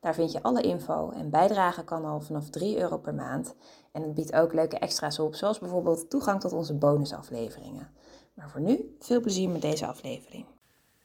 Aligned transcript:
Daar 0.00 0.14
vind 0.14 0.32
je 0.32 0.42
alle 0.42 0.62
info 0.62 1.10
en 1.10 1.30
bijdragen 1.30 1.84
kan 1.84 2.04
al 2.04 2.20
vanaf 2.20 2.50
3 2.50 2.78
euro 2.78 2.98
per 2.98 3.14
maand. 3.14 3.54
En 3.92 4.02
het 4.02 4.14
biedt 4.14 4.32
ook 4.32 4.52
leuke 4.52 4.78
extra's 4.78 5.18
op, 5.18 5.34
zoals 5.34 5.58
bijvoorbeeld 5.58 6.10
toegang 6.10 6.40
tot 6.40 6.52
onze 6.52 6.74
bonusafleveringen. 6.74 7.90
Maar 8.34 8.50
voor 8.50 8.60
nu, 8.60 8.96
veel 9.00 9.20
plezier 9.20 9.48
met 9.48 9.62
deze 9.62 9.86
aflevering. 9.86 10.44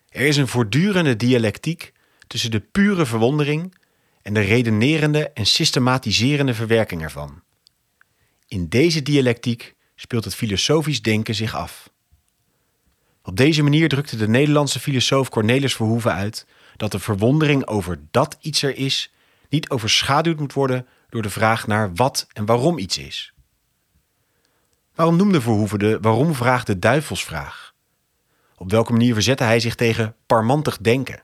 Er 0.09 0.27
is 0.27 0.37
een 0.37 0.47
voortdurende 0.47 1.15
dialectiek 1.15 1.93
tussen 2.27 2.51
de 2.51 2.59
pure 2.59 3.05
verwondering 3.05 3.75
en 4.21 4.33
de 4.33 4.39
redenerende 4.39 5.29
en 5.29 5.45
systematiserende 5.45 6.53
verwerking 6.53 7.01
ervan. 7.01 7.41
In 8.47 8.69
deze 8.69 9.01
dialectiek 9.01 9.75
speelt 9.95 10.23
het 10.23 10.35
filosofisch 10.35 11.01
denken 11.01 11.35
zich 11.35 11.55
af. 11.55 11.89
Op 13.23 13.37
deze 13.37 13.63
manier 13.63 13.89
drukte 13.89 14.17
de 14.17 14.27
Nederlandse 14.27 14.79
filosoof 14.79 15.29
Cornelis 15.29 15.75
Verhoeven 15.75 16.13
uit 16.13 16.45
dat 16.77 16.91
de 16.91 16.99
verwondering 16.99 17.67
over 17.67 17.99
dat 18.11 18.37
iets 18.39 18.61
er 18.61 18.75
is 18.75 19.13
niet 19.49 19.69
overschaduwd 19.69 20.39
moet 20.39 20.53
worden 20.53 20.87
door 21.09 21.21
de 21.21 21.29
vraag 21.29 21.67
naar 21.67 21.93
wat 21.93 22.27
en 22.33 22.45
waarom 22.45 22.77
iets 22.77 22.97
is. 22.97 23.33
Waarom 24.95 25.15
noemde 25.15 25.41
Verhoeven 25.41 25.79
de 25.79 25.97
waarom-vraag 26.01 26.63
de 26.63 26.79
duivelsvraag? 26.79 27.73
Op 28.57 28.71
welke 28.71 28.91
manier 28.91 29.13
verzette 29.13 29.43
hij 29.43 29.59
zich 29.59 29.75
tegen 29.75 30.15
parmantig 30.25 30.77
denken? 30.77 31.23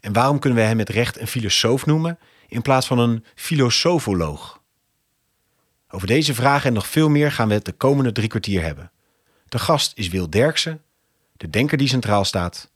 En 0.00 0.12
waarom 0.12 0.38
kunnen 0.38 0.58
we 0.58 0.64
hem 0.64 0.76
met 0.76 0.88
recht 0.88 1.20
een 1.20 1.26
filosoof 1.26 1.86
noemen 1.86 2.18
in 2.48 2.62
plaats 2.62 2.86
van 2.86 2.98
een 2.98 3.24
filosofoloog? 3.34 4.62
Over 5.90 6.06
deze 6.06 6.34
vragen 6.34 6.66
en 6.66 6.72
nog 6.72 6.86
veel 6.86 7.08
meer 7.08 7.32
gaan 7.32 7.48
we 7.48 7.54
het 7.54 7.64
de 7.64 7.72
komende 7.72 8.12
drie 8.12 8.28
kwartier 8.28 8.62
hebben. 8.62 8.90
De 9.48 9.58
gast 9.58 9.92
is 9.94 10.08
Wil 10.08 10.30
Derksen, 10.30 10.82
de 11.36 11.50
denker 11.50 11.78
die 11.78 11.88
centraal 11.88 12.24
staat, 12.24 12.70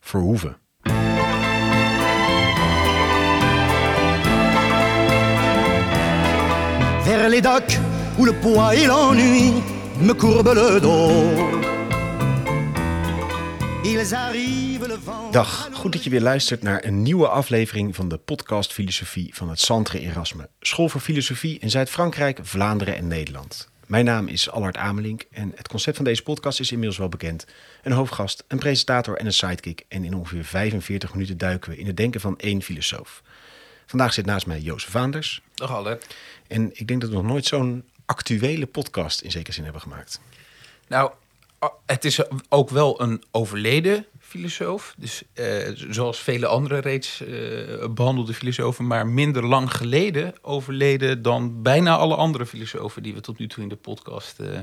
Verhoeven. 0.00 0.58
Les 7.38 7.42
docks 7.42 7.78
où 8.18 8.24
le 8.24 8.32
poids 8.32 8.74
et 8.74 8.86
l'ennui 8.86 9.62
me 10.00 10.12
courbent 10.12 10.54
le 10.54 10.80
dos. 10.80 11.22
Dag, 15.30 15.68
goed 15.72 15.92
dat 15.92 16.04
je 16.04 16.10
weer 16.10 16.20
luistert 16.20 16.62
naar 16.62 16.84
een 16.84 17.02
nieuwe 17.02 17.28
aflevering 17.28 17.94
van 17.94 18.08
de 18.08 18.16
podcast 18.16 18.72
Filosofie 18.72 19.34
van 19.34 19.48
het 19.48 19.60
Centre 19.60 20.00
Erasme, 20.00 20.48
School 20.60 20.88
voor 20.88 21.00
Filosofie 21.00 21.58
in 21.58 21.70
Zuid-Frankrijk, 21.70 22.38
Vlaanderen 22.42 22.96
en 22.96 23.08
Nederland. 23.08 23.68
Mijn 23.86 24.04
naam 24.04 24.26
is 24.26 24.50
Allard 24.50 24.76
Amelink 24.76 25.24
en 25.30 25.52
het 25.54 25.68
concept 25.68 25.96
van 25.96 26.04
deze 26.04 26.22
podcast 26.22 26.60
is 26.60 26.70
inmiddels 26.70 26.98
wel 26.98 27.08
bekend. 27.08 27.46
Een 27.82 27.92
hoofdgast, 27.92 28.44
een 28.48 28.58
presentator 28.58 29.16
en 29.16 29.26
een 29.26 29.32
sidekick. 29.32 29.84
En 29.88 30.04
in 30.04 30.14
ongeveer 30.14 30.44
45 30.44 31.12
minuten 31.12 31.38
duiken 31.38 31.70
we 31.70 31.78
in 31.78 31.86
het 31.86 31.96
denken 31.96 32.20
van 32.20 32.38
één 32.38 32.62
filosoof. 32.62 33.22
Vandaag 33.88 34.12
zit 34.12 34.26
naast 34.26 34.46
mij 34.46 34.60
Jozef 34.60 34.90
Vaanders. 34.90 35.42
Dag 35.54 35.70
Allard. 35.70 36.06
En 36.48 36.70
ik 36.72 36.88
denk 36.88 37.00
dat 37.00 37.10
we 37.10 37.16
nog 37.16 37.24
nooit 37.24 37.46
zo'n 37.46 37.84
actuele 38.04 38.66
podcast 38.66 39.20
in 39.20 39.30
zekere 39.30 39.52
zin 39.52 39.64
hebben 39.64 39.82
gemaakt. 39.82 40.20
Nou, 40.86 41.10
het 41.86 42.04
is 42.04 42.20
ook 42.48 42.70
wel 42.70 43.00
een 43.02 43.22
overleden 43.30 44.06
filosoof. 44.28 44.94
Dus 44.96 45.22
eh, 45.32 45.46
zoals 45.74 46.18
vele 46.18 46.46
andere 46.46 46.78
reeds 46.78 47.20
eh, 47.20 47.86
behandelde 47.90 48.34
filosofen, 48.34 48.86
maar 48.86 49.06
minder 49.06 49.46
lang 49.46 49.74
geleden 49.74 50.34
overleden 50.42 51.22
dan 51.22 51.62
bijna 51.62 51.96
alle 51.96 52.14
andere 52.14 52.46
filosofen 52.46 53.02
die 53.02 53.14
we 53.14 53.20
tot 53.20 53.38
nu 53.38 53.46
toe 53.46 53.62
in 53.62 53.68
de 53.68 53.76
podcast 53.76 54.40
eh, 54.40 54.58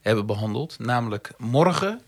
hebben 0.00 0.26
behandeld. 0.26 0.78
Namelijk 0.78 1.32
morgen 1.38 2.00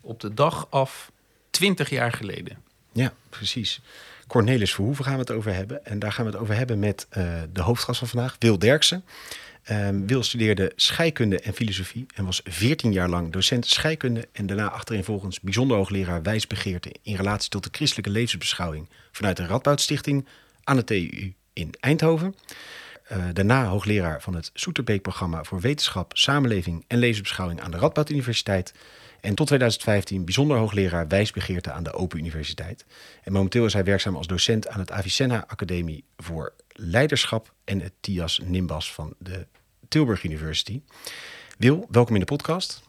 op 0.00 0.20
de 0.20 0.34
dag 0.34 0.66
af 0.70 1.10
20 1.50 1.90
jaar 1.90 2.12
geleden. 2.12 2.58
Ja, 2.92 3.12
precies. 3.28 3.80
Cornelis 4.32 4.74
Verhoeven 4.74 5.04
gaan 5.04 5.14
we 5.14 5.20
het 5.20 5.30
over 5.30 5.54
hebben. 5.54 5.84
En 5.84 5.98
daar 5.98 6.12
gaan 6.12 6.24
we 6.24 6.30
het 6.30 6.40
over 6.40 6.56
hebben 6.56 6.78
met 6.78 7.06
eh, 7.10 7.24
de 7.52 7.62
hoofdgast 7.62 7.98
van 7.98 8.08
vandaag, 8.08 8.36
Wil 8.38 8.58
Derksen. 8.58 9.04
Ehm, 9.62 10.06
Wil 10.06 10.22
studeerde 10.22 10.72
scheikunde 10.76 11.40
en 11.40 11.54
filosofie 11.54 12.06
en 12.14 12.24
was 12.24 12.40
14 12.44 12.92
jaar 12.92 13.08
lang 13.08 13.32
docent 13.32 13.66
scheikunde 13.66 14.28
en 14.32 14.46
daarna 14.46 14.70
achtereenvolgens 14.70 15.40
bijzonder 15.40 15.76
hoogleraar 15.76 16.22
wijsbegeerte 16.22 16.94
in 17.02 17.16
relatie 17.16 17.50
tot 17.50 17.64
de 17.64 17.68
christelijke 17.72 18.10
levensbeschouwing 18.10 18.88
vanuit 19.10 19.36
de 19.36 19.46
Radboud 19.46 19.80
Stichting 19.80 20.26
aan 20.64 20.76
de 20.76 20.84
TU 20.84 21.34
in 21.52 21.74
Eindhoven. 21.80 22.34
Eh, 23.12 23.24
daarna 23.32 23.66
hoogleraar 23.66 24.22
van 24.22 24.34
het 24.34 24.50
Soeterbeek-programma 24.54 25.44
voor 25.44 25.60
wetenschap, 25.60 26.16
samenleving 26.16 26.84
en 26.86 26.98
levensbeschouwing 26.98 27.60
aan 27.60 27.70
de 27.70 27.76
Radboud 27.76 28.10
Universiteit. 28.10 28.74
En 29.20 29.34
tot 29.34 29.46
2015 29.46 30.24
bijzonder 30.24 30.56
hoogleraar 30.56 31.08
wijsbegeerte 31.08 31.72
aan 31.72 31.82
de 31.82 31.92
Open 31.92 32.18
Universiteit. 32.18 32.86
En 33.22 33.32
momenteel 33.32 33.64
is 33.64 33.72
hij 33.72 33.84
werkzaam 33.84 34.16
als 34.16 34.26
docent 34.26 34.68
aan 34.68 34.78
het 34.78 34.90
Avicenna 34.90 35.44
Academie 35.46 36.04
voor 36.16 36.52
Leiderschap 36.68 37.52
en 37.64 37.80
het 37.80 37.92
TIAS 38.00 38.40
Nimbas 38.44 38.92
van 38.92 39.14
de 39.18 39.46
Tilburg 39.88 40.24
University. 40.24 40.80
Wil, 41.58 41.86
welkom 41.90 42.14
in 42.14 42.20
de 42.20 42.26
podcast. 42.26 42.82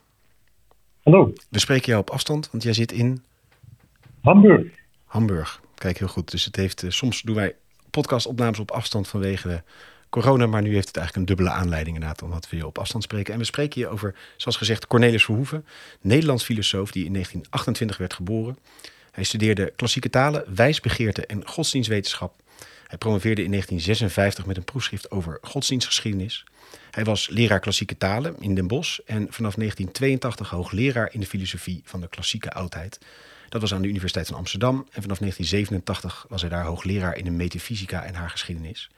Hallo, 1.01 1.33
We 1.49 1.59
spreken 1.59 1.87
jou 1.87 1.99
op 1.99 2.09
afstand, 2.09 2.51
want 2.51 2.63
jij 2.63 2.73
zit 2.73 2.91
in 2.91 3.23
Hamburg. 4.21 4.67
Hamburg. 5.05 5.61
Kijk, 5.75 5.97
heel 5.97 6.07
goed. 6.07 6.31
Dus 6.31 6.45
het 6.45 6.55
heeft, 6.55 6.83
eh, 6.83 6.89
soms 6.89 7.21
doen 7.21 7.35
wij 7.35 7.55
podcastopnames 7.89 8.59
op 8.59 8.71
afstand 8.71 9.07
vanwege 9.07 9.47
de 9.47 9.61
corona, 10.13 10.47
maar 10.47 10.61
nu 10.61 10.73
heeft 10.73 10.87
het 10.87 10.97
eigenlijk 10.97 11.29
een 11.29 11.35
dubbele 11.35 11.57
aanleiding 11.57 11.95
inderdaad, 11.95 12.21
omdat 12.21 12.49
we 12.49 12.55
je 12.55 12.65
op 12.65 12.77
afstand 12.77 13.03
spreken. 13.03 13.33
En 13.33 13.39
we 13.39 13.45
spreken 13.45 13.81
je 13.81 13.87
over, 13.87 14.15
zoals 14.37 14.57
gezegd, 14.57 14.87
Cornelis 14.87 15.23
Verhoeven, 15.23 15.65
Nederlands 16.01 16.43
filosoof 16.43 16.91
die 16.91 17.05
in 17.05 17.13
1928 17.13 17.97
werd 17.97 18.13
geboren. 18.13 18.57
Hij 19.11 19.23
studeerde 19.23 19.73
klassieke 19.75 20.09
talen, 20.09 20.55
wijsbegeerte 20.55 21.25
en 21.25 21.47
godsdienstwetenschap. 21.47 22.41
Hij 22.87 22.97
promoveerde 22.97 23.43
in 23.43 23.49
1956 23.49 24.45
met 24.45 24.57
een 24.57 24.63
proefschrift 24.63 25.11
over 25.11 25.37
godsdienstgeschiedenis. 25.41 26.43
Hij 26.91 27.03
was 27.03 27.27
leraar 27.29 27.59
klassieke 27.59 27.97
talen 27.97 28.35
in 28.39 28.55
Den 28.55 28.67
Bosch 28.67 28.99
en 28.99 29.27
vanaf 29.29 29.55
1982 29.55 30.49
hoogleraar 30.49 31.13
in 31.13 31.19
de 31.19 31.25
filosofie 31.25 31.81
van 31.83 32.01
de 32.01 32.09
klassieke 32.09 32.51
oudheid. 32.51 32.99
Dat 33.49 33.61
was 33.61 33.73
aan 33.73 33.81
de 33.81 33.87
Universiteit 33.87 34.27
van 34.27 34.37
Amsterdam 34.37 34.75
en 34.75 35.01
vanaf 35.01 35.17
1987 35.17 36.25
was 36.29 36.41
hij 36.41 36.49
daar 36.49 36.65
hoogleraar 36.65 37.17
in 37.17 37.25
de 37.25 37.31
metafysica 37.31 38.03
en 38.03 38.15
haar 38.15 38.29
geschiedenis. 38.29 38.89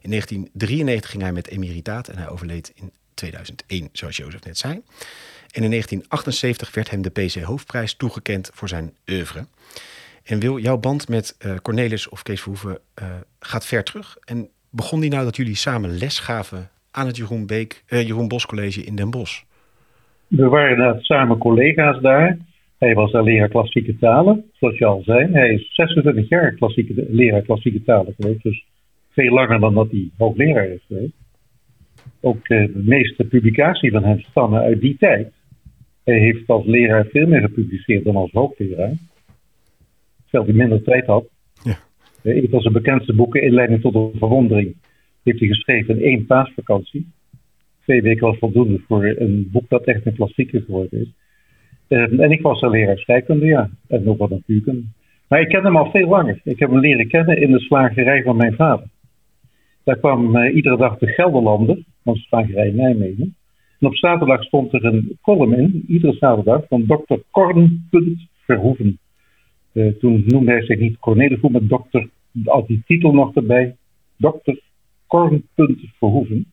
In 0.00 0.10
1993 0.10 1.10
ging 1.10 1.22
hij 1.22 1.32
met 1.32 1.48
emeritaat 1.48 2.08
en 2.08 2.18
hij 2.18 2.28
overleed 2.28 2.72
in 2.74 2.92
2001, 3.14 3.88
zoals 3.92 4.16
Jozef 4.16 4.44
net 4.44 4.58
zei. 4.58 4.72
En 5.52 5.62
in 5.62 5.70
1978 5.70 6.74
werd 6.74 6.90
hem 6.90 7.02
de 7.02 7.10
PC 7.10 7.34
Hoofdprijs 7.34 7.94
toegekend 7.94 8.50
voor 8.54 8.68
zijn 8.68 8.92
oeuvre. 9.10 9.46
En 10.24 10.40
wil 10.40 10.58
jouw 10.58 10.78
band 10.78 11.08
met 11.08 11.36
eh, 11.38 11.54
Cornelis 11.62 12.08
of 12.08 12.22
Kees 12.22 12.40
Verhoeven 12.40 12.78
eh, 12.94 13.06
gaat 13.40 13.66
ver 13.66 13.84
terug. 13.84 14.16
En 14.24 14.48
begon 14.70 15.00
die 15.00 15.10
nou 15.10 15.24
dat 15.24 15.36
jullie 15.36 15.56
samen 15.56 15.98
les 15.98 16.18
gaven 16.18 16.68
aan 16.90 17.06
het 17.06 17.16
Jeroen, 17.16 17.46
Beek, 17.46 17.82
eh, 17.86 18.06
Jeroen 18.06 18.28
Bos 18.28 18.46
College 18.46 18.84
in 18.84 18.96
Den 18.96 19.10
Bosch? 19.10 19.42
We 20.26 20.48
waren 20.48 21.00
samen 21.00 21.38
collega's 21.38 22.00
daar. 22.00 22.38
Hij 22.78 22.94
was 22.94 23.12
leraar 23.12 23.48
klassieke 23.48 23.98
talen, 23.98 24.44
zoals 24.52 24.78
je 24.78 24.84
al 24.84 25.02
zei. 25.02 25.32
Hij 25.32 25.54
is 25.54 25.74
26 25.74 26.28
jaar 26.28 26.52
klassieke, 26.52 27.06
leraar 27.08 27.42
klassieke 27.42 27.82
talen 27.82 28.14
geweest, 28.18 28.42
dus 28.42 28.64
veel 29.18 29.34
langer 29.34 29.60
dan 29.60 29.74
dat 29.74 29.90
hij 29.90 30.10
hoogleraar 30.16 30.68
is 30.68 30.84
geweest. 30.86 31.16
Ook 32.20 32.48
de 32.48 32.70
meeste 32.74 33.24
publicaties 33.24 33.90
van 33.90 34.04
hem 34.04 34.20
stammen 34.20 34.60
uit 34.60 34.80
die 34.80 34.96
tijd. 34.98 35.32
Hij 36.04 36.18
heeft 36.18 36.48
als 36.48 36.66
leraar 36.66 37.06
veel 37.06 37.26
meer 37.26 37.40
gepubliceerd 37.40 38.04
dan 38.04 38.16
als 38.16 38.30
hoogleraar. 38.32 38.92
Terwijl 40.22 40.44
hij 40.44 40.54
minder 40.54 40.82
tijd 40.82 41.06
had. 41.06 41.28
Ja. 41.62 41.76
Eh, 42.22 42.36
Een 42.36 42.48
van 42.50 42.60
zijn 42.60 42.72
bekendste 42.72 43.14
boeken, 43.14 43.42
Inleiding 43.42 43.80
tot 43.80 43.92
de 43.92 44.10
Verwondering, 44.18 44.76
heeft 45.22 45.38
hij 45.38 45.48
geschreven 45.48 45.96
in 45.96 46.02
één 46.02 46.26
paasvakantie. 46.26 47.06
Twee 47.82 48.02
weken 48.02 48.26
was 48.26 48.38
voldoende 48.38 48.78
voor 48.86 49.04
een 49.04 49.48
boek 49.52 49.68
dat 49.68 49.84
echt 49.84 50.06
een 50.06 50.14
klassieker 50.14 50.62
geworden 50.62 51.00
is. 51.00 51.12
En 51.88 52.30
ik 52.30 52.42
was 52.42 52.62
een 52.62 52.70
leraar 52.70 52.98
scheikunde, 52.98 53.46
ja. 53.46 53.70
En 53.88 54.08
ook 54.08 54.18
wat 54.18 54.30
natuurkunde. 54.30 54.82
Maar 55.28 55.40
ik 55.40 55.48
ken 55.48 55.64
hem 55.64 55.76
al 55.76 55.90
veel 55.90 56.08
langer. 56.08 56.40
Ik 56.44 56.58
heb 56.58 56.70
hem 56.70 56.80
leren 56.80 57.08
kennen 57.08 57.40
in 57.40 57.50
de 57.50 57.60
slagerij 57.60 58.22
van 58.22 58.36
mijn 58.36 58.54
vader. 58.54 58.86
Daar 59.88 59.98
kwam 59.98 60.36
eh, 60.36 60.54
iedere 60.54 60.76
dag 60.76 60.98
de 60.98 61.06
Gelderlander, 61.06 61.78
van 62.04 62.14
slagerij 62.14 62.70
Nijmegen. 62.70 63.36
En 63.80 63.86
op 63.86 63.96
zaterdag 63.96 64.44
stond 64.44 64.72
er 64.72 64.84
een 64.84 65.18
column 65.22 65.58
in, 65.58 65.84
iedere 65.88 66.12
zaterdag, 66.12 66.66
van 66.68 66.84
dokter 66.86 67.22
Korn. 67.30 67.88
Verhoeven. 68.44 68.98
Eh, 69.72 69.86
toen 69.86 70.22
noemde 70.26 70.50
hij 70.50 70.62
zich 70.62 70.78
niet 70.78 70.98
Cornelis 70.98 71.38
Verhoeven, 71.38 71.60
maar 71.60 71.78
dokter, 71.78 72.08
had 72.44 72.66
die 72.66 72.82
titel 72.86 73.12
nog 73.12 73.34
erbij, 73.34 73.76
dokter 74.16 74.60
Kornpunt 75.06 75.80
Verhoeven. 75.98 76.46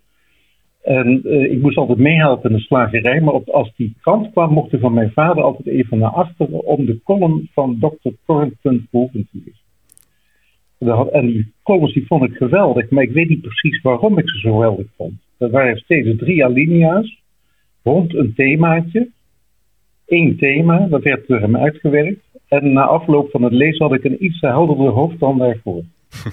En 0.82 1.22
uh, 1.24 1.52
ik 1.52 1.62
moest 1.62 1.78
altijd 1.78 1.98
meehelpen 1.98 2.50
in 2.50 2.56
de 2.56 2.62
slagerij, 2.62 3.22
maar 3.22 3.34
op, 3.34 3.50
als 3.50 3.76
die 3.76 3.96
krant 4.02 4.32
kwam, 4.32 4.54
mocht 4.54 4.80
van 4.80 4.94
mijn 4.94 5.12
vader 5.12 5.44
altijd 5.44 5.68
even 5.68 5.98
naar 5.98 6.12
achteren 6.12 6.66
om 6.66 6.86
de 6.86 7.02
column 7.04 7.50
van 7.54 7.78
Dr. 7.80 8.10
Kornpunt 8.26 8.90
Verhoeven 8.90 9.28
te 9.32 9.38
lezen. 9.46 9.65
En 11.12 11.26
die 11.26 11.54
columns 11.64 11.94
die 11.94 12.06
vond 12.06 12.24
ik 12.24 12.36
geweldig, 12.36 12.90
maar 12.90 13.04
ik 13.04 13.12
weet 13.12 13.30
niet 13.30 13.42
precies 13.42 13.82
waarom 13.82 14.18
ik 14.18 14.30
ze 14.30 14.40
zo 14.40 14.54
geweldig 14.54 14.88
vond. 14.98 15.14
Er 15.38 15.50
waren 15.50 15.78
steeds 15.78 16.18
drie 16.18 16.46
alinea's 16.46 17.22
rond 17.84 18.16
een 18.16 18.34
themaatje. 18.36 19.10
Eén 20.08 20.38
thema, 20.38 20.88
dat 20.88 21.04
werd 21.04 21.28
door 21.28 21.40
hem 21.40 21.58
uitgewerkt. 21.58 22.24
En 22.48 22.74
na 22.74 22.84
afloop 22.84 23.30
van 23.32 23.44
het 23.44 23.54
lezen 23.54 23.86
had 23.86 23.96
ik 23.96 24.04
een 24.04 24.24
iets 24.24 24.42
helderder 24.42 24.90
hoofd 24.90 25.20
dan 25.20 25.38
daarvoor. 25.38 25.84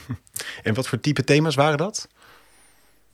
en 0.66 0.74
wat 0.74 0.88
voor 0.88 1.00
type 1.00 1.24
thema's 1.24 1.54
waren 1.54 1.78
dat? 1.78 2.08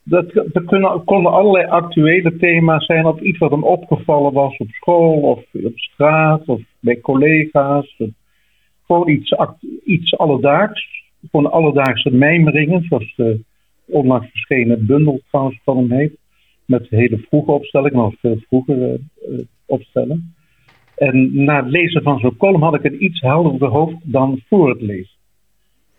Dat, 0.02 0.32
dat 0.32 0.64
kunnen, 0.64 1.04
konden 1.04 1.32
allerlei 1.32 1.66
actuele 1.66 2.36
thema's 2.36 2.86
zijn 2.86 3.06
op 3.06 3.20
iets 3.20 3.38
wat 3.38 3.50
hem 3.50 3.64
opgevallen 3.64 4.32
was 4.32 4.56
op 4.56 4.68
school 4.70 5.20
of 5.20 5.44
op 5.64 5.78
straat 5.78 6.46
of 6.46 6.60
bij 6.80 7.00
collega's. 7.00 8.02
Gewoon 8.86 9.08
iets, 9.08 9.34
iets 9.84 10.18
alledaags. 10.18 11.06
Gewoon 11.30 11.50
alledaagse 11.50 12.10
mijmeringen, 12.10 12.82
zoals 12.82 13.14
de 13.16 13.40
onlangs 13.86 14.30
verschenen 14.30 14.86
bundel 14.86 15.20
trouwens 15.28 15.60
van 15.64 15.76
hem 15.76 15.90
heet. 15.90 16.16
Met 16.64 16.88
hele 16.88 17.18
vroege 17.18 17.50
opstellingen, 17.50 17.98
nog 17.98 18.14
veel 18.18 18.38
vroegere 18.46 19.00
uh, 19.28 19.38
opstellen. 19.66 20.34
En 20.96 21.44
na 21.44 21.62
het 21.62 21.70
lezen 21.70 22.02
van 22.02 22.18
zo'n 22.18 22.36
column 22.36 22.62
had 22.62 22.74
ik 22.74 22.84
een 22.84 23.04
iets 23.04 23.20
helderder 23.20 23.68
hoofd 23.68 23.96
dan 24.02 24.40
voor 24.48 24.68
het 24.68 24.80
lezen. 24.80 25.16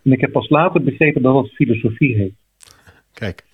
En 0.04 0.12
ik 0.12 0.22
heb 0.22 0.32
pas 0.32 0.50
later 0.50 0.84
begrepen 0.84 1.22
dat 1.22 1.44
het 1.44 1.54
filosofie 1.54 2.16
heet. 2.16 2.34
Kijk. 3.14 3.46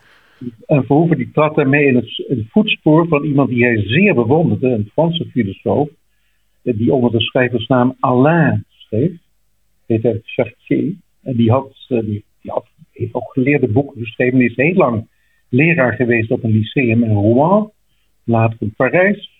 En 0.65 0.85
Verhoeven 0.85 1.17
die 1.17 1.31
trad 1.31 1.55
daarmee 1.55 1.85
in 1.85 1.95
het, 1.95 2.23
het, 2.27 2.45
voetspoor 2.49 3.07
van 3.07 3.23
iemand 3.23 3.49
die 3.49 3.63
hij 3.63 3.81
zeer 3.81 4.13
bewonderde, 4.13 4.67
een 4.67 4.89
Franse 4.91 5.25
filosoof, 5.25 5.89
die 6.61 6.93
onder 6.93 7.11
de 7.11 7.21
schrijversnaam 7.21 7.95
Alain 7.99 8.65
schreef. 8.67 9.11
Heet 9.85 10.03
hij 10.03 10.21
Chartier. 10.23 10.95
En 11.25 11.35
die 11.35 11.51
had, 11.51 11.85
eh, 11.87 11.99
die, 11.99 12.25
die 12.41 12.51
heeft 12.91 13.13
ook 13.13 13.33
geleerde 13.33 13.67
boeken 13.67 14.01
geschreven. 14.01 14.39
Die 14.39 14.49
is 14.49 14.55
heel 14.55 14.73
lang 14.73 15.07
leraar 15.49 15.93
geweest 15.93 16.31
op 16.31 16.43
een 16.43 16.51
lyceum 16.51 17.03
in 17.03 17.11
Rouen, 17.11 17.71
later 18.23 18.57
in 18.59 18.73
Parijs 18.75 19.33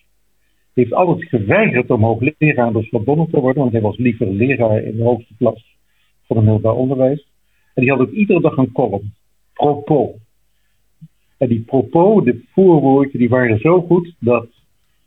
heeft 0.76 0.94
altijd 0.94 1.30
geweigerd 1.30 1.90
om 1.92 2.04
hoogleraar 2.04 2.66
aan 2.66 2.74
de 2.74 2.88
te 3.32 3.40
worden, 3.40 3.62
want 3.62 3.72
hij 3.72 3.82
was 3.82 3.98
liever 3.98 4.28
leraar 4.28 4.84
in 4.84 4.96
de 4.96 5.04
hoogste 5.04 5.34
klas 5.38 5.78
van 6.28 6.36
het 6.36 6.46
middelbaar 6.46 6.76
onderwijs. 6.76 7.28
En 7.74 7.82
die 7.82 7.92
had 7.92 8.00
ook 8.00 8.12
iedere 8.12 8.42
dag 8.42 8.58
een 8.58 8.72
column, 8.72 9.14
propos. 9.54 10.12
En 11.38 11.48
die 11.48 11.60
propos, 11.60 12.24
de 12.24 12.44
voorwoordjes, 12.54 13.20
die 13.20 13.30
waren 13.30 13.60
zo 13.60 13.82
goed 13.82 14.16
dat 14.20 14.48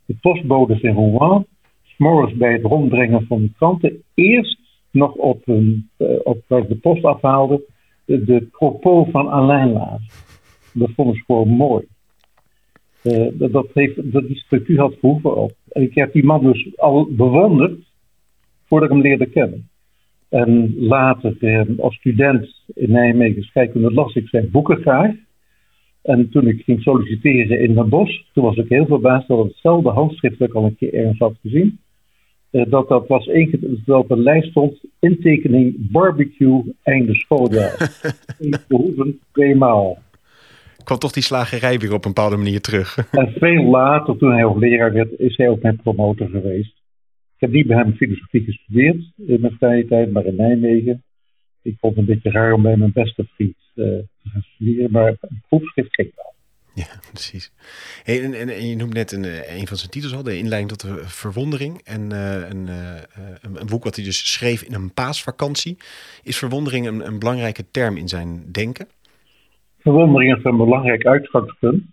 de 0.05 0.15
postbodes 0.21 0.81
in 0.81 0.93
Rouen, 0.93 1.45
s'morgens 1.83 2.37
bij 2.37 2.53
het 2.53 2.61
rondbrengen 2.61 3.25
van 3.25 3.41
de 3.41 3.51
kranten, 3.57 4.03
eerst 4.13 4.58
nog 4.91 5.13
op, 5.13 5.47
uh, 5.47 5.79
op 6.23 6.43
waar 6.47 6.67
de 6.67 6.75
post 6.75 7.03
afhaalden, 7.03 7.61
de, 8.05 8.47
propos 8.51 9.09
van 9.11 9.27
Alain 9.27 9.71
lazen. 9.71 10.07
Dat 10.73 10.89
vonden 10.95 11.15
ze 11.15 11.23
gewoon 11.25 11.47
mooi. 11.47 11.85
Uh, 13.03 13.27
dat, 13.33 13.67
heeft, 13.73 14.11
dat 14.11 14.27
die 14.27 14.37
structuur 14.37 14.79
had 14.79 14.95
Verhoeven 14.99 15.35
op. 15.35 15.51
En 15.69 15.81
ik 15.81 15.95
heb 15.95 16.13
die 16.13 16.25
man 16.25 16.43
dus 16.43 16.77
al 16.77 17.07
bewonderd 17.11 17.79
voordat 18.65 18.89
ik 18.89 18.95
hem 18.95 19.03
leerde 19.03 19.25
kennen. 19.25 19.69
En 20.29 20.73
later, 20.77 21.35
eh, 21.39 21.79
als 21.79 21.95
student 21.95 22.63
in 22.73 22.91
Nijmegen 22.91 23.43
scheikunde, 23.43 23.91
las 23.91 24.15
ik 24.15 24.27
zijn 24.27 24.51
boeken 24.51 24.77
graag. 24.77 25.11
En 26.01 26.29
toen 26.29 26.47
ik 26.47 26.63
ging 26.63 26.81
solliciteren 26.81 27.59
in 27.59 27.73
Den 27.73 27.89
Bosch, 27.89 28.21
toen 28.33 28.43
was 28.43 28.57
ik 28.57 28.69
heel 28.69 28.85
verbaasd 28.85 29.27
dat 29.27 29.45
hetzelfde 29.45 29.89
handschrift 29.89 30.39
dat 30.39 30.47
ik 30.47 30.53
al 30.53 30.65
een 30.65 30.75
keer 30.75 30.93
ergens 30.93 31.19
had 31.19 31.35
gezien. 31.41 31.79
Uh, 32.51 32.65
dat 32.69 32.87
dat 32.87 33.07
was 33.07 33.29
dat 33.85 33.97
op 33.97 34.11
een 34.11 34.23
lijst 34.23 34.49
stond, 34.49 34.79
intekening 34.99 35.91
barbecue 35.91 36.75
einde 36.83 37.15
schooljaar. 37.15 38.01
Verhoeven 38.67 39.19
tweemaal 39.31 39.97
kwam 40.89 41.01
toch 41.01 41.11
die 41.11 41.23
slagerij 41.23 41.77
weer 41.79 41.93
op 41.93 42.05
een 42.05 42.13
bepaalde 42.13 42.37
manier 42.37 42.61
terug. 42.61 42.97
En 43.11 43.33
veel 43.37 43.63
later, 43.63 44.17
toen 44.17 44.31
hij 44.31 44.43
hoogleraar 44.43 44.93
werd, 44.93 45.19
is 45.19 45.37
hij 45.37 45.49
ook 45.49 45.61
mijn 45.61 45.75
promotor 45.75 46.29
geweest. 46.29 46.73
Ik 47.35 47.45
heb 47.45 47.51
niet 47.51 47.67
bij 47.67 47.77
hem 47.77 47.93
filosofie 47.93 48.43
gestudeerd 48.43 49.11
in 49.15 49.41
mijn 49.41 49.55
vrije 49.59 49.85
tijd, 49.85 50.11
maar 50.11 50.25
in 50.25 50.35
Nijmegen. 50.35 51.03
Ik 51.61 51.75
vond 51.79 51.95
het 51.95 52.07
een 52.07 52.13
beetje 52.13 52.31
raar 52.31 52.53
om 52.53 52.61
bij 52.61 52.77
mijn 52.77 52.91
beste 52.93 53.27
vriend 53.35 53.55
uh, 53.75 53.85
te 53.85 54.29
gaan 54.29 54.41
studeren, 54.41 54.91
maar 54.91 55.15
een 55.21 55.43
proefschrift 55.47 55.95
ging 55.95 56.11
wel. 56.15 56.28
Ja, 56.83 56.99
precies. 57.11 57.51
En, 58.05 58.33
en, 58.33 58.49
en, 58.49 58.67
je 58.67 58.75
noemt 58.75 58.93
net 58.93 59.11
een, 59.11 59.23
eh, 59.23 59.59
een 59.59 59.67
van 59.67 59.77
zijn 59.77 59.91
titels 59.91 60.15
al, 60.15 60.23
de 60.23 60.37
inleiding 60.37 60.71
tot 60.71 60.81
de 60.81 61.07
verwondering. 61.07 61.81
En 61.83 62.01
uh, 62.11 62.49
een, 62.49 62.67
uh, 62.67 63.55
een, 63.59 63.67
boek 63.67 63.83
wat 63.83 63.95
hij 63.95 64.05
dus 64.05 64.33
schreef 64.33 64.61
in 64.61 64.73
een 64.73 64.93
paasvakantie. 64.93 65.77
Is 66.23 66.37
verwondering 66.37 66.87
een, 66.87 67.05
een 67.07 67.19
belangrijke 67.19 67.65
term 67.71 67.97
in 67.97 68.07
zijn 68.07 68.51
denken? 68.51 68.87
verwondering 69.79 70.37
is 70.37 70.43
een 70.43 70.57
belangrijk 70.57 71.05
uitgangspunt. 71.05 71.83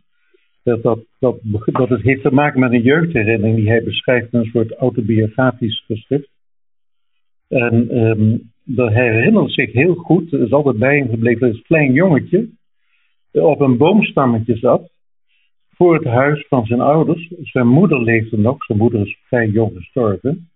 Dat, 0.63 0.83
dat, 0.83 0.99
dat, 1.19 1.37
dat 1.65 1.89
het 1.89 2.03
heeft 2.03 2.23
te 2.23 2.31
maken 2.31 2.61
met 2.61 2.73
een 2.73 2.83
jeugdherinnering 2.83 3.57
die 3.57 3.69
hij 3.69 3.83
beschrijft 3.83 4.33
in 4.33 4.39
een 4.39 4.51
soort 4.53 4.73
autobiografisch 4.73 5.85
geschrift. 5.87 6.29
En 7.49 7.99
um, 7.99 8.53
dat 8.65 8.93
herinnert 8.93 9.53
zich 9.53 9.73
heel 9.73 9.95
goed, 9.95 10.33
is 10.33 10.53
altijd 10.53 10.79
bij 10.79 10.99
hem 10.99 11.09
gebleven, 11.09 11.49
een 11.49 11.63
klein 11.63 11.93
jongetje 11.93 12.49
op 13.45 13.61
een 13.61 13.77
boomstammetje 13.77 14.57
zat 14.57 14.91
voor 15.77 15.95
het 15.95 16.05
huis 16.05 16.47
van 16.49 16.67
zijn 16.67 16.81
ouders. 16.81 17.33
Zijn 17.43 17.67
moeder 17.67 18.03
leefde 18.03 18.39
nog, 18.39 18.65
zijn 18.65 18.79
moeder 18.79 19.01
is 19.01 19.19
vrij 19.27 19.49
jong 19.49 19.77
gestorven. 19.77 20.49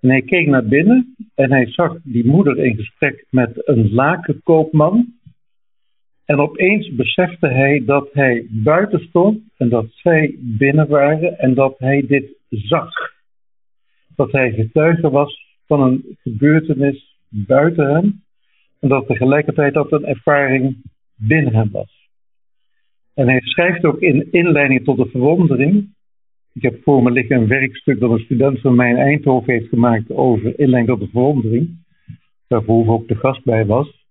En 0.00 0.08
hij 0.08 0.22
keek 0.22 0.46
naar 0.46 0.66
binnen 0.66 1.16
en 1.34 1.50
hij 1.50 1.66
zag 1.66 1.96
die 2.02 2.26
moeder 2.26 2.58
in 2.58 2.76
gesprek 2.76 3.26
met 3.30 3.68
een 3.68 3.92
lakenkoopman 3.92 5.14
en 6.24 6.38
opeens 6.38 6.94
besefte 6.94 7.48
hij 7.48 7.82
dat 7.84 8.08
hij 8.12 8.46
buiten 8.50 9.00
stond 9.00 9.40
en 9.56 9.68
dat 9.68 9.86
zij 9.90 10.36
binnen 10.38 10.88
waren 10.88 11.38
en 11.38 11.54
dat 11.54 11.78
hij 11.78 12.06
dit 12.06 12.36
zag. 12.48 12.92
Dat 14.16 14.32
hij 14.32 14.52
getuige 14.52 15.10
was 15.10 15.58
van 15.66 15.82
een 15.82 16.16
gebeurtenis 16.22 17.16
buiten 17.28 17.94
hem 17.94 18.22
en 18.80 18.88
dat 18.88 19.06
tegelijkertijd 19.06 19.74
dat 19.74 19.92
een 19.92 20.04
ervaring 20.04 20.76
binnen 21.14 21.54
hem 21.54 21.70
was. 21.70 21.99
En 23.14 23.28
hij 23.28 23.40
schrijft 23.40 23.84
ook 23.84 24.00
in 24.00 24.32
inleiding 24.32 24.84
tot 24.84 24.96
de 24.96 25.06
verwondering. 25.06 25.88
Ik 26.52 26.62
heb 26.62 26.82
voor 26.82 27.02
me 27.02 27.10
liggen 27.10 27.36
een 27.36 27.46
werkstuk 27.46 28.00
dat 28.00 28.10
een 28.10 28.24
student 28.24 28.60
van 28.60 28.74
mij 28.74 28.90
in 28.90 28.96
Eindhoven 28.96 29.52
heeft 29.52 29.68
gemaakt 29.68 30.10
over 30.10 30.58
inleiding 30.58 30.98
tot 30.98 31.00
de 31.00 31.12
verwondering. 31.12 31.78
Waar 32.48 32.62
Verhoeven 32.62 32.92
ook 32.92 33.08
de 33.08 33.14
gast 33.14 33.44
bij 33.44 33.66
was. 33.66 34.06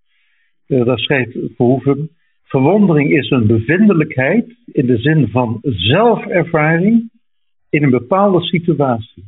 Uh, 0.68 0.86
daar 0.86 1.00
schrijft 1.00 1.38
Verhoeven. 1.56 2.10
Verwondering 2.44 3.12
is 3.12 3.30
een 3.30 3.48
bevindelijkheid 3.48 4.56
in 4.66 4.86
de 4.86 4.98
zin 4.98 5.28
van 5.28 5.58
zelfervaring 5.62 7.10
in 7.70 7.84
een 7.84 7.90
bepaalde 7.90 8.42
situatie. 8.42 9.24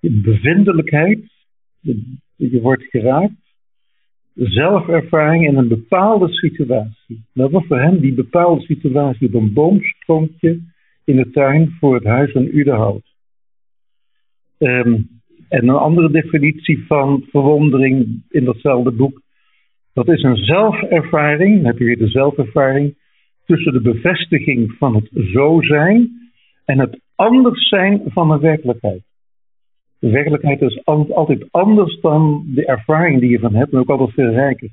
Bevindelijkheid, 0.00 1.20
je 2.36 2.60
wordt 2.60 2.84
geraakt. 2.84 3.45
Zelfervaring 4.36 5.46
in 5.46 5.56
een 5.56 5.68
bepaalde 5.68 6.32
situatie. 6.32 7.24
Dat 7.32 7.50
was 7.50 7.66
voor 7.66 7.80
hem 7.80 8.00
die 8.00 8.14
bepaalde 8.14 8.64
situatie 8.64 9.28
op 9.28 9.34
een 9.34 9.52
boomstronkje 9.52 10.60
in 11.04 11.16
de 11.16 11.30
tuin 11.30 11.76
voor 11.80 11.94
het 11.94 12.04
huis 12.04 12.32
van 12.32 12.48
Udenhout. 12.52 13.14
Um, 14.58 15.08
en 15.48 15.68
een 15.68 15.74
andere 15.74 16.10
definitie 16.10 16.84
van 16.86 17.24
verwondering 17.30 18.22
in 18.28 18.44
datzelfde 18.44 18.90
boek 18.90 19.24
dat 19.96 20.08
is 20.08 20.22
een 20.22 20.36
zelfervaring, 20.36 21.56
dan 21.56 21.64
heb 21.64 21.78
je 21.78 21.84
weer 21.84 21.98
de 21.98 22.08
zelfervaring, 22.08 22.94
tussen 23.44 23.72
de 23.72 23.80
bevestiging 23.80 24.72
van 24.78 24.94
het 24.94 25.08
zo 25.32 25.62
zijn 25.62 26.30
en 26.64 26.78
het 26.78 27.00
anders 27.14 27.68
zijn 27.68 28.02
van 28.04 28.28
de 28.28 28.38
werkelijkheid. 28.38 29.02
De 29.98 30.10
werkelijkheid 30.10 30.60
is 30.60 30.84
altijd 30.84 31.46
anders 31.50 32.00
dan 32.00 32.44
de 32.54 32.66
ervaring 32.66 33.20
die 33.20 33.30
je 33.30 33.38
van 33.38 33.54
hebt, 33.54 33.72
en 33.72 33.78
ook 33.78 33.88
altijd 33.90 34.12
veel 34.12 34.30
rijker. 34.30 34.70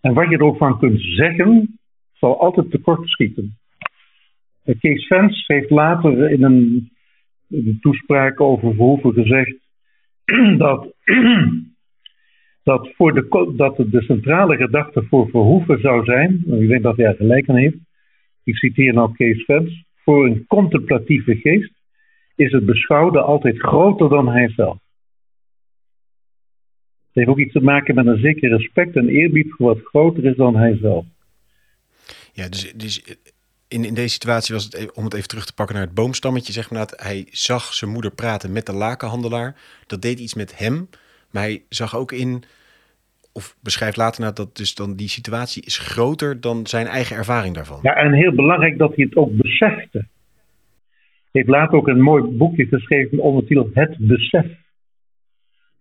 En 0.00 0.14
wat 0.14 0.28
je 0.30 0.36
er 0.36 0.44
ook 0.44 0.56
van 0.56 0.78
kunt 0.78 1.00
zeggen, 1.00 1.78
zal 2.12 2.40
altijd 2.40 2.70
tekort 2.70 3.08
schieten. 3.08 3.58
Kees 4.78 5.06
Vens 5.06 5.46
heeft 5.46 5.70
later 5.70 6.30
in 6.30 6.42
een, 6.42 6.90
in 7.48 7.66
een 7.66 7.78
toespraak 7.80 8.40
over 8.40 8.74
Verhoeven 8.74 9.12
gezegd 9.12 9.56
dat 10.58 10.94
dat, 12.62 12.90
voor 12.94 13.12
de, 13.12 13.52
dat 13.56 13.76
de 13.76 14.02
centrale 14.02 14.56
gedachte 14.56 15.02
voor 15.02 15.28
Verhoeven 15.28 15.80
zou 15.80 16.04
zijn, 16.04 16.42
ik 16.46 16.68
denk 16.68 16.82
dat 16.82 16.96
hij 16.96 17.06
er 17.06 17.14
gelijk 17.14 17.48
aan 17.48 17.56
heeft, 17.56 17.76
ik 18.44 18.56
citeer 18.56 18.92
nou 18.92 19.12
Kees 19.12 19.44
Vens, 19.44 19.84
voor 20.04 20.26
een 20.26 20.44
contemplatieve 20.46 21.36
geest 21.36 21.79
is 22.40 22.52
het 22.52 22.66
beschouwde 22.66 23.20
altijd 23.20 23.58
groter 23.58 24.08
dan 24.08 24.28
hij 24.28 24.48
zelf. 24.48 24.78
Het 27.06 27.18
heeft 27.18 27.28
ook 27.28 27.38
iets 27.38 27.52
te 27.52 27.60
maken 27.60 27.94
met 27.94 28.06
een 28.06 28.20
zeker 28.20 28.50
respect 28.50 28.96
en 28.96 29.08
eerbied 29.08 29.52
voor 29.56 29.66
wat 29.66 29.84
groter 29.84 30.24
is 30.24 30.36
dan 30.36 30.56
hij 30.56 30.76
zelf. 30.76 31.04
Ja, 32.32 32.48
dus, 32.48 32.72
dus 32.72 33.18
in, 33.68 33.84
in 33.84 33.94
deze 33.94 34.08
situatie 34.08 34.54
was 34.54 34.64
het, 34.64 34.74
e- 34.74 34.88
om 34.94 35.04
het 35.04 35.14
even 35.14 35.28
terug 35.28 35.46
te 35.46 35.54
pakken 35.54 35.74
naar 35.74 35.84
het 35.84 35.94
boomstammetje, 35.94 36.52
zeg 36.52 36.70
maar, 36.70 36.78
dat 36.86 37.02
hij 37.02 37.26
zag 37.30 37.72
zijn 37.74 37.90
moeder 37.90 38.10
praten 38.10 38.52
met 38.52 38.66
de 38.66 38.72
lakenhandelaar. 38.72 39.56
Dat 39.86 40.02
deed 40.02 40.18
iets 40.18 40.34
met 40.34 40.58
hem, 40.58 40.88
maar 41.30 41.42
hij 41.42 41.62
zag 41.68 41.96
ook 41.96 42.12
in, 42.12 42.42
of 43.32 43.56
beschrijft 43.62 43.96
later 43.96 44.20
na 44.20 44.30
dat 44.30 44.56
dus 44.56 44.74
dan 44.74 44.96
die 44.96 45.08
situatie 45.08 45.64
is 45.64 45.78
groter 45.78 46.40
dan 46.40 46.66
zijn 46.66 46.86
eigen 46.86 47.16
ervaring 47.16 47.54
daarvan. 47.54 47.78
Ja, 47.82 47.94
en 47.94 48.12
heel 48.12 48.34
belangrijk 48.34 48.78
dat 48.78 48.94
hij 48.94 49.04
het 49.04 49.16
ook 49.16 49.36
besefte. 49.36 50.06
Heeft 51.30 51.48
later 51.48 51.76
ook 51.76 51.88
een 51.88 52.00
mooi 52.00 52.22
boekje 52.22 52.66
geschreven 52.66 53.18
onder 53.18 53.40
de 53.40 53.46
titel 53.48 53.70
Het 53.72 53.96
Besef. 53.98 54.46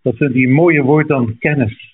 Dat 0.01 0.15
vind 0.15 0.35
een 0.35 0.51
mooie 0.51 0.81
woord 0.81 1.07
dan 1.07 1.37
kennis. 1.37 1.93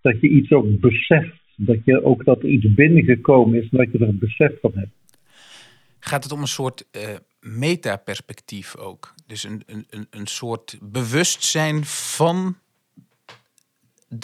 Dat 0.00 0.20
je 0.20 0.28
iets 0.28 0.52
ook 0.52 0.80
beseft. 0.80 1.42
Dat 1.56 1.84
je 1.84 2.04
ook 2.04 2.24
dat 2.24 2.42
iets 2.42 2.74
binnengekomen 2.74 3.62
is 3.62 3.68
en 3.70 3.78
dat 3.78 3.92
je 3.92 3.98
er 3.98 4.08
een 4.08 4.18
besef 4.18 4.60
van 4.60 4.72
hebt. 4.74 4.92
Gaat 5.98 6.22
het 6.22 6.32
om 6.32 6.40
een 6.40 6.46
soort 6.46 6.88
uh, 6.96 7.02
metaperspectief 7.40 8.76
ook? 8.76 9.14
Dus 9.26 9.44
een, 9.44 9.62
een, 9.66 10.06
een 10.10 10.26
soort 10.26 10.78
bewustzijn 10.82 11.84
van 11.84 12.56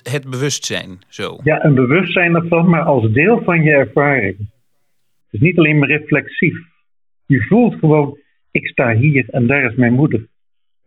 het 0.02 0.30
bewustzijn, 0.30 0.98
zo? 1.08 1.40
Ja, 1.44 1.64
een 1.64 1.74
bewustzijn 1.74 2.34
ervan, 2.34 2.68
maar 2.68 2.82
als 2.82 3.12
deel 3.12 3.42
van 3.42 3.62
je 3.62 3.70
ervaring. 3.70 4.38
Het 4.38 4.48
is 5.30 5.40
niet 5.40 5.58
alleen 5.58 5.78
maar 5.78 5.88
reflexief. 5.88 6.69
Je 7.30 7.42
voelt 7.42 7.74
gewoon, 7.74 8.18
ik 8.50 8.66
sta 8.66 8.96
hier 8.96 9.28
en 9.28 9.46
daar 9.46 9.70
is 9.70 9.76
mijn 9.76 9.92
moeder. 9.92 10.28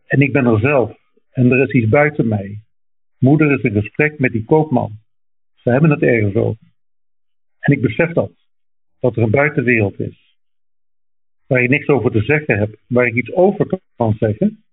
En 0.05 0.21
ik 0.21 0.31
ben 0.31 0.45
er 0.45 0.59
zelf. 0.59 0.97
En 1.31 1.51
er 1.51 1.67
is 1.67 1.73
iets 1.73 1.89
buiten 1.89 2.27
mij. 2.27 2.61
Moeder 3.17 3.51
is 3.51 3.61
in 3.61 3.81
gesprek 3.81 4.19
met 4.19 4.31
die 4.31 4.45
koopman. 4.45 4.91
Ze 5.55 5.69
hebben 5.69 5.89
het 5.89 6.01
ergens 6.01 6.35
over. 6.35 6.65
En 7.59 7.73
ik 7.73 7.81
besef 7.81 8.11
dat. 8.11 8.31
Dat 8.99 9.15
er 9.15 9.23
een 9.23 9.31
buitenwereld 9.31 9.99
is. 9.99 10.37
Waar 11.47 11.61
je 11.61 11.69
niks 11.69 11.87
over 11.87 12.11
te 12.11 12.21
zeggen 12.21 12.57
hebt. 12.57 12.77
Waar 12.87 13.05
ik 13.05 13.15
iets 13.15 13.31
over 13.31 13.79
kan 13.95 14.13
zeggen. 14.13 14.63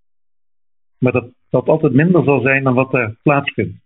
Maar 0.99 1.13
dat, 1.13 1.33
dat 1.51 1.69
altijd 1.69 1.93
minder 1.93 2.25
zal 2.25 2.41
zijn 2.41 2.65
dan 2.65 2.75
wat 2.75 2.95
er 2.95 3.17
plaatsvindt. 3.23 3.79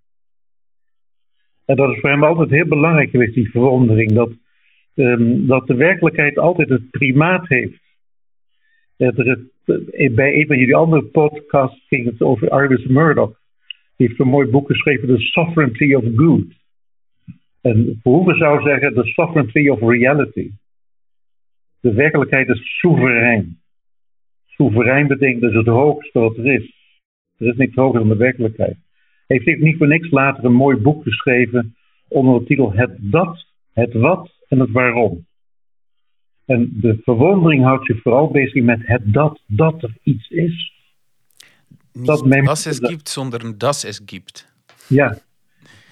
En 1.64 1.76
dat 1.76 1.90
is 1.94 2.00
voor 2.00 2.10
hem 2.10 2.24
altijd 2.24 2.50
heel 2.50 2.68
belangrijk 2.68 3.10
geweest, 3.10 3.34
die 3.34 3.50
verwondering. 3.50 4.12
Dat, 4.12 4.30
um, 4.94 5.46
dat 5.46 5.66
de 5.66 5.74
werkelijkheid 5.74 6.38
altijd 6.38 6.68
het 6.68 6.90
primaat 6.90 7.48
heeft. 7.48 7.82
Er 8.96 9.26
is, 9.26 9.38
eh, 9.64 10.14
bij 10.14 10.34
een 10.34 10.46
van 10.46 10.58
jullie 10.58 10.76
andere 10.76 11.04
podcasts 11.04 11.86
ging 11.88 12.04
het 12.04 12.22
over 12.22 12.48
Arvis 12.48 12.86
Murdoch. 12.86 13.38
Die 13.96 14.06
heeft 14.06 14.20
een 14.20 14.28
mooi 14.28 14.48
boek 14.48 14.66
geschreven, 14.66 15.08
The 15.08 15.18
Sovereignty 15.18 15.94
of 15.94 16.04
Good. 16.16 16.62
En 17.60 17.98
Verhoeven 18.02 18.36
zou 18.36 18.62
zeggen, 18.62 18.94
The 18.94 19.04
Sovereignty 19.04 19.68
of 19.68 19.80
Reality. 19.80 20.50
De 21.80 21.92
werkelijkheid 21.92 22.48
is 22.48 22.78
soeverein. 22.78 23.58
Soeverein 24.46 25.06
betekent 25.06 25.40
dus 25.40 25.54
het 25.54 25.66
hoogste 25.66 26.18
wat 26.18 26.36
er 26.36 26.46
is. 26.46 26.74
Er 27.38 27.46
is 27.46 27.56
niks 27.56 27.74
hoger 27.74 27.98
dan 27.98 28.08
de 28.08 28.16
werkelijkheid. 28.16 28.76
Hij 29.26 29.40
heeft 29.44 29.60
niet 29.60 29.76
voor 29.76 29.88
niks 29.88 30.10
later 30.10 30.44
een 30.44 30.52
mooi 30.52 30.76
boek 30.76 31.02
geschreven 31.02 31.74
onder 32.08 32.38
de 32.38 32.46
titel 32.46 32.72
Het 32.72 32.96
Dat, 33.00 33.46
Het 33.72 33.92
Wat 33.92 34.43
en 34.54 34.60
Het 34.60 34.70
Waarom. 34.70 35.26
En 36.44 36.70
de 36.80 36.98
verwondering 37.02 37.62
houdt 37.62 37.86
zich 37.86 38.02
vooral 38.02 38.30
bezig 38.30 38.62
met 38.62 38.80
het 38.82 39.02
dat, 39.04 39.40
dat 39.46 39.82
er 39.82 39.96
iets 40.02 40.28
is. 40.28 40.72
dat 41.92 42.24
men... 42.26 42.44
was 42.44 42.66
es 42.66 42.78
gibt, 42.78 43.08
zonder 43.08 43.44
een 43.44 43.58
das 43.58 43.84
es 43.84 44.00
gibt. 44.06 44.52
Ja. 44.88 45.18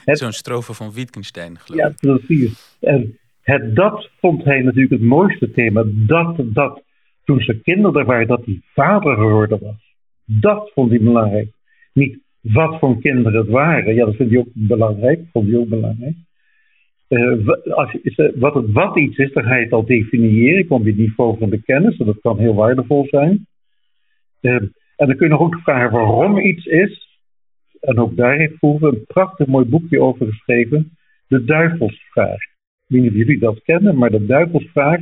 Zo'n 0.04 0.32
strofe 0.32 0.74
van 0.74 0.92
Wittgenstein, 0.92 1.58
geloof 1.58 1.92
ik. 1.92 2.00
Ja, 2.00 2.16
precies. 2.16 2.76
En 2.80 3.18
het 3.40 3.76
dat 3.76 4.10
vond 4.20 4.44
hij 4.44 4.62
natuurlijk 4.62 4.92
het 4.92 5.02
mooiste 5.02 5.50
thema. 5.50 5.84
Dat, 5.86 6.36
dat, 6.38 6.82
toen 7.24 7.40
ze 7.40 7.60
kinderen 7.60 8.06
waren, 8.06 8.26
dat 8.26 8.44
hij 8.44 8.60
vader 8.74 9.14
geworden 9.14 9.58
was. 9.60 9.94
Dat 10.24 10.70
vond 10.74 10.90
hij 10.90 11.00
belangrijk. 11.00 11.48
Niet 11.92 12.18
wat 12.40 12.78
voor 12.78 13.00
kinderen 13.00 13.40
het 13.40 13.48
waren. 13.48 13.94
Ja, 13.94 14.04
dat 14.04 14.14
vind 14.14 14.30
hij 14.30 14.38
ook 14.38 14.48
belangrijk. 14.52 15.20
Vond 15.32 15.48
hij 15.48 15.58
ook 15.58 15.68
belangrijk. 15.68 16.14
Uh, 17.12 17.48
als 17.74 17.96
wat 18.34 18.64
wat 18.66 18.96
iets 18.96 19.16
is, 19.16 19.32
dan 19.32 19.42
ga 19.42 19.56
je 19.56 19.64
het 19.64 19.72
al 19.72 19.86
definiëren. 19.86 20.66
Kom 20.66 20.82
je 20.82 20.88
het 20.88 20.98
niveau 20.98 21.38
van 21.38 21.50
de 21.50 21.62
kennis. 21.62 21.98
En 21.98 22.06
dat 22.06 22.20
kan 22.20 22.38
heel 22.38 22.54
waardevol 22.54 23.06
zijn. 23.10 23.46
Uh, 24.40 24.54
en 24.96 25.06
dan 25.06 25.16
kun 25.16 25.26
je 25.26 25.32
nog 25.32 25.40
ook 25.40 25.56
vragen 25.56 25.90
waarom 25.90 26.38
iets 26.38 26.66
is. 26.66 27.20
En 27.80 27.98
ook 27.98 28.16
daar 28.16 28.36
heeft 28.36 28.58
Verhoeven 28.58 28.88
een 28.88 29.04
prachtig 29.06 29.46
mooi 29.46 29.66
boekje 29.66 30.00
over 30.00 30.26
geschreven. 30.26 30.96
De 31.28 31.44
duivelsvraag. 31.44 32.42
Ik 32.42 32.86
weet 32.86 33.02
niet 33.02 33.10
of 33.10 33.16
jullie 33.16 33.38
dat 33.38 33.62
kennen, 33.62 33.98
maar 33.98 34.10
de 34.10 34.26
duivelsvraag. 34.26 35.00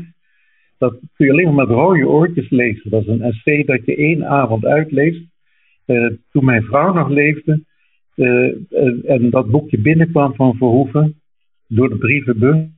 Dat 0.79 0.99
kun 1.15 1.27
je 1.27 1.33
alleen 1.33 1.55
maar 1.55 1.67
met 1.67 1.77
rode 1.77 2.09
oortjes 2.09 2.51
lezen. 2.51 2.91
Dat 2.91 3.03
is 3.03 3.09
een 3.09 3.23
essay 3.23 3.65
dat 3.65 3.85
je 3.85 3.97
één 3.97 4.27
avond 4.27 4.65
uitleest. 4.65 5.23
Uh, 5.87 6.11
toen 6.31 6.45
mijn 6.45 6.63
vrouw 6.63 6.93
nog 6.93 7.09
leefde. 7.09 7.63
en 9.05 9.31
dat 9.31 9.51
boekje 9.51 9.81
binnenkwam 9.81 10.35
van 10.35 10.57
Verhoeven 10.57 11.20
door 11.71 11.89
de 11.89 11.99
brievenbus. 11.99 12.69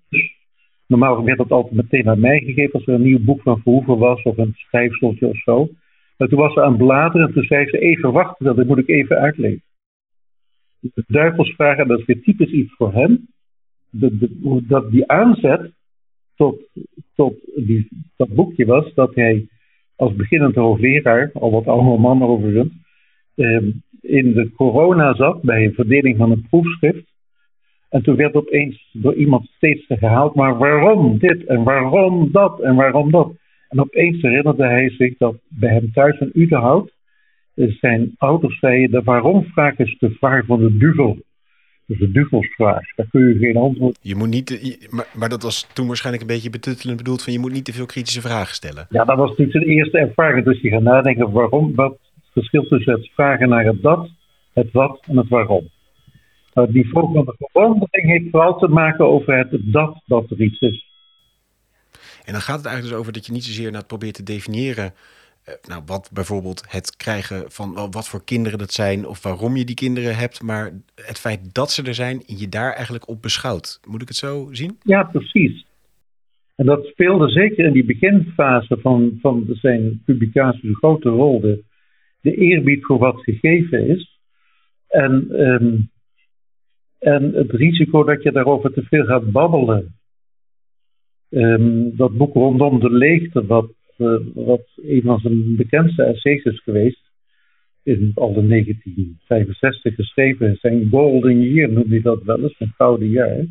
Normaal 0.87 1.25
werd 1.25 1.39
dat 1.39 1.51
altijd 1.51 1.75
meteen 1.75 2.05
naar 2.05 2.19
mij 2.19 2.41
gegeven 2.41 2.73
als 2.73 2.87
er 2.87 2.95
een 2.95 3.03
nieuw 3.03 3.25
boek 3.25 3.43
van 3.43 3.61
Verhoeven 3.63 3.99
was 3.99 4.23
of 4.23 4.39
een 4.39 4.53
schrijfseltje 4.55 5.27
of 5.27 5.39
zo. 5.39 5.69
Maar 6.17 6.29
toen 6.29 6.39
was 6.39 6.53
ze 6.53 6.63
aan 6.63 6.73
het 6.73 6.79
bladeren 6.79 7.27
en 7.27 7.33
toen 7.33 7.43
zei 7.43 7.67
ze 7.67 7.79
even 7.79 8.13
wachten, 8.13 8.57
dat 8.57 8.67
moet 8.67 8.79
ik 8.79 8.89
even 8.89 9.19
uitleggen. 9.19 9.63
De 10.81 11.05
duivelsvraag, 11.07 11.79
en 11.79 11.89
dat 11.89 11.99
is 11.99 12.05
weer 12.05 12.23
typisch 12.23 12.51
iets 12.51 12.75
voor 12.75 12.93
hem, 12.93 13.29
dat 14.69 14.91
die 14.91 15.09
aanzet 15.09 15.73
tot, 16.37 16.69
tot 17.15 17.35
die, 17.55 17.89
dat 18.17 18.29
boekje 18.29 18.67
was 18.67 18.95
dat 18.95 19.15
hij 19.15 19.47
als 19.97 20.15
beginnend 20.15 20.55
hoogleraar, 20.55 21.31
al 21.33 21.51
wat 21.51 21.67
oude 21.67 22.01
man 22.01 22.23
overigens, 22.23 22.73
eh, 23.35 23.63
in 24.01 24.33
de 24.33 24.53
corona 24.57 25.15
zat 25.15 25.43
bij 25.43 25.65
een 25.65 25.75
verdeling 25.75 26.17
van 26.17 26.31
een 26.31 26.47
proefschrift. 26.49 27.12
En 27.93 28.03
toen 28.03 28.17
werd 28.17 28.35
opeens 28.35 28.89
door 28.93 29.15
iemand 29.15 29.51
steeds 29.57 29.85
gehaald, 29.89 30.35
maar 30.35 30.59
waarom 30.59 31.19
dit 31.19 31.45
en 31.45 31.63
waarom 31.63 32.29
dat 32.33 32.61
en 32.61 32.75
waarom 32.75 33.11
dat? 33.11 33.33
En 33.69 33.81
opeens 33.81 34.23
herinnerde 34.23 34.65
hij 34.65 34.91
zich 34.91 35.17
dat 35.17 35.37
bij 35.49 35.73
hem 35.73 35.93
thuis 35.93 36.19
in 36.19 36.31
Udenhout 36.35 36.93
zijn 37.55 38.15
ouders 38.19 38.59
zeiden, 38.59 38.91
de 38.91 39.03
waarom-vraag 39.03 39.79
is 39.79 39.97
de 39.99 40.11
vraag 40.11 40.47
van 40.47 40.61
de 40.61 40.77
duvel. 40.77 41.19
Dus 41.87 41.99
de 41.99 42.11
duvelsvraag, 42.11 42.95
daar 42.97 43.07
kun 43.11 43.29
je 43.29 43.39
geen 43.39 43.57
antwoord 43.57 43.99
Je 44.01 44.15
moet 44.15 44.29
niet, 44.29 44.87
maar, 44.91 45.09
maar, 45.15 45.29
dat 45.29 45.43
was 45.43 45.69
toen 45.73 45.87
waarschijnlijk 45.87 46.25
een 46.25 46.35
beetje 46.35 46.51
betuttelend 46.51 46.97
bedoeld 46.99 47.23
van 47.23 47.33
je 47.33 47.39
moet 47.39 47.53
niet 47.53 47.65
te 47.65 47.73
veel 47.73 47.87
kritische 47.87 48.21
vragen 48.21 48.55
stellen. 48.55 48.87
Ja, 48.89 49.05
dat 49.05 49.17
was 49.17 49.29
natuurlijk 49.29 49.59
zijn 49.59 49.77
eerste 49.77 49.99
ervaring. 49.99 50.45
Dus 50.45 50.61
je 50.61 50.69
gaat 50.69 50.83
nadenken 50.83 51.33
waarom, 51.33 51.75
wat 51.75 51.93
het 51.93 52.33
verschil 52.33 52.67
tussen 52.67 52.93
het 52.93 53.11
vragen 53.15 53.49
naar 53.49 53.65
het 53.65 53.83
dat, 53.83 54.11
het 54.53 54.73
wat 54.73 55.03
en 55.07 55.17
het 55.17 55.29
waarom. 55.29 55.69
Uh, 56.55 56.65
die 56.69 56.89
vorm 56.89 57.13
van 57.13 57.25
de 57.25 57.35
verwondering 57.39 58.09
heeft 58.09 58.31
vooral 58.31 58.59
te 58.59 58.69
maken 58.69 59.07
over 59.07 59.37
het 59.39 59.61
dat 59.63 60.03
dat 60.07 60.31
er 60.31 60.41
iets 60.41 60.61
is. 60.61 60.91
En 62.25 62.33
dan 62.33 62.41
gaat 62.41 62.57
het 62.57 62.67
eigenlijk 62.67 62.95
dus 62.95 63.01
over 63.01 63.13
dat 63.13 63.27
je 63.27 63.33
niet 63.33 63.45
zozeer 63.45 63.71
naar 63.71 63.79
het 63.79 63.87
probeert 63.87 64.15
te 64.15 64.23
definiëren. 64.23 64.93
Uh, 65.49 65.55
nou, 65.69 65.83
wat 65.87 66.11
bijvoorbeeld 66.13 66.65
het 66.69 66.97
krijgen 66.97 67.51
van 67.51 67.75
wat 67.91 68.09
voor 68.09 68.25
kinderen 68.25 68.59
dat 68.59 68.73
zijn 68.73 69.07
of 69.07 69.23
waarom 69.23 69.57
je 69.57 69.65
die 69.65 69.75
kinderen 69.75 70.17
hebt, 70.17 70.43
maar 70.43 70.71
het 70.95 71.19
feit 71.19 71.55
dat 71.55 71.71
ze 71.71 71.83
er 71.83 71.95
zijn 71.95 72.23
en 72.27 72.39
je 72.39 72.49
daar 72.49 72.73
eigenlijk 72.73 73.09
op 73.09 73.23
beschouwt. 73.23 73.81
Moet 73.89 74.03
ik 74.03 74.09
het 74.09 74.17
zo 74.17 74.49
zien? 74.51 74.77
Ja, 74.83 75.03
precies. 75.03 75.65
En 76.57 76.67
dat 76.67 76.85
speelde 76.85 77.29
zeker 77.29 77.65
in 77.67 77.73
die 77.73 77.85
beginfase 77.85 78.79
van, 78.81 79.19
van 79.21 79.47
zijn 79.49 80.03
publicatie 80.05 80.69
een 80.69 80.75
grote 80.75 81.09
rol. 81.09 81.41
De, 81.41 81.63
de 82.21 82.35
eerbied 82.35 82.85
voor 82.85 82.99
wat 82.99 83.23
gegeven 83.23 83.89
is. 83.89 84.21
En 84.89 85.41
um, 85.41 85.91
en 87.03 87.33
het 87.33 87.51
risico 87.51 88.05
dat 88.05 88.23
je 88.23 88.33
daarover 88.33 88.73
te 88.73 88.83
veel 88.83 89.05
gaat 89.05 89.31
babbelen. 89.31 89.95
Um, 91.31 91.97
dat 91.97 92.17
boek 92.17 92.35
rondom 92.35 92.81
de 92.81 92.91
leegte, 92.91 93.47
wat, 93.47 93.71
uh, 93.99 94.17
wat 94.35 94.69
een 94.77 95.03
van 95.03 95.19
zijn 95.19 95.57
bekendste 95.57 96.03
essays 96.03 96.45
is 96.45 96.63
geweest, 96.63 97.11
in 97.83 98.13
al 98.15 98.33
de 98.33 98.47
1965 98.47 99.95
geschreven, 99.95 100.57
zijn 100.57 100.89
golden 100.91 101.43
year 101.43 101.73
noemt 101.73 101.91
hij 101.91 102.01
dat 102.01 102.23
wel 102.23 102.43
eens, 102.43 102.55
een 102.59 102.73
gouden 102.77 103.09
jaar. 103.09 103.47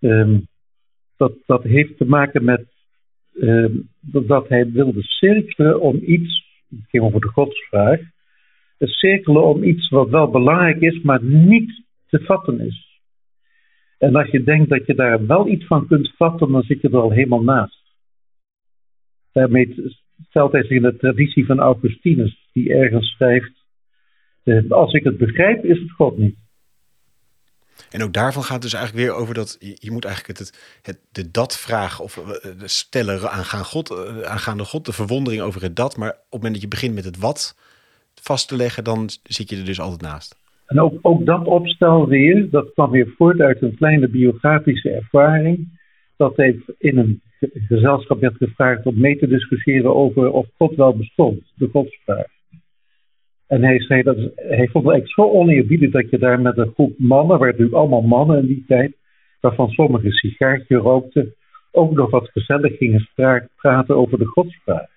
Um, 0.00 0.46
dat, 1.16 1.32
dat 1.46 1.62
heeft 1.62 1.96
te 1.96 2.04
maken 2.04 2.44
met 2.44 2.66
um, 3.40 3.88
dat 4.00 4.48
hij 4.48 4.70
wilde 4.70 5.02
cirkelen 5.02 5.80
om 5.80 6.00
iets, 6.02 6.44
het 6.68 6.88
ging 6.88 7.04
over 7.04 7.20
de 7.20 7.28
godsvraag, 7.28 8.00
cirkelen 8.78 9.44
om 9.44 9.62
iets 9.62 9.88
wat 9.88 10.08
wel 10.08 10.30
belangrijk 10.30 10.80
is, 10.80 11.00
maar 11.02 11.22
niet 11.22 11.86
te 12.08 12.20
vatten 12.20 12.60
is. 12.60 13.00
En 13.98 14.16
als 14.16 14.30
je 14.30 14.42
denkt 14.42 14.68
dat 14.68 14.86
je 14.86 14.94
daar 14.94 15.26
wel 15.26 15.48
iets 15.48 15.66
van 15.66 15.86
kunt 15.86 16.14
vatten, 16.16 16.52
dan 16.52 16.62
zit 16.62 16.80
je 16.80 16.88
er 16.88 17.00
al 17.00 17.10
helemaal 17.10 17.42
naast. 17.42 17.82
Daarmee 19.32 19.92
stelt 20.28 20.52
hij 20.52 20.62
zich 20.62 20.70
in 20.70 20.82
de 20.82 20.96
traditie 20.96 21.46
van 21.46 21.58
Augustinus, 21.58 22.48
die 22.52 22.72
ergens 22.72 23.10
schrijft: 23.10 23.52
eh, 24.42 24.70
Als 24.70 24.92
ik 24.92 25.04
het 25.04 25.18
begrijp, 25.18 25.64
is 25.64 25.80
het 25.80 25.90
God 25.90 26.18
niet. 26.18 26.36
En 27.90 28.02
ook 28.02 28.12
daarvan 28.12 28.42
gaat 28.42 28.52
het 28.52 28.62
dus 28.62 28.72
eigenlijk 28.72 29.06
weer 29.06 29.16
over 29.16 29.34
dat 29.34 29.56
je, 29.60 29.90
moet 29.90 30.04
eigenlijk 30.04 30.38
het, 30.38 30.78
het, 30.82 31.00
de 31.12 31.30
dat-vraag 31.30 32.00
of 32.00 32.16
uh, 32.16 32.52
stellen 32.64 33.30
aangaan 33.30 33.64
God, 33.64 33.90
uh, 33.90 34.20
aangaande 34.20 34.64
God, 34.64 34.84
de 34.84 34.92
verwondering 34.92 35.42
over 35.42 35.62
het 35.62 35.76
dat. 35.76 35.96
Maar 35.96 36.10
op 36.10 36.16
het 36.20 36.32
moment 36.32 36.52
dat 36.52 36.62
je 36.62 36.68
begint 36.68 36.94
met 36.94 37.04
het 37.04 37.18
wat 37.18 37.56
vast 38.22 38.48
te 38.48 38.56
leggen, 38.56 38.84
dan 38.84 39.10
zit 39.22 39.50
je 39.50 39.56
er 39.56 39.64
dus 39.64 39.80
altijd 39.80 40.00
naast. 40.00 40.37
En 40.68 40.80
ook, 40.80 41.24
dat 41.26 41.46
opstel 41.46 42.06
weer, 42.06 42.50
dat 42.50 42.72
kwam 42.72 42.90
weer 42.90 43.14
voort 43.16 43.40
uit 43.40 43.62
een 43.62 43.76
kleine 43.76 44.08
biografische 44.08 44.90
ervaring. 44.90 45.80
Dat 46.16 46.36
heeft 46.36 46.72
in 46.78 46.98
een 46.98 47.20
gezelschap 47.40 48.20
werd 48.20 48.36
gevraagd 48.36 48.86
om 48.86 49.00
mee 49.00 49.18
te 49.18 49.26
discussiëren 49.26 49.94
over 49.94 50.30
of 50.30 50.46
God 50.56 50.74
wel 50.74 50.96
bestond, 50.96 51.52
de 51.54 51.68
godsvraag. 51.68 52.26
En 53.46 53.62
hij 53.62 53.80
zei 53.80 54.02
dat 54.02 54.16
hij 54.34 54.68
vond 54.68 54.92
het 54.92 55.10
zo 55.10 55.30
oneerbiedig 55.30 55.90
dat 55.90 56.10
je 56.10 56.18
daar 56.18 56.40
met 56.40 56.58
een 56.58 56.72
groep 56.74 56.98
mannen, 56.98 57.38
waar 57.38 57.48
natuurlijk 57.48 57.76
allemaal 57.76 58.02
mannen 58.02 58.38
in 58.38 58.46
die 58.46 58.64
tijd, 58.66 58.96
waarvan 59.40 59.68
sommigen 59.68 60.10
sigaartje 60.10 60.76
rookten, 60.76 61.34
ook 61.72 61.92
nog 61.92 62.10
wat 62.10 62.30
gezellig 62.30 62.76
gingen 62.76 63.08
praten 63.56 63.96
over 63.96 64.18
de 64.18 64.26
godsvraag. 64.26 64.88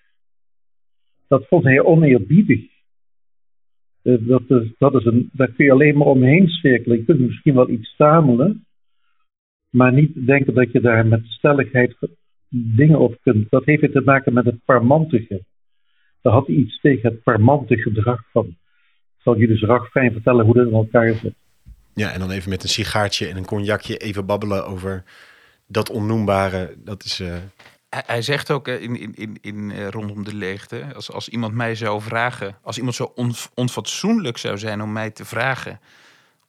Dat 1.27 1.47
vond 1.47 1.63
hij 1.63 1.83
oneerbiedig. 1.83 2.70
Eh, 4.03 4.15
dat 4.19 4.43
is, 4.47 4.73
dat 4.77 4.95
is 4.95 5.05
een, 5.05 5.29
daar 5.33 5.51
kun 5.51 5.65
je 5.65 5.71
alleen 5.71 5.97
maar 5.97 6.07
omheen 6.07 6.47
cirkelen. 6.47 6.97
Je 6.97 7.05
kunt 7.05 7.19
misschien 7.19 7.55
wel 7.55 7.69
iets 7.69 7.89
stamelen, 7.89 8.65
maar 9.69 9.93
niet 9.93 10.25
denken 10.25 10.53
dat 10.53 10.71
je 10.71 10.81
daar 10.81 11.07
met 11.07 11.25
stelligheid 11.25 11.95
dingen 12.49 12.99
op 12.99 13.17
kunt. 13.21 13.49
Dat 13.49 13.65
heeft 13.65 13.91
te 13.91 14.01
maken 14.05 14.33
met 14.33 14.45
het 14.45 14.65
parmantige. 14.65 15.41
Daar 16.21 16.33
had 16.33 16.47
hij 16.47 16.55
iets 16.55 16.79
tegen 16.79 17.09
het 17.09 17.23
parmante 17.23 17.77
gedrag 17.77 18.21
van. 18.31 18.45
Ik 18.45 19.27
zal 19.27 19.37
jullie 19.37 19.59
dus 19.59 19.89
fijn 19.91 20.11
vertellen 20.11 20.45
hoe 20.45 20.53
dat 20.53 20.67
in 20.67 20.73
elkaar 20.73 21.13
zit. 21.13 21.33
Ja, 21.93 22.11
en 22.11 22.19
dan 22.19 22.31
even 22.31 22.49
met 22.49 22.63
een 22.63 22.69
sigaartje 22.69 23.27
en 23.27 23.37
een 23.37 23.45
cognacje 23.45 23.97
even 23.97 24.25
babbelen 24.25 24.65
over 24.65 25.03
dat 25.67 25.89
onnoembare. 25.89 26.75
Dat 26.83 27.03
is. 27.03 27.19
Uh... 27.19 27.35
Hij, 27.91 28.03
hij, 28.05 28.21
zegt 28.21 28.51
ook 28.51 28.67
in, 28.67 28.95
in, 28.95 29.13
in, 29.15 29.37
in 29.41 29.69
uh, 29.69 29.87
rondom 29.87 30.23
de 30.23 30.35
leegte, 30.35 30.85
als, 30.95 31.11
als 31.11 31.29
iemand 31.29 31.53
mij 31.53 31.75
zou 31.75 32.01
vragen, 32.01 32.57
als 32.61 32.77
iemand 32.77 32.95
zo 32.95 33.11
on, 33.15 33.33
onfatsoenlijk 33.53 34.37
zou 34.37 34.57
zijn 34.57 34.81
om 34.81 34.91
mij 34.91 35.11
te 35.11 35.25
vragen 35.25 35.79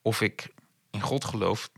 of 0.02 0.20
ik 0.20 0.48
in 0.90 1.00
God 1.00 1.24
geloof, 1.24 1.70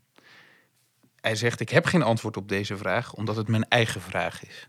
hij 1.20 1.36
zegt: 1.36 1.60
Ik 1.60 1.68
heb 1.68 1.84
geen 1.84 2.02
antwoord 2.02 2.36
op 2.36 2.48
deze 2.48 2.76
vraag, 2.76 3.14
omdat 3.14 3.36
het 3.36 3.48
mijn 3.48 3.68
eigen 3.68 4.00
vraag 4.00 4.46
is. 4.46 4.68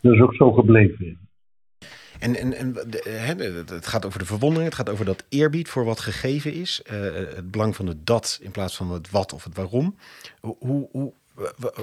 Dat 0.00 0.14
is 0.14 0.20
ook 0.20 0.34
zo 0.34 0.52
gebleven. 0.52 1.18
En, 2.18 2.36
en, 2.36 2.54
en 2.54 2.74
het 3.66 3.86
gaat 3.86 4.06
over 4.06 4.18
de 4.18 4.24
verwondering, 4.24 4.68
het 4.68 4.78
gaat 4.78 4.90
over 4.90 5.04
dat 5.04 5.24
eerbied 5.28 5.68
voor 5.68 5.84
wat 5.84 6.00
gegeven 6.00 6.52
is. 6.52 6.82
Uh, 6.86 7.00
het 7.12 7.50
belang 7.50 7.76
van 7.76 7.86
het 7.86 8.06
dat 8.06 8.38
in 8.42 8.50
plaats 8.50 8.76
van 8.76 8.90
het 8.90 9.10
wat 9.10 9.32
of 9.32 9.44
het 9.44 9.54
waarom. 9.54 9.96
Hoe, 10.40 10.88
hoe, 10.90 11.12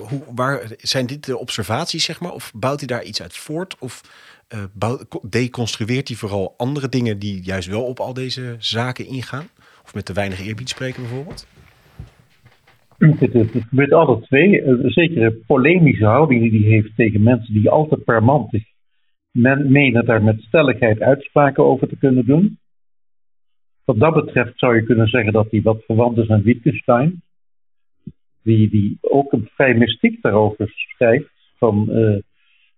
hoe, 0.09 0.23
waar, 0.35 0.71
zijn 0.77 1.05
dit 1.05 1.25
de 1.25 1.37
observaties, 1.37 2.05
zeg 2.05 2.19
maar? 2.19 2.31
Of 2.31 2.51
bouwt 2.55 2.79
hij 2.79 2.87
daar 2.87 3.03
iets 3.03 3.21
uit 3.21 3.37
voort? 3.37 3.75
Of 3.79 4.01
uh, 4.79 4.93
deconstrueert 5.29 6.07
hij 6.07 6.17
vooral 6.17 6.53
andere 6.57 6.89
dingen 6.89 7.19
die 7.19 7.43
juist 7.43 7.67
wel 7.67 7.83
op 7.83 7.99
al 7.99 8.13
deze 8.13 8.55
zaken 8.57 9.07
ingaan? 9.07 9.45
Of 9.83 9.93
met 9.93 10.05
te 10.05 10.13
weinig 10.13 10.41
eerbied 10.45 10.69
spreken 10.69 11.01
bijvoorbeeld? 11.01 11.47
Het, 12.97 13.33
het, 13.33 13.49
gebeurt 13.69 13.93
alle 13.93 14.21
twee. 14.21 14.63
Een 14.63 14.91
zekere 14.91 15.31
polemische 15.31 16.05
houding 16.05 16.51
die 16.51 16.61
hij 16.61 16.69
heeft 16.69 16.95
tegen 16.95 17.23
mensen 17.23 17.53
die 17.53 17.69
altijd 17.69 18.03
permantig 18.03 18.63
men 19.31 19.71
menen 19.71 20.05
daar 20.05 20.23
met 20.23 20.41
stelligheid 20.41 21.01
uitspraken 21.01 21.63
over 21.63 21.87
te 21.87 21.97
kunnen 21.97 22.25
doen. 22.25 22.59
Wat 23.85 23.99
dat 23.99 24.13
betreft 24.13 24.59
zou 24.59 24.75
je 24.75 24.83
kunnen 24.83 25.07
zeggen 25.07 25.33
dat 25.33 25.51
hij 25.51 25.61
wat 25.61 25.83
verwant 25.85 26.17
is 26.17 26.29
aan 26.29 26.41
Wittgenstein. 26.41 27.21
Die, 28.43 28.69
die 28.69 28.97
ook 29.01 29.31
een 29.31 29.49
vrij 29.53 29.73
mystiek 29.73 30.21
daarover 30.21 30.71
schrijft. 30.75 31.29
Van, 31.57 31.87
uh, 31.89 32.17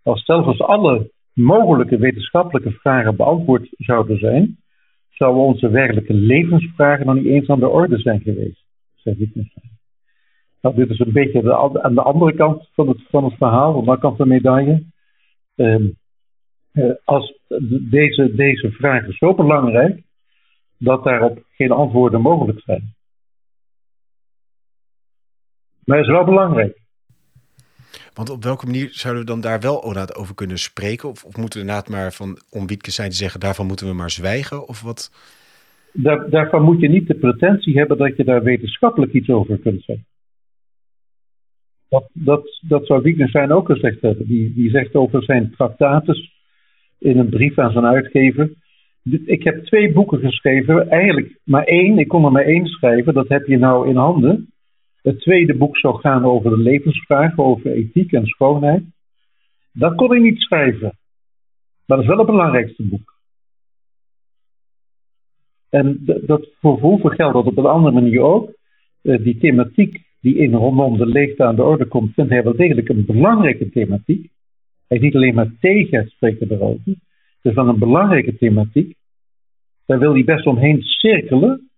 als 0.04 0.26
zelfs 0.26 0.60
alle 0.60 1.12
mogelijke 1.34 1.98
wetenschappelijke 1.98 2.72
vragen 2.72 3.16
beantwoord 3.16 3.68
zouden 3.78 4.18
zijn, 4.18 4.58
zouden 5.10 5.44
onze 5.44 5.70
werkelijke 5.70 6.14
levensvragen 6.14 7.06
nog 7.06 7.16
niet 7.16 7.26
eens 7.26 7.48
aan 7.48 7.60
de 7.60 7.70
orde 7.70 7.98
zijn 7.98 8.22
geweest, 8.22 8.66
zegt 8.96 9.18
Wittgenstein. 9.18 9.72
Nou, 10.62 10.76
dit 10.76 10.90
is 10.90 11.00
een 11.00 11.12
beetje 11.12 11.56
aan 11.82 11.96
de 11.96 12.02
andere 12.02 12.34
kant 12.34 12.70
van 12.74 12.88
het, 12.88 13.02
van 13.10 13.32
verhaal, 13.32 13.80
aan 13.80 13.86
de 13.86 14.00
kant 14.00 14.18
van 14.18 14.28
de 14.28 14.34
medaille. 14.34 14.84
Uh, 15.56 15.86
uh, 16.74 16.92
als 17.04 17.40
deze, 17.90 18.36
deze 18.36 18.72
vraag 18.72 19.08
is 19.08 19.18
zo 19.18 19.34
belangrijk 19.34 20.02
dat 20.78 21.04
daarop 21.04 21.44
geen 21.52 21.72
antwoorden 21.72 22.22
mogelijk 22.22 22.60
zijn. 22.60 22.94
Maar 25.86 25.98
het 25.98 26.06
is 26.08 26.12
wel 26.12 26.24
belangrijk. 26.24 26.82
Want 28.14 28.30
op 28.30 28.44
welke 28.44 28.66
manier 28.66 28.88
zouden 28.92 29.24
we 29.24 29.30
dan 29.30 29.42
daar 29.42 29.60
wel 29.60 29.84
over 30.16 30.36
kunnen 30.36 30.58
spreken? 30.58 31.10
Of, 31.10 31.24
of 31.24 31.38
moeten 31.38 31.60
we 31.60 31.66
inderdaad 31.66 31.90
maar 31.90 32.14
van 32.14 32.38
om 32.50 32.68
zijn 32.82 33.10
te 33.10 33.16
zeggen, 33.16 33.40
daarvan 33.40 33.68
moeten 33.68 33.88
we 33.88 33.94
maar 33.94 34.10
zwijgen? 34.10 34.68
Of 34.68 34.82
wat? 34.82 35.12
Daar, 35.94 36.30
daarvan 36.30 36.64
moet 36.64 36.80
je 36.80 36.90
niet 36.90 37.08
de 37.08 37.16
pretentie 37.16 37.78
hebben 37.78 37.98
dat 37.98 38.18
je 38.18 38.24
daar 38.24 38.44
wetenschappelijk 38.44 39.14
iets 39.14 39.30
over 39.30 39.58
kunt 39.58 39.84
zeggen. 39.84 40.06
Dat, 41.90 42.10
dat, 42.14 42.60
dat 42.62 42.86
zou 42.86 43.02
Wittgenstein 43.02 43.52
ook 43.52 43.66
gezegd 43.66 44.02
hebben. 44.02 44.28
Die, 44.28 44.54
die 44.54 44.70
zegt 44.70 44.96
over 44.96 45.24
zijn 45.24 45.52
tractatus 45.52 46.32
in 47.00 47.18
een 47.18 47.30
brief 47.30 47.58
aan 47.58 47.72
zijn 47.72 47.86
uitgever. 47.86 48.52
Ik 49.26 49.44
heb 49.44 49.66
twee 49.66 49.92
boeken 49.94 50.20
geschreven, 50.20 50.90
eigenlijk 50.90 51.40
maar 51.44 51.64
één. 51.64 52.00
Ik 52.00 52.08
kon 52.08 52.26
er 52.26 52.32
maar 52.32 52.46
één 52.46 52.66
schrijven, 52.66 53.14
dat 53.14 53.28
heb 53.28 53.46
je 53.46 53.58
nou 53.58 53.90
in 53.90 53.96
handen. 53.96 54.53
Het 55.04 55.20
tweede 55.20 55.56
boek 55.56 55.78
zou 55.78 56.00
gaan 56.00 56.26
over 56.26 56.50
de 56.50 56.58
levensvragen, 56.58 57.44
over 57.44 57.72
ethiek 57.72 58.12
en 58.12 58.26
schoonheid. 58.26 58.84
Dat 59.72 59.96
kon 59.96 60.16
ik 60.16 60.22
niet 60.22 60.42
schrijven. 60.42 60.98
Maar 61.86 61.98
dat 61.98 62.00
is 62.00 62.08
wel 62.08 62.18
het 62.18 62.28
belangrijkste 62.28 62.84
boek. 62.84 63.14
En 65.70 66.00
dat 66.26 66.50
voor 66.60 67.14
geldt 67.16 67.34
dat 67.34 67.46
op 67.46 67.58
een 67.58 67.66
andere 67.66 67.94
manier 67.94 68.22
ook. 68.22 68.52
Eh, 69.02 69.24
die 69.24 69.38
thematiek 69.38 70.02
die 70.22 70.36
in 70.36 70.54
rondom 70.54 70.98
de 70.98 71.06
leegte 71.06 71.44
aan 71.44 71.56
de 71.56 71.64
orde 71.64 71.86
komt, 71.86 72.14
vindt 72.14 72.32
hij 72.32 72.44
wel 72.44 72.56
degelijk 72.56 72.90
een 72.90 73.06
belangrijke 73.06 73.70
thematiek. 73.70 74.30
Hij 74.88 74.98
is 74.98 75.04
niet 75.04 75.16
alleen 75.16 75.34
maar 75.34 75.52
tegen 75.60 76.00
het 76.00 76.10
spreken 76.10 76.52
erover. 76.52 76.82
Het 76.86 77.52
is 77.52 77.54
wel 77.54 77.68
een 77.68 77.80
belangrijke 77.80 78.38
thematiek. 78.38 78.96
Daar 79.86 80.00
wil 80.00 80.14
hij 80.14 80.24
best 80.24 80.46
omheen 80.46 80.82
cirkelen. 80.82 81.70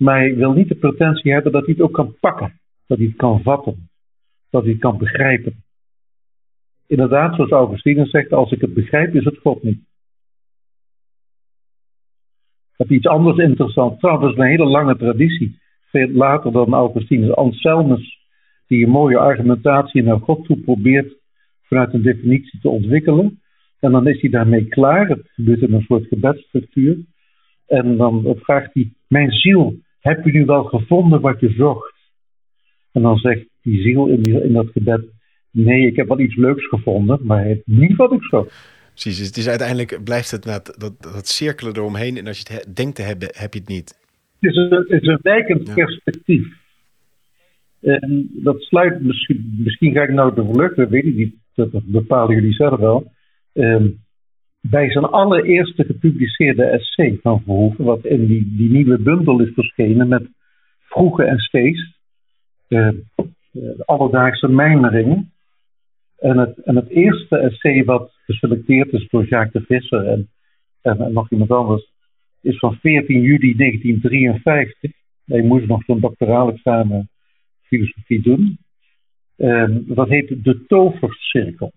Maar 0.00 0.18
hij 0.18 0.34
wil 0.34 0.52
niet 0.52 0.68
de 0.68 0.74
pretentie 0.74 1.32
hebben 1.32 1.52
dat 1.52 1.64
hij 1.64 1.74
het 1.74 1.82
ook 1.82 1.92
kan 1.92 2.16
pakken. 2.20 2.60
Dat 2.86 2.98
hij 2.98 3.06
het 3.06 3.16
kan 3.16 3.42
vatten. 3.42 3.88
Dat 4.50 4.62
hij 4.62 4.70
het 4.70 4.80
kan 4.80 4.98
begrijpen. 4.98 5.64
Inderdaad, 6.86 7.34
zoals 7.34 7.50
Augustinus 7.50 8.10
zegt, 8.10 8.32
als 8.32 8.52
ik 8.52 8.60
het 8.60 8.74
begrijp, 8.74 9.14
is 9.14 9.24
het 9.24 9.38
God 9.38 9.62
niet. 9.62 9.80
Dat 12.76 12.90
iets 12.90 13.06
anders 13.06 13.38
interessant. 13.38 13.98
Trouwens, 13.98 14.26
dat 14.26 14.36
is 14.36 14.44
een 14.44 14.58
hele 14.58 14.70
lange 14.70 14.96
traditie. 14.96 15.58
Veel 15.90 16.08
later 16.08 16.52
dan 16.52 16.72
Augustinus. 16.72 17.34
Anselmus, 17.34 18.18
die 18.66 18.84
een 18.84 18.90
mooie 18.90 19.18
argumentatie 19.18 20.02
naar 20.02 20.20
God 20.20 20.44
toe 20.44 20.60
probeert 20.60 21.14
vanuit 21.62 21.94
een 21.94 22.02
definitie 22.02 22.60
te 22.60 22.68
ontwikkelen. 22.68 23.40
En 23.80 23.92
dan 23.92 24.08
is 24.08 24.20
hij 24.20 24.30
daarmee 24.30 24.68
klaar. 24.68 25.08
Het 25.08 25.30
gebeurt 25.34 25.60
in 25.60 25.72
een 25.72 25.84
soort 25.88 26.06
gebedsstructuur. 26.06 26.98
En 27.66 27.96
dan 27.96 28.36
vraagt 28.36 28.74
hij: 28.74 28.92
Mijn 29.08 29.30
ziel, 29.30 29.78
heb 30.00 30.24
je 30.24 30.32
nu 30.32 30.44
wel 30.44 30.64
gevonden 30.64 31.20
wat 31.20 31.40
je 31.40 31.50
zocht? 31.50 31.94
En 32.92 33.02
dan 33.02 33.16
zegt 33.16 33.44
die 33.62 33.82
ziel 33.82 34.06
in, 34.06 34.22
die, 34.22 34.42
in 34.42 34.52
dat 34.52 34.68
gebed: 34.72 35.04
Nee, 35.50 35.86
ik 35.86 35.96
heb 35.96 36.08
wel 36.08 36.20
iets 36.20 36.36
leuks 36.36 36.68
gevonden, 36.68 37.18
maar 37.22 37.56
niet 37.64 37.96
wat 37.96 38.12
ik 38.12 38.22
zocht. 38.22 38.78
Precies, 38.92 39.18
dus 39.18 39.26
het 39.26 39.36
is 39.36 39.48
uiteindelijk 39.48 40.04
blijft 40.04 40.30
het 40.30 40.42
dat, 40.42 40.76
dat, 40.78 41.02
dat 41.02 41.28
cirkelen 41.28 41.76
eromheen. 41.76 42.16
En 42.16 42.26
als 42.26 42.38
je 42.38 42.52
het 42.52 42.76
denkt 42.76 42.96
te 42.96 43.02
hebben, 43.02 43.28
heb 43.32 43.52
je 43.54 43.60
het 43.60 43.68
niet. 43.68 43.98
Het 44.40 44.50
is 44.50 44.56
een, 44.56 44.70
het 44.70 45.02
is 45.02 45.08
een 45.08 45.18
wijkend 45.22 45.74
perspectief. 45.74 46.46
En 47.80 48.30
dat 48.32 48.60
sluit 48.60 49.02
misschien, 49.02 49.54
misschien 49.58 49.92
ga 49.92 50.02
ik 50.02 50.12
nou 50.12 50.34
de 50.34 50.44
vlucht, 50.52 50.76
weet 50.76 51.04
ik 51.04 51.14
niet 51.14 51.34
dat 51.54 51.84
bepalen 51.84 52.34
jullie 52.34 52.52
zelf 52.52 52.78
wel. 52.78 53.12
Ehm, 53.52 53.88
bij 54.60 54.90
zijn 54.90 55.04
allereerste 55.04 55.84
gepubliceerde 55.84 56.64
essay 56.64 57.18
van 57.22 57.42
Verhoeven, 57.42 57.84
wat 57.84 58.04
in 58.04 58.26
die, 58.26 58.54
die 58.56 58.70
nieuwe 58.70 58.98
bundel 58.98 59.40
is 59.40 59.52
verschenen 59.54 60.08
met 60.08 60.28
vroege 60.80 61.24
essays, 61.24 61.98
uh, 62.68 62.88
de 63.52 63.82
alledaagse 63.84 64.48
mijmeringen. 64.48 65.32
En 66.18 66.38
het, 66.38 66.58
en 66.58 66.76
het 66.76 66.88
eerste 66.88 67.38
essay 67.38 67.84
wat 67.84 68.12
geselecteerd 68.24 68.92
is 68.92 69.08
door 69.08 69.26
Jacques 69.26 69.52
de 69.52 69.74
Visser 69.74 70.06
en, 70.06 70.28
en, 70.82 71.12
nog 71.12 71.30
iemand 71.30 71.50
anders, 71.50 71.90
is 72.40 72.58
van 72.58 72.78
14 72.80 73.20
juli 73.20 73.56
1953. 73.56 74.92
Hij 75.24 75.42
moest 75.42 75.66
nog 75.66 75.84
zo'n 75.84 76.00
doctoraal 76.00 76.52
examen 76.52 77.08
filosofie 77.62 78.22
doen. 78.22 78.58
Um, 79.36 79.84
dat 79.86 80.08
heet 80.08 80.44
de 80.44 80.64
tovercirkel. 80.66 81.72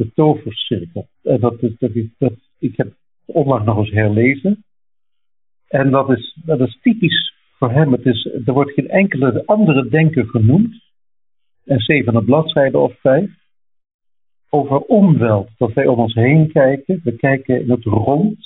De 0.00 0.12
tovercirkel. 0.14 1.06
En 1.22 1.40
dat 1.40 1.62
is, 1.62 1.74
dat 1.78 1.90
is, 1.94 2.50
ik 2.58 2.76
heb 2.76 2.92
onlangs 3.24 3.66
nog 3.66 3.78
eens 3.78 3.90
herlezen. 3.90 4.64
En 5.68 5.90
dat 5.90 6.10
is, 6.10 6.38
dat 6.44 6.60
is 6.60 6.78
typisch 6.82 7.34
voor 7.58 7.70
hem, 7.70 7.92
het 7.92 8.06
is, 8.06 8.30
er 8.44 8.52
wordt 8.52 8.72
geen 8.72 8.88
enkele 8.88 9.42
andere 9.46 9.88
denker 9.88 10.26
genoemd. 10.26 10.74
En 11.64 11.78
zeven 11.78 12.14
een 12.14 12.24
bladzijde 12.24 12.78
of 12.78 13.00
vijf. 13.00 13.30
Over 14.50 14.78
omweld, 14.78 15.50
dat 15.56 15.72
wij 15.72 15.86
om 15.86 15.98
ons 15.98 16.14
heen 16.14 16.52
kijken. 16.52 17.00
We 17.04 17.16
kijken 17.16 17.60
in 17.60 17.70
het 17.70 17.84
rond. 17.84 18.38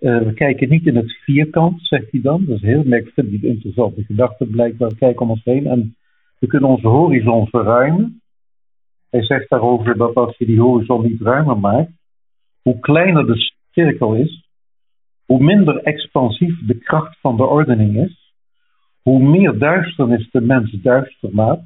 Uh, 0.00 0.18
we 0.18 0.32
kijken 0.32 0.68
niet 0.68 0.86
in 0.86 0.96
het 0.96 1.12
vierkant, 1.12 1.86
zegt 1.86 2.10
hij 2.10 2.20
dan. 2.20 2.44
Dat 2.44 2.56
is 2.56 2.62
heel 2.62 2.84
merk, 2.84 3.10
vind 3.14 3.32
ik 3.32 3.42
interessante 3.42 4.04
gedachte 4.04 4.46
blijkbaar. 4.46 4.88
We 4.88 4.96
kijken 4.96 5.22
om 5.22 5.30
ons 5.30 5.44
heen 5.44 5.66
en 5.66 5.96
we 6.38 6.46
kunnen 6.46 6.68
onze 6.68 6.88
horizon 6.88 7.46
verruimen. 7.46 8.22
Hij 9.14 9.22
zegt 9.22 9.48
daarover 9.48 9.96
dat 9.96 10.14
als 10.14 10.36
je 10.36 10.46
die 10.46 10.60
horizon 10.60 11.02
niet 11.02 11.20
ruimer 11.20 11.58
maakt, 11.58 11.90
hoe 12.62 12.80
kleiner 12.80 13.26
de 13.26 13.52
cirkel 13.70 14.14
is, 14.14 14.48
hoe 15.26 15.42
minder 15.42 15.76
expansief 15.82 16.66
de 16.66 16.78
kracht 16.78 17.20
van 17.20 17.36
de 17.36 17.44
ordening 17.44 17.96
is, 17.96 18.32
hoe 19.02 19.22
meer 19.22 19.58
duisternis 19.58 20.30
de 20.30 20.40
mens 20.40 20.70
duister 20.70 21.28
maakt, 21.32 21.62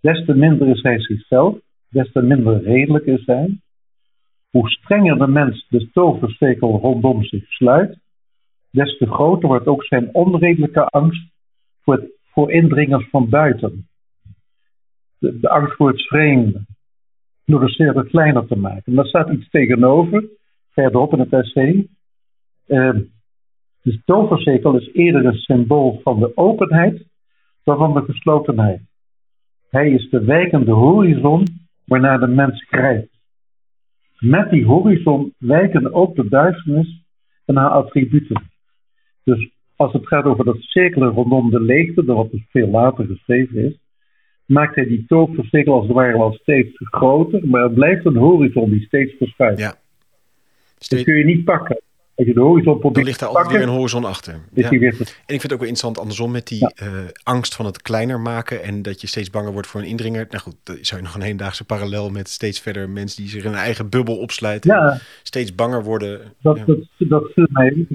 des 0.00 0.24
te 0.24 0.34
minder 0.34 0.68
is 0.68 0.82
hij 0.82 1.00
zichzelf, 1.00 1.58
des 1.88 2.12
te 2.12 2.22
minder 2.22 2.62
redelijk 2.62 3.06
is 3.06 3.26
hij. 3.26 3.58
Hoe 4.50 4.68
strenger 4.68 5.18
de 5.18 5.28
mens 5.28 5.66
de 5.68 5.90
toverstekel 5.92 6.78
rondom 6.78 7.24
zich 7.24 7.52
sluit, 7.52 7.98
des 8.70 8.98
te 8.98 9.06
groter 9.06 9.48
wordt 9.48 9.66
ook 9.66 9.84
zijn 9.84 10.14
onredelijke 10.14 10.84
angst 10.84 11.28
voor, 11.82 12.10
voor 12.32 12.52
indringers 12.52 13.08
van 13.10 13.28
buiten. 13.28 13.88
De, 15.18 15.48
angst 15.48 15.76
voor 15.76 15.88
het 15.88 16.06
vreemde, 16.06 16.64
door 17.44 17.60
de 17.60 17.68
cirkel 17.68 18.04
kleiner 18.04 18.46
te 18.46 18.56
maken. 18.56 18.82
En 18.84 18.94
daar 18.94 19.06
staat 19.06 19.30
iets 19.30 19.48
tegenover, 19.48 20.24
verderop 20.70 21.12
in 21.12 21.18
het 21.18 21.32
essay. 21.32 21.88
Uh, 22.66 22.98
de 23.82 24.02
tovercirkel 24.04 24.76
is 24.76 24.92
eerder 24.92 25.24
een 25.24 25.34
symbool 25.34 26.00
van 26.02 26.20
de 26.20 26.36
openheid 26.36 27.06
dan 27.64 27.76
van 27.76 27.94
de 27.94 28.02
geslotenheid. 28.02 28.80
Hij 29.70 29.90
is 29.90 30.10
de 30.10 30.24
wijkende 30.24 30.72
horizon 30.72 31.44
waarnaar 31.84 32.20
de 32.20 32.26
mens 32.26 32.64
grijpt. 32.64 33.14
Met 34.18 34.50
die 34.50 34.64
horizon 34.64 35.34
wijken 35.38 35.94
ook 35.94 36.14
de 36.14 36.28
duisternis 36.28 37.02
en 37.44 37.56
haar 37.56 37.70
attributen. 37.70 38.42
Dus 39.24 39.50
als 39.76 39.92
het 39.92 40.06
gaat 40.06 40.24
over 40.24 40.44
dat 40.44 40.60
cirkelen 40.60 41.08
rondom 41.08 41.50
de 41.50 41.60
leegte, 41.60 42.04
dat 42.04 42.16
wat 42.16 42.30
dus 42.30 42.46
veel 42.48 42.68
later 42.68 43.06
geschreven 43.06 43.64
is, 43.64 43.78
maakt 44.46 44.74
hij 44.74 44.84
die 44.84 45.04
tovercirkel 45.08 45.74
als 45.74 45.86
het 45.86 45.92
ware 45.92 46.18
wel 46.18 46.32
steeds 46.32 46.70
groter, 46.74 47.48
maar 47.48 47.62
het 47.62 47.74
blijft 47.74 48.04
een 48.04 48.16
horizon 48.16 48.70
die 48.70 48.84
steeds 48.84 49.14
verschuift. 49.18 49.58
Ja. 49.58 49.74
Dat 50.88 51.02
kun 51.02 51.16
je 51.16 51.24
niet 51.24 51.44
pakken. 51.44 51.80
Als 52.14 52.26
je 52.26 52.34
de 52.34 52.40
horizon 52.40 52.78
probeert 52.78 52.94
Dan 52.94 53.04
ligt 53.04 53.20
daar 53.20 53.28
altijd 53.28 53.50
weer 53.50 53.62
een 53.62 53.68
horizon 53.68 54.04
achter. 54.04 54.40
Ja. 54.54 54.70
En 54.70 54.82
ik 54.82 54.94
vind 55.26 55.42
het 55.42 55.52
ook 55.52 55.58
wel 55.58 55.68
interessant 55.68 55.98
andersom 55.98 56.30
met 56.30 56.46
die 56.46 56.72
uh, 56.82 56.88
angst 57.22 57.54
van 57.54 57.66
het 57.66 57.82
kleiner 57.82 58.20
maken 58.20 58.62
en 58.62 58.82
dat 58.82 59.00
je 59.00 59.06
steeds 59.06 59.30
banger 59.30 59.52
wordt 59.52 59.66
voor 59.66 59.80
een 59.80 59.86
indringer. 59.86 60.26
Nou 60.30 60.42
goed, 60.42 60.56
dat 60.62 60.76
zou 60.80 61.00
je 61.00 61.06
nog 61.06 61.14
een 61.14 61.22
hedendaagse 61.22 61.64
parallel 61.64 62.10
met 62.10 62.28
steeds 62.28 62.60
verder 62.60 62.90
mensen 62.90 63.22
die 63.22 63.30
zich 63.30 63.44
in 63.44 63.50
een 63.50 63.58
eigen 63.58 63.88
bubbel 63.90 64.18
opsluiten. 64.18 64.74
Ja. 64.74 64.98
Steeds 65.22 65.54
banger 65.54 65.84
worden. 65.84 66.20
Dat, 66.40 66.62
dat, 66.66 66.78
dat 66.98 67.30
viel 67.34 67.46
mij. 67.48 67.86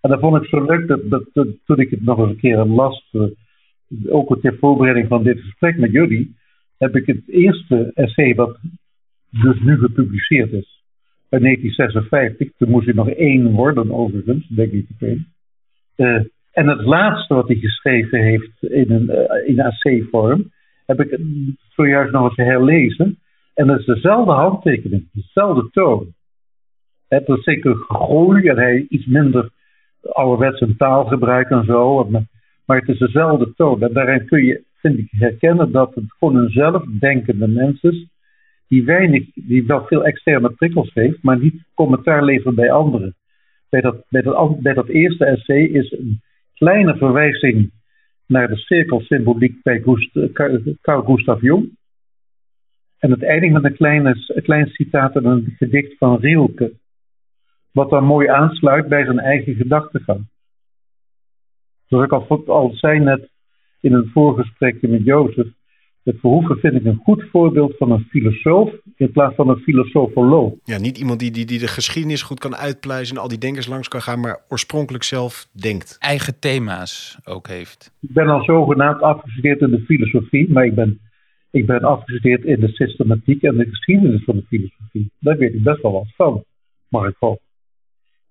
En 0.00 0.10
dat 0.10 0.20
vond 0.20 0.42
ik 0.42 0.48
zo 0.48 0.64
leuk 0.64 0.88
dat, 0.88 1.00
dat, 1.04 1.22
dat, 1.32 1.46
toen 1.64 1.78
ik 1.78 1.90
het 1.90 2.04
nog 2.04 2.18
eens 2.18 2.30
een 2.30 2.36
keer 2.36 2.56
las, 2.56 3.08
uh, 3.12 3.22
ook 4.08 4.40
ter 4.40 4.56
voorbereiding 4.58 5.08
van 5.08 5.22
dit 5.22 5.40
gesprek 5.40 5.78
met 5.78 5.92
jullie, 5.92 6.36
heb 6.78 6.96
ik 6.96 7.06
het 7.06 7.28
eerste 7.28 7.90
essay 7.94 8.34
wat 8.34 8.58
dus 9.30 9.60
nu 9.60 9.78
gepubliceerd 9.78 10.52
is 10.52 10.80
in 11.30 11.42
1956. 11.42 12.50
Toen 12.56 12.70
moest 12.70 12.84
hij 12.84 12.94
nog 12.94 13.10
één 13.10 13.52
worden, 13.52 13.92
overigens, 13.92 14.48
denk 14.48 14.72
ik 14.72 14.86
meteen. 14.88 15.26
Uh, 15.96 16.22
en 16.52 16.68
het 16.68 16.80
laatste 16.80 17.34
wat 17.34 17.48
hij 17.48 17.56
geschreven 17.56 18.22
heeft 18.22 18.62
in 18.62 18.90
een 18.90 19.10
uh, 19.10 19.48
in 19.48 19.60
AC-vorm, 19.60 20.50
heb 20.86 21.00
ik 21.00 21.20
zojuist 21.68 22.12
nog 22.12 22.24
eens 22.24 22.48
herlezen. 22.48 23.18
En 23.54 23.66
dat 23.66 23.78
is 23.78 23.84
dezelfde 23.84 24.32
handtekening, 24.32 25.08
dezelfde 25.12 25.68
toon. 25.70 26.06
Het 27.08 27.28
is 27.28 27.42
zeker 27.42 27.74
groei 27.74 28.48
en 28.48 28.56
hij 28.56 28.86
iets 28.88 29.06
minder 29.06 29.50
ouderwets 30.02 30.64
taal 30.76 31.04
gebruikt 31.04 31.50
en 31.50 31.64
zo. 31.64 32.10
Maar 32.70 32.78
het 32.78 32.88
is 32.88 32.98
dezelfde 32.98 33.52
toon. 33.54 33.82
En 33.82 33.92
daarin 33.92 34.26
kun 34.26 34.44
je, 34.44 34.64
vind 34.74 34.98
ik, 34.98 35.08
herkennen 35.10 35.72
dat 35.72 35.94
het 35.94 36.04
gewoon 36.18 36.36
een 36.36 36.50
zelfdenkende 36.50 37.48
mens 37.48 37.82
is 37.82 38.06
die 38.68 38.84
weinig, 38.84 39.24
die 39.34 39.66
wel 39.66 39.86
veel 39.86 40.04
externe 40.04 40.50
prikkels 40.50 40.90
heeft, 40.94 41.22
maar 41.22 41.38
niet 41.38 41.62
commentaar 41.74 42.24
levert 42.24 42.54
bij 42.54 42.70
anderen. 42.70 43.16
Bij 43.68 43.80
dat, 44.72 44.88
eerste 44.88 45.24
essay 45.24 45.62
is 45.62 45.92
een 45.92 46.20
kleine 46.54 46.96
verwijzing 46.96 47.70
naar 48.26 48.48
de 48.48 48.56
cirkelsymboliek 48.56 49.62
bij 49.62 49.80
Gust, 49.80 50.32
Carl 50.80 51.02
Gustav 51.02 51.42
Jung. 51.42 51.76
En 52.98 53.10
het 53.10 53.22
eindigt 53.22 53.52
met 53.52 53.64
een, 53.64 53.76
kleine, 53.76 54.42
klein 54.42 54.66
citaat 54.66 55.16
en 55.16 55.24
een 55.24 55.54
gedicht 55.58 55.96
van 55.98 56.20
Rielke. 56.20 56.72
Wat 57.72 57.90
dan 57.90 58.04
mooi 58.04 58.28
aansluit 58.28 58.88
bij 58.88 59.04
zijn 59.04 59.18
eigen 59.18 59.54
gedachtegang. 59.54 60.29
Zoals 61.90 62.04
ik 62.04 62.12
al, 62.12 62.46
al 62.46 62.70
zei 62.74 63.00
net 63.00 63.28
in 63.80 63.92
een 63.92 64.10
voorgesprekje 64.12 64.88
met 64.88 65.04
Jozef, 65.04 65.46
het 66.02 66.20
Verhoeven 66.20 66.56
vind 66.56 66.74
ik 66.74 66.84
een 66.84 67.00
goed 67.04 67.24
voorbeeld 67.30 67.76
van 67.76 67.90
een 67.90 68.06
filosoof 68.08 68.72
in 68.96 69.10
plaats 69.10 69.34
van 69.34 69.48
een 69.48 69.58
filosofoloog. 69.58 70.52
Ja, 70.64 70.78
niet 70.78 70.98
iemand 70.98 71.18
die, 71.18 71.30
die, 71.30 71.46
die 71.46 71.58
de 71.58 71.68
geschiedenis 71.68 72.22
goed 72.22 72.38
kan 72.38 72.56
uitpluizen 72.56 73.16
en 73.16 73.22
al 73.22 73.28
die 73.28 73.38
denkers 73.38 73.66
langs 73.66 73.88
kan 73.88 74.00
gaan, 74.00 74.20
maar 74.20 74.44
oorspronkelijk 74.48 75.04
zelf 75.04 75.48
denkt. 75.52 75.96
Eigen 75.98 76.38
thema's 76.38 77.18
ook 77.24 77.48
heeft. 77.48 77.92
Ik 78.00 78.12
ben 78.12 78.28
al 78.28 78.42
zogenaamd 78.44 79.02
afgestudeerd 79.02 79.60
in 79.60 79.70
de 79.70 79.80
filosofie, 79.80 80.52
maar 80.52 80.64
ik 80.64 80.74
ben, 80.74 81.00
ik 81.50 81.66
ben 81.66 81.80
afgestudeerd 81.80 82.44
in 82.44 82.60
de 82.60 82.68
systematiek 82.68 83.42
en 83.42 83.56
de 83.56 83.68
geschiedenis 83.68 84.24
van 84.24 84.36
de 84.36 84.44
filosofie. 84.48 85.10
Daar 85.18 85.36
weet 85.36 85.54
ik 85.54 85.62
best 85.62 85.82
wel 85.82 85.92
wat 85.92 86.14
van, 86.16 86.44
mag 86.88 87.08
ik 87.08 87.16
hopen. 87.18 87.44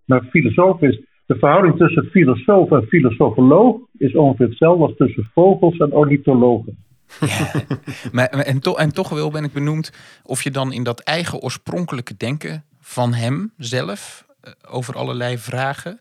Maar 0.06 0.24
filosoof 0.24 0.82
is, 0.82 1.00
de 1.30 1.38
verhouding 1.38 1.78
tussen 1.78 2.06
filosoof 2.06 2.72
en 2.72 2.88
filosofoloog 2.88 3.78
is 3.98 4.16
ongeveer 4.16 4.48
hetzelfde 4.48 4.84
als 4.84 4.96
tussen 4.98 5.30
vogels 5.34 5.78
en 5.78 5.92
ornithologen. 5.92 6.78
Maar, 8.12 8.28
en, 8.28 8.60
to, 8.60 8.76
en 8.76 8.94
toch 8.94 9.10
wel 9.10 9.32
ben 9.32 9.44
ik 9.44 9.54
benoemd 9.54 9.92
of 10.24 10.44
je 10.44 10.52
dan 10.52 10.74
in 10.74 10.84
dat 10.84 11.00
eigen 11.00 11.40
oorspronkelijke 11.40 12.18
denken 12.18 12.64
van 12.80 13.14
hem 13.14 13.54
zelf 13.58 14.26
uh, 14.44 14.54
over 14.70 14.96
allerlei 14.96 15.38
vragen, 15.38 16.00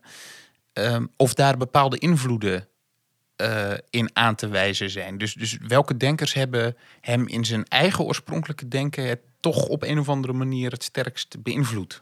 um, 0.73 1.09
of 1.17 1.33
daar 1.33 1.57
bepaalde 1.57 1.97
invloeden 1.97 2.67
uh, 3.41 3.73
in 3.89 4.09
aan 4.13 4.35
te 4.35 4.47
wijzen 4.47 4.89
zijn. 4.89 5.17
Dus, 5.17 5.33
dus 5.33 5.57
welke 5.67 5.97
denkers 5.97 6.33
hebben 6.33 6.75
hem 7.01 7.27
in 7.27 7.45
zijn 7.45 7.65
eigen 7.65 8.05
oorspronkelijke 8.05 8.67
denken 8.67 9.07
het 9.07 9.21
toch 9.39 9.67
op 9.67 9.83
een 9.83 9.99
of 9.99 10.09
andere 10.09 10.33
manier 10.33 10.71
het 10.71 10.83
sterkst 10.83 11.43
beïnvloed? 11.43 12.01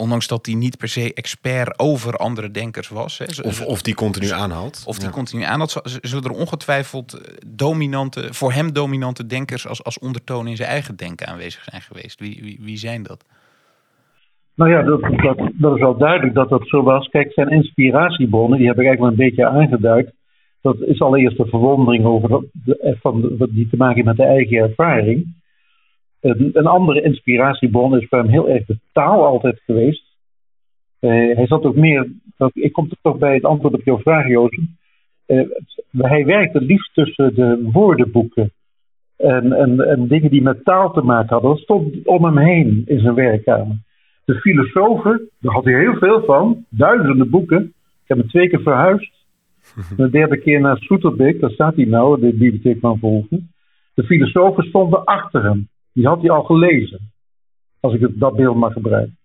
Ondanks 0.00 0.28
dat 0.28 0.46
hij 0.46 0.54
niet 0.54 0.78
per 0.78 0.88
se 0.88 1.14
expert 1.14 1.78
over 1.78 2.16
andere 2.16 2.50
denkers 2.50 2.88
was. 2.88 3.18
Hè. 3.18 3.24
Of, 3.42 3.66
of 3.66 3.82
die 3.82 3.94
continu 3.94 4.30
aanhaalt. 4.30 4.84
Of 4.86 4.98
die 4.98 5.10
continu 5.10 5.42
aanhaalt. 5.42 5.80
Zullen 6.02 6.24
er 6.24 6.40
ongetwijfeld 6.44 7.12
eh, 7.12 7.34
dominante, 7.46 8.28
voor 8.30 8.52
hem 8.52 8.72
dominante 8.72 9.26
denkers 9.26 9.68
als, 9.68 9.84
als 9.84 9.98
ondertoon 9.98 10.46
in 10.46 10.56
zijn 10.56 10.68
eigen 10.68 10.96
denken 10.96 11.26
aanwezig 11.26 11.64
zijn 11.64 11.82
geweest? 11.82 12.20
Wie, 12.20 12.38
wie, 12.42 12.58
wie 12.60 12.76
zijn 12.76 13.02
dat? 13.02 13.24
Nou 14.54 14.70
ja, 14.70 14.82
dat, 14.82 15.00
dat, 15.00 15.50
dat, 15.52 15.74
is 15.74 15.80
wel 15.80 15.96
duidelijk 15.96 16.34
dat 16.34 16.48
dat 16.48 16.68
zo 16.68 16.82
was. 16.82 17.08
Kijk, 17.08 17.32
zijn 17.32 17.48
inspiratiebronnen, 17.48 18.58
die 18.58 18.66
heb 18.66 18.78
ik 18.78 18.86
eigenlijk 18.86 19.16
wel 19.16 19.26
een 19.26 19.30
beetje 19.30 19.58
aangeduid. 19.58 20.12
Dat 20.62 20.80
is 20.80 21.00
allereerst 21.00 21.36
de 21.36 21.46
verwondering 21.46 22.04
over 22.04 22.44
de, 22.52 22.96
van, 23.00 23.36
die 23.50 23.68
te 23.68 23.76
maken 23.76 24.04
met 24.04 24.16
de 24.16 24.24
eigen 24.24 24.56
ervaring. 24.56 25.39
Een, 26.20 26.50
een, 26.52 26.66
andere 26.66 27.02
inspiratiebron 27.02 27.96
is 27.96 28.08
voor 28.08 28.18
hem 28.18 28.28
heel 28.28 28.48
erg 28.48 28.66
de 28.66 28.78
taal 28.92 29.26
altijd 29.26 29.60
geweest. 29.64 30.04
Uh, 31.00 31.36
hij 31.36 31.46
zat 31.46 31.64
ook 31.64 31.76
meer, 31.76 32.12
ik 32.52 32.72
kom 32.72 32.88
toch 33.02 33.18
bij 33.18 33.34
het 33.34 33.44
antwoord 33.44 33.74
op 33.74 33.84
jouw 33.84 33.98
vraag, 33.98 34.28
Jozef. 34.28 34.64
Uh, 35.26 35.48
hij 35.96 36.24
werkte 36.24 36.60
liefst 36.60 36.94
tussen 36.94 37.34
de 37.34 37.68
woordenboeken 37.72 38.52
en, 39.16 39.52
en, 39.52 39.80
en, 39.80 40.08
dingen 40.08 40.30
die 40.30 40.42
met 40.42 40.64
taal 40.64 40.92
te 40.92 41.02
maken 41.02 41.28
hadden. 41.28 41.50
Dat 41.50 41.60
stond 41.60 42.06
om 42.06 42.24
hem 42.24 42.38
heen 42.38 42.82
in 42.86 43.00
zijn 43.00 43.14
werkkamer. 43.14 43.76
De 44.24 44.34
filosofen, 44.34 45.28
daar 45.40 45.54
had 45.54 45.64
hij 45.64 45.78
heel 45.78 45.94
veel 45.94 46.24
van, 46.24 46.64
duizenden 46.68 47.30
boeken. 47.30 47.62
Ik 48.02 48.08
heb 48.08 48.18
hem 48.18 48.28
twee 48.28 48.48
keer 48.48 48.62
verhuisd. 48.62 49.12
De 49.96 50.10
derde 50.10 50.38
keer 50.38 50.60
naar 50.60 50.76
Soeterbeek, 50.76 51.40
daar 51.40 51.50
staat 51.50 51.76
hij 51.76 51.84
nou, 51.84 52.20
de 52.20 52.26
bibliotheek 52.26 52.80
van 52.80 52.98
Volgen. 52.98 53.50
De 53.94 54.02
filosofen 54.02 54.64
stonden 54.64 55.04
achter 55.04 55.42
hem. 55.42 55.68
Die 55.92 56.06
had 56.06 56.20
hij 56.20 56.30
al 56.30 56.42
gelezen. 56.42 57.00
Als 57.80 57.94
ik 57.94 58.00
het, 58.00 58.18
dat 58.18 58.36
beeld 58.36 58.56
mag 58.56 58.72
gebruiken. 58.72 59.18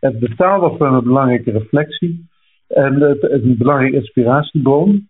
En 0.00 0.18
de 0.18 0.34
taal 0.34 0.60
was 0.60 0.78
een 0.78 1.04
belangrijke 1.04 1.50
reflectie. 1.50 2.26
En 2.68 3.02
een 3.20 3.56
belangrijke 3.56 3.96
inspiratiebron. 3.96 5.08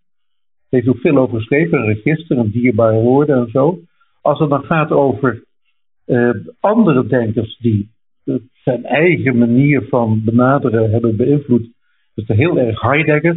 Hij 0.69 0.79
heeft 0.79 0.89
ook 0.89 0.99
veel 0.99 1.17
over 1.17 1.39
geschreven. 1.39 1.79
Een 1.79 1.95
register, 1.95 2.39
een 2.39 2.51
dierbare 2.51 3.01
woorden 3.01 3.37
en 3.37 3.51
zo. 3.51 3.79
Als 4.21 4.39
het 4.39 4.51
dan 4.51 4.65
gaat 4.65 4.91
over 4.91 5.45
uh, 6.07 6.31
andere 6.61 7.07
denkers 7.07 7.59
die 7.59 7.91
zijn 8.65 8.85
eigen 8.85 9.39
manier 9.39 9.87
van 9.89 10.25
benaderen 10.25 10.91
hebben 10.91 11.17
beïnvloed. 11.17 11.69
Dus 12.15 12.27
heel 12.27 12.59
erg 12.59 12.81
Heidegger. 12.81 13.37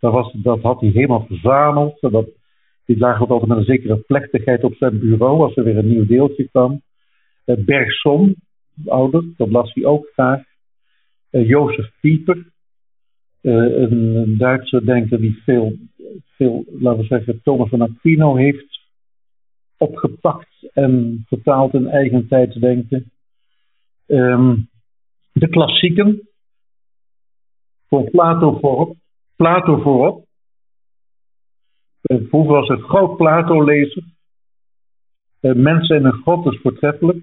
Dat, 0.00 0.12
was, 0.12 0.32
dat 0.32 0.62
had 0.62 0.80
hij 0.80 0.90
helemaal 0.90 1.26
verzameld. 1.26 2.00
Dat, 2.00 2.26
die 2.88 2.98
lag 2.98 3.20
ook 3.20 3.30
altijd 3.30 3.48
met 3.48 3.58
een 3.58 3.64
zekere 3.64 3.96
plechtigheid 3.96 4.64
op 4.64 4.74
zijn 4.74 4.98
bureau 4.98 5.42
als 5.42 5.56
er 5.56 5.64
weer 5.64 5.76
een 5.76 5.88
nieuw 5.88 6.06
deeltje 6.06 6.48
kwam. 6.48 6.82
Uh, 7.46 7.56
Bergson, 7.64 8.36
ouder, 8.86 9.24
dat 9.36 9.50
las 9.50 9.74
hij 9.74 9.84
ook 9.84 10.10
graag. 10.12 10.42
Uh, 11.30 11.48
Jozef 11.48 11.90
Pieper, 12.00 12.52
een, 13.40 14.14
een, 14.14 14.36
Duitse 14.38 14.84
denker 14.84 15.20
die 15.20 15.42
veel, 15.44 15.76
veel, 16.36 16.64
laten 16.80 17.00
we 17.00 17.06
zeggen, 17.06 17.40
Thomas 17.42 17.68
van 17.68 17.82
Aquino 17.82 18.36
heeft 18.36 18.80
opgepakt 19.76 20.68
en 20.72 21.24
vertaald 21.26 21.74
in 21.74 21.86
eigen 21.86 22.28
tijdsdenken. 22.28 23.10
Um, 24.06 24.68
de 25.32 25.48
klassieken, 25.48 26.28
voor 27.88 28.10
Plato 28.10 28.58
voorop. 28.58 28.96
Plato 29.36 29.80
voorop. 29.80 30.27
Vroeger 32.02 32.52
was 32.52 32.68
een 32.68 32.82
groot 32.82 33.16
Plato-lezer. 33.16 34.02
Mensen 35.40 35.96
in 35.96 36.04
een 36.04 36.20
grot 36.22 36.52
is 36.52 36.60
voortreffelijk. 36.62 37.18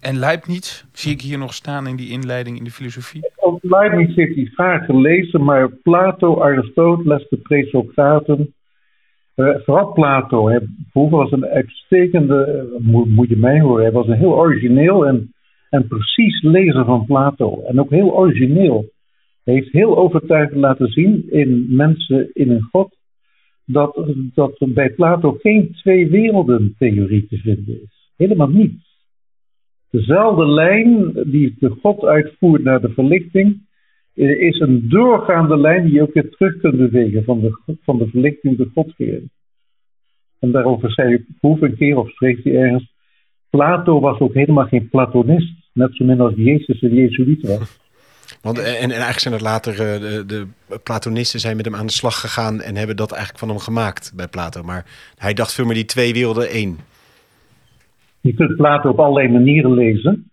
En 0.00 0.18
Leibniz 0.18 0.84
zie 0.92 1.12
ik 1.12 1.20
hier 1.20 1.38
nog 1.38 1.54
staan 1.54 1.86
in 1.86 1.96
die 1.96 2.10
inleiding 2.10 2.58
in 2.58 2.64
de 2.64 2.70
filosofie? 2.70 3.30
Ook 3.36 3.58
Leibniz 3.62 4.14
heeft 4.14 4.34
hij 4.34 4.50
vaak 4.54 4.84
gelezen, 4.84 5.44
maar 5.44 5.68
Plato, 5.68 6.40
Aristoteles, 6.40 7.28
de 7.28 7.36
presocraten, 7.36 8.54
uh, 9.36 9.56
vooral 9.64 9.92
Plato, 9.92 10.48
hè, 10.48 10.58
vroeger 10.90 11.18
was 11.18 11.32
een 11.32 11.46
uitstekende, 11.46 12.68
moet, 12.78 13.08
moet, 13.08 13.28
je 13.28 13.36
mij 13.36 13.60
horen, 13.60 13.82
hij 13.82 13.92
was 13.92 14.06
een 14.06 14.18
heel 14.18 14.34
origineel 14.34 15.06
en, 15.06 15.34
en 15.70 15.88
precies 15.88 16.42
lezer 16.42 16.84
van 16.84 17.06
Plato. 17.06 17.62
En 17.62 17.80
ook 17.80 17.90
heel 17.90 18.12
origineel. 18.12 18.90
Hij 19.44 19.54
heeft 19.54 19.72
heel 19.72 19.98
overtuigend 19.98 20.60
laten 20.60 20.88
zien 20.88 21.30
in 21.30 21.66
mensen 21.68 22.30
in 22.32 22.50
een 22.50 22.68
god 22.70 22.97
dat, 23.70 24.08
dat 24.34 24.58
bij 24.58 24.90
Plato 24.90 25.32
geen 25.40 25.72
twee 25.72 26.08
werelden 26.08 26.74
theorie 26.78 27.26
te 27.26 27.36
vinden 27.36 27.82
is. 27.82 28.10
Helemaal 28.16 28.48
niet. 28.48 28.80
Dezelfde 29.90 30.46
lijn 30.46 31.12
die 31.26 31.56
de 31.58 31.68
God 31.68 32.04
uitvoert 32.04 32.62
naar 32.62 32.80
de 32.80 32.88
verlichting, 32.88 33.60
eh, 34.14 34.40
is 34.40 34.60
een 34.60 34.88
doorgaande 34.88 35.58
lijn 35.58 35.84
die 35.84 35.92
je 35.92 36.02
ook 36.02 36.14
weer 36.14 36.30
terug 36.30 36.56
kunt 36.56 36.76
bewegen 36.76 37.24
van 37.24 37.40
de, 37.40 37.76
van 37.82 37.98
de 37.98 38.08
verlichting 38.08 38.56
de 38.56 38.70
Godkering. 38.74 39.30
En 40.38 40.50
daarover 40.50 40.90
zei 40.90 41.14
ik 41.14 41.26
proef 41.40 41.60
een 41.60 41.76
keer 41.76 41.96
of 41.98 42.10
schreef 42.10 42.42
hij 42.42 42.56
ergens. 42.56 42.96
Plato 43.50 44.00
was 44.00 44.18
ook 44.18 44.34
helemaal 44.34 44.66
geen 44.66 44.88
Platonist, 44.88 45.70
net 45.72 45.94
zo 45.94 46.04
min 46.04 46.20
als 46.20 46.34
Jezus 46.36 46.82
een 46.82 46.94
Jezuïet 46.94 47.46
was. 47.46 47.87
Want, 48.42 48.58
en, 48.58 48.64
en 48.64 48.90
eigenlijk 48.90 49.18
zijn 49.18 49.34
er 49.34 49.42
later 49.42 49.72
uh, 49.72 50.26
de, 50.26 50.46
Platonisten 50.82 51.40
zijn 51.40 51.56
met 51.56 51.64
hem 51.64 51.74
aan 51.74 51.86
de 51.86 51.92
slag 51.92 52.20
gegaan 52.20 52.60
en 52.60 52.76
hebben 52.76 52.96
dat 52.96 53.10
eigenlijk 53.10 53.40
van 53.40 53.48
hem 53.48 53.58
gemaakt 53.58 54.12
bij 54.16 54.28
Plato. 54.28 54.62
Maar 54.62 54.84
hij 55.16 55.34
dacht 55.34 55.54
veel 55.54 55.64
meer 55.64 55.74
die 55.74 55.84
twee 55.84 56.12
werelden 56.12 56.48
één. 56.48 56.78
Je 58.20 58.34
kunt 58.34 58.56
Plato 58.56 58.90
op 58.90 59.00
allerlei 59.00 59.28
manieren 59.28 59.74
lezen. 59.74 60.30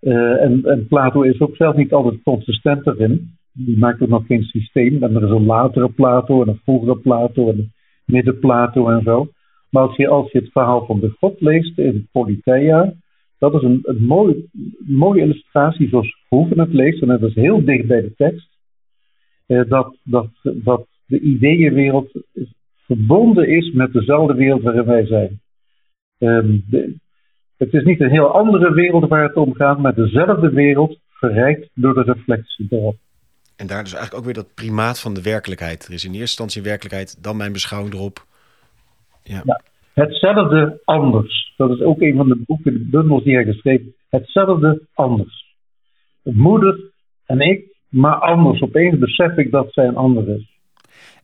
Uh, 0.00 0.42
en, 0.42 0.86
Plato 0.88 1.22
is 1.22 1.40
ook 1.40 1.56
zelf 1.56 1.76
niet 1.76 1.92
altijd 1.92 2.22
consistent 2.22 2.86
erin. 2.86 3.38
Die 3.52 3.78
maakt 3.78 4.02
ook 4.02 4.08
nog 4.08 4.26
geen 4.26 4.42
systeem. 4.42 5.02
En 5.02 5.14
er 5.14 5.24
is 5.24 5.30
een 5.30 5.46
latere 5.46 5.88
Plato 5.88 6.42
en 6.42 6.48
een 6.48 6.60
vroegere 6.64 6.96
Plato 6.96 7.50
en 7.50 7.58
een 7.58 7.72
midden-Plato 8.04 8.88
en 8.88 9.02
zo. 9.02 9.28
Maar 9.70 9.82
als 9.82 9.96
je, 9.96 10.08
als 10.08 10.32
je 10.32 10.38
het 10.38 10.52
verhaal 10.52 10.86
van 10.86 11.00
de 11.00 11.14
God 11.18 11.40
leest 11.40 11.78
in 11.78 12.08
Politeia, 12.12 12.92
dat 13.40 13.54
is 13.54 13.62
een, 13.62 13.80
een 13.82 14.02
mooi, 14.02 14.48
mooie 14.78 15.22
illustratie 15.22 15.88
zoals 15.88 16.18
Hoeven 16.28 16.58
het 16.58 16.72
leest. 16.72 17.02
En 17.02 17.08
dat 17.08 17.22
is 17.22 17.34
heel 17.34 17.64
dicht 17.64 17.86
bij 17.86 18.00
de 18.00 18.14
tekst. 18.16 18.48
Uh, 19.46 19.62
dat, 19.68 19.96
dat, 20.02 20.28
dat 20.42 20.86
de 21.06 21.20
ideeënwereld 21.20 22.10
verbonden 22.86 23.48
is 23.48 23.72
met 23.72 23.92
dezelfde 23.92 24.34
wereld 24.34 24.62
waarin 24.62 24.84
wij 24.84 25.06
zijn. 25.06 25.40
Um, 26.18 26.64
de, 26.70 26.94
het 27.56 27.72
is 27.72 27.84
niet 27.84 28.00
een 28.00 28.10
heel 28.10 28.32
andere 28.32 28.72
wereld 28.72 29.08
waar 29.08 29.22
het 29.22 29.36
om 29.36 29.54
gaat, 29.54 29.78
maar 29.78 29.94
dezelfde 29.94 30.50
wereld 30.50 30.98
verrijkt 31.10 31.68
door 31.74 31.94
de 31.94 32.02
reflectie 32.02 32.66
erop. 32.70 32.96
En 33.56 33.66
daar 33.66 33.82
dus 33.82 33.94
eigenlijk 33.94 34.14
ook 34.14 34.24
weer 34.24 34.44
dat 34.44 34.54
primaat 34.54 35.00
van 35.00 35.14
de 35.14 35.22
werkelijkheid. 35.22 35.86
Er 35.86 35.92
is 35.92 36.04
in 36.04 36.10
eerste 36.10 36.20
instantie 36.20 36.62
werkelijkheid, 36.62 37.22
dan 37.22 37.36
mijn 37.36 37.52
beschouwing 37.52 37.94
erop. 37.94 38.26
Ja. 39.22 39.42
ja. 39.44 39.60
hetzelfde 39.94 40.80
anders. 40.84 41.49
Dat 41.60 41.70
is 41.70 41.80
ook 41.80 42.00
een 42.00 42.16
van 42.16 42.28
de 42.28 42.42
boeken, 42.46 42.72
de 42.72 42.88
bundels 42.90 43.24
die 43.24 43.34
hij 43.34 43.44
geschreven 43.44 43.94
Hetzelfde 44.08 44.82
anders. 44.94 45.56
Moeder 46.22 46.90
en 47.24 47.40
ik, 47.40 47.76
maar 47.88 48.14
anders. 48.14 48.60
Opeens 48.60 48.98
besef 48.98 49.36
ik 49.36 49.50
dat 49.50 49.72
zij 49.72 49.86
een 49.86 49.96
ander 49.96 50.28
is. 50.28 50.58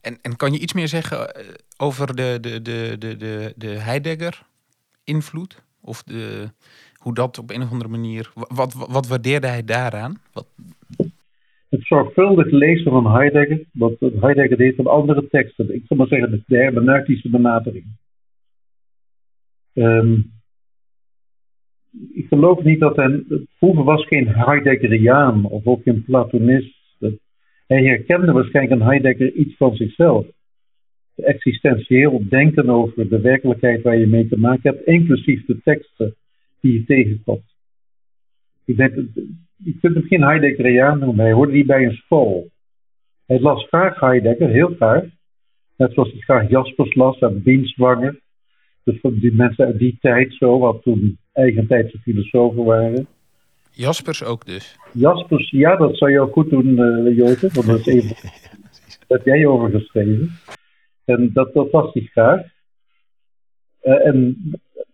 En, 0.01 0.17
en 0.21 0.35
kan 0.35 0.51
je 0.51 0.59
iets 0.59 0.73
meer 0.73 0.87
zeggen 0.87 1.33
eh, 1.33 1.43
over 1.77 2.15
de, 2.15 2.37
de, 2.41 2.61
de, 2.61 2.95
de, 2.99 3.17
de, 3.17 3.53
de 3.55 3.67
Heidegger-invloed? 3.67 5.63
Of 5.81 6.03
de, 6.03 6.49
hoe 6.97 7.13
dat 7.13 7.37
op 7.37 7.51
een 7.51 7.61
of 7.61 7.71
andere 7.71 7.89
manier. 7.89 8.31
Wat, 8.33 8.73
wat, 8.73 9.07
waardeerde 9.07 9.47
hij 9.47 9.63
daaraan? 9.63 10.15
Wat... 10.33 10.47
Het 11.69 11.81
zorgvuldig 11.83 12.51
lezen 12.51 12.91
van 12.91 13.11
Heidegger, 13.11 13.63
wat 13.71 13.95
Heidegger 13.99 14.57
deed 14.57 14.75
van 14.75 14.87
andere 14.87 15.27
teksten. 15.27 15.75
Ik 15.75 15.83
zou 15.87 15.99
maar 15.99 16.07
zeggen 16.07 16.43
de 16.47 16.57
hermeneutische 16.57 17.29
benadering. 17.29 17.85
Um, 19.77 20.31
ik 22.13 22.27
geloof 22.27 22.63
niet 22.63 22.79
dat 22.79 22.95
hij. 22.95 23.23
Vroeger 23.57 23.83
was 23.83 24.05
geen 24.05 24.27
Heideggeriaan 24.27 25.45
of 25.45 25.65
ook 25.65 25.83
geen 25.83 26.03
Platonist. 26.03 26.75
Hij 27.67 27.83
herkende 27.83 28.31
waarschijnlijk 28.31 28.81
een 28.81 28.87
Heidegger 28.87 29.33
iets 29.33 29.55
van 29.55 29.75
zichzelf. 29.75 30.25
Existentieel 31.15 32.23
denken 32.29 32.69
over 32.69 33.09
de 33.09 33.21
werkelijkheid 33.21 33.81
waar 33.81 33.97
je 33.97 34.07
mee 34.07 34.27
te 34.27 34.37
maken 34.37 34.73
hebt, 34.73 34.87
inclusief 34.87 35.45
de 35.45 35.61
teksten 35.63 36.15
die 36.61 36.73
je 36.73 36.85
tegenkomt. 36.85 37.55
Ik 38.65 38.77
je 39.63 39.77
kunt 39.81 39.95
hem 39.95 40.03
geen 40.03 40.23
Heideggeriaan 40.23 40.99
noemen, 40.99 41.25
hij 41.25 41.33
hoorde 41.33 41.53
niet 41.53 41.67
bij 41.67 41.85
een 41.85 41.95
school. 41.95 42.49
Hij 43.25 43.39
las 43.39 43.67
graag 43.67 43.99
Heidegger, 43.99 44.49
heel 44.49 44.75
graag. 44.75 45.03
Net 45.77 45.93
zoals 45.93 46.11
hij 46.11 46.19
graag 46.19 46.49
Jaspers 46.49 46.95
las 46.95 47.19
en 47.19 47.43
Bienswanger. 47.43 48.19
Dus 48.87 48.99
van 48.99 49.19
die 49.19 49.33
mensen 49.33 49.65
uit 49.65 49.77
die 49.77 49.97
tijd 49.99 50.33
zo, 50.33 50.59
wat 50.59 50.81
toen 50.83 51.17
eigentijdse 51.33 51.97
filosofen 51.97 52.63
waren. 52.63 53.07
Jaspers 53.71 54.23
ook 54.23 54.45
dus? 54.45 54.77
Jaspers, 54.93 55.49
ja, 55.49 55.75
dat 55.75 55.97
zou 55.97 56.11
je 56.11 56.19
ook 56.19 56.33
goed 56.33 56.49
doen, 56.49 56.67
uh, 56.67 57.17
Jozef, 57.17 57.53
want 57.53 57.67
dat 57.67 57.79
is 57.79 57.85
even... 57.85 58.15
dat 59.07 59.17
heb 59.17 59.25
jij 59.25 59.45
over 59.45 59.69
geschreven. 59.69 60.29
En 61.05 61.29
dat, 61.33 61.53
dat 61.53 61.71
was 61.71 61.93
hij 61.93 62.03
graag. 62.03 62.41
Uh, 63.83 64.05
en, 64.05 64.37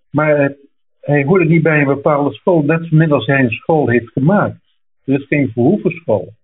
maar 0.09 0.37
hij, 0.37 0.55
hij 0.99 1.23
hoorde 1.23 1.45
niet 1.45 1.63
bij 1.63 1.79
een 1.79 1.95
bepaalde 1.95 2.33
school, 2.33 2.61
net 2.61 2.85
zo 2.85 2.95
min 2.95 3.11
als 3.11 3.25
hij 3.25 3.39
een 3.39 3.51
school 3.51 3.87
heeft 3.87 4.11
gemaakt. 4.11 4.61
Er 5.03 5.19
is 5.19 5.27
geen 5.27 5.51
Verhoeven 5.53 6.35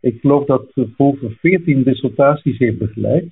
Ik 0.00 0.20
geloof 0.20 0.46
dat 0.46 0.70
Verhoeven 0.72 1.36
14 1.40 1.82
dissertaties 1.82 2.58
heeft 2.58 2.78
begeleid. 2.78 3.30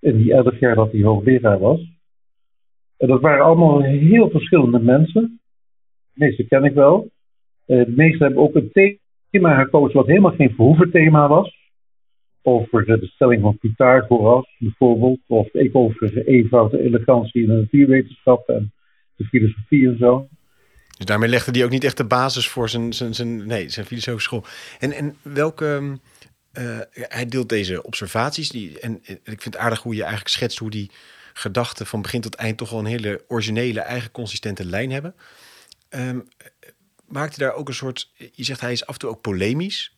In 0.00 0.16
die 0.16 0.32
11 0.32 0.58
jaar 0.58 0.74
dat 0.74 0.92
hij 0.92 1.02
hoogleraar 1.02 1.58
was. 1.58 1.98
Dat 3.08 3.20
waren 3.20 3.44
allemaal 3.44 3.82
heel 3.82 4.30
verschillende 4.30 4.78
mensen. 4.78 5.40
De 6.12 6.24
meeste 6.24 6.46
ken 6.46 6.64
ik 6.64 6.74
wel. 6.74 7.10
Uh, 7.66 7.84
de 7.84 7.92
meeste 7.96 8.24
hebben 8.24 8.42
ook 8.42 8.54
een 8.54 8.72
thema 9.30 9.62
gekozen 9.62 9.96
wat 9.96 10.06
helemaal 10.06 10.34
geen 10.34 10.54
Verhoeven 10.54 10.90
thema 10.90 11.28
was 11.28 11.58
over 12.42 12.84
de 12.84 13.06
stelling 13.06 13.42
van 13.42 13.58
Pythagoras 13.58 14.56
bijvoorbeeld, 14.58 15.20
of 15.26 15.54
ik 15.54 15.76
over 15.76 16.26
eenvoud, 16.26 16.70
de 16.70 16.82
elegantie 16.82 17.42
in 17.42 17.48
de 17.48 17.54
natuurwetenschap 17.54 18.48
en 18.48 18.72
de 19.16 19.24
filosofie 19.24 19.88
en 19.88 19.98
zo. 19.98 20.28
Dus 20.96 21.06
daarmee 21.06 21.28
legde 21.28 21.50
hij 21.50 21.64
ook 21.64 21.70
niet 21.70 21.84
echt 21.84 21.96
de 21.96 22.04
basis 22.04 22.48
voor 22.48 22.68
zijn, 22.68 22.92
zijn, 22.92 23.14
zijn, 23.14 23.46
nee, 23.46 23.68
zijn 23.68 23.86
filosofische 23.86 24.28
school. 24.28 24.44
En, 24.78 24.92
en 24.92 25.16
welke. 25.22 25.98
Uh, 26.58 26.78
hij 26.92 27.26
deelt 27.26 27.48
deze 27.48 27.82
observaties. 27.82 28.48
Die, 28.48 28.80
en, 28.80 29.00
ik 29.04 29.22
vind 29.24 29.44
het 29.44 29.56
aardig 29.56 29.82
hoe 29.82 29.94
je 29.94 30.00
eigenlijk 30.00 30.30
schetst 30.30 30.58
hoe 30.58 30.70
die 30.70 30.90
gedachten 31.32 31.86
van 31.86 32.02
begin 32.02 32.20
tot 32.20 32.34
eind 32.34 32.58
toch 32.58 32.70
wel 32.70 32.78
een 32.78 32.84
hele 32.84 33.24
originele, 33.28 33.80
eigen 33.80 34.10
consistente 34.10 34.64
lijn 34.64 34.90
hebben. 34.90 35.14
Um, 35.90 36.28
maakte 37.06 37.38
daar 37.38 37.54
ook 37.54 37.68
een 37.68 37.74
soort. 37.74 38.10
Je 38.32 38.44
zegt 38.44 38.60
hij 38.60 38.72
is 38.72 38.86
af 38.86 38.94
en 38.94 39.00
toe 39.00 39.10
ook 39.10 39.20
polemisch 39.20 39.94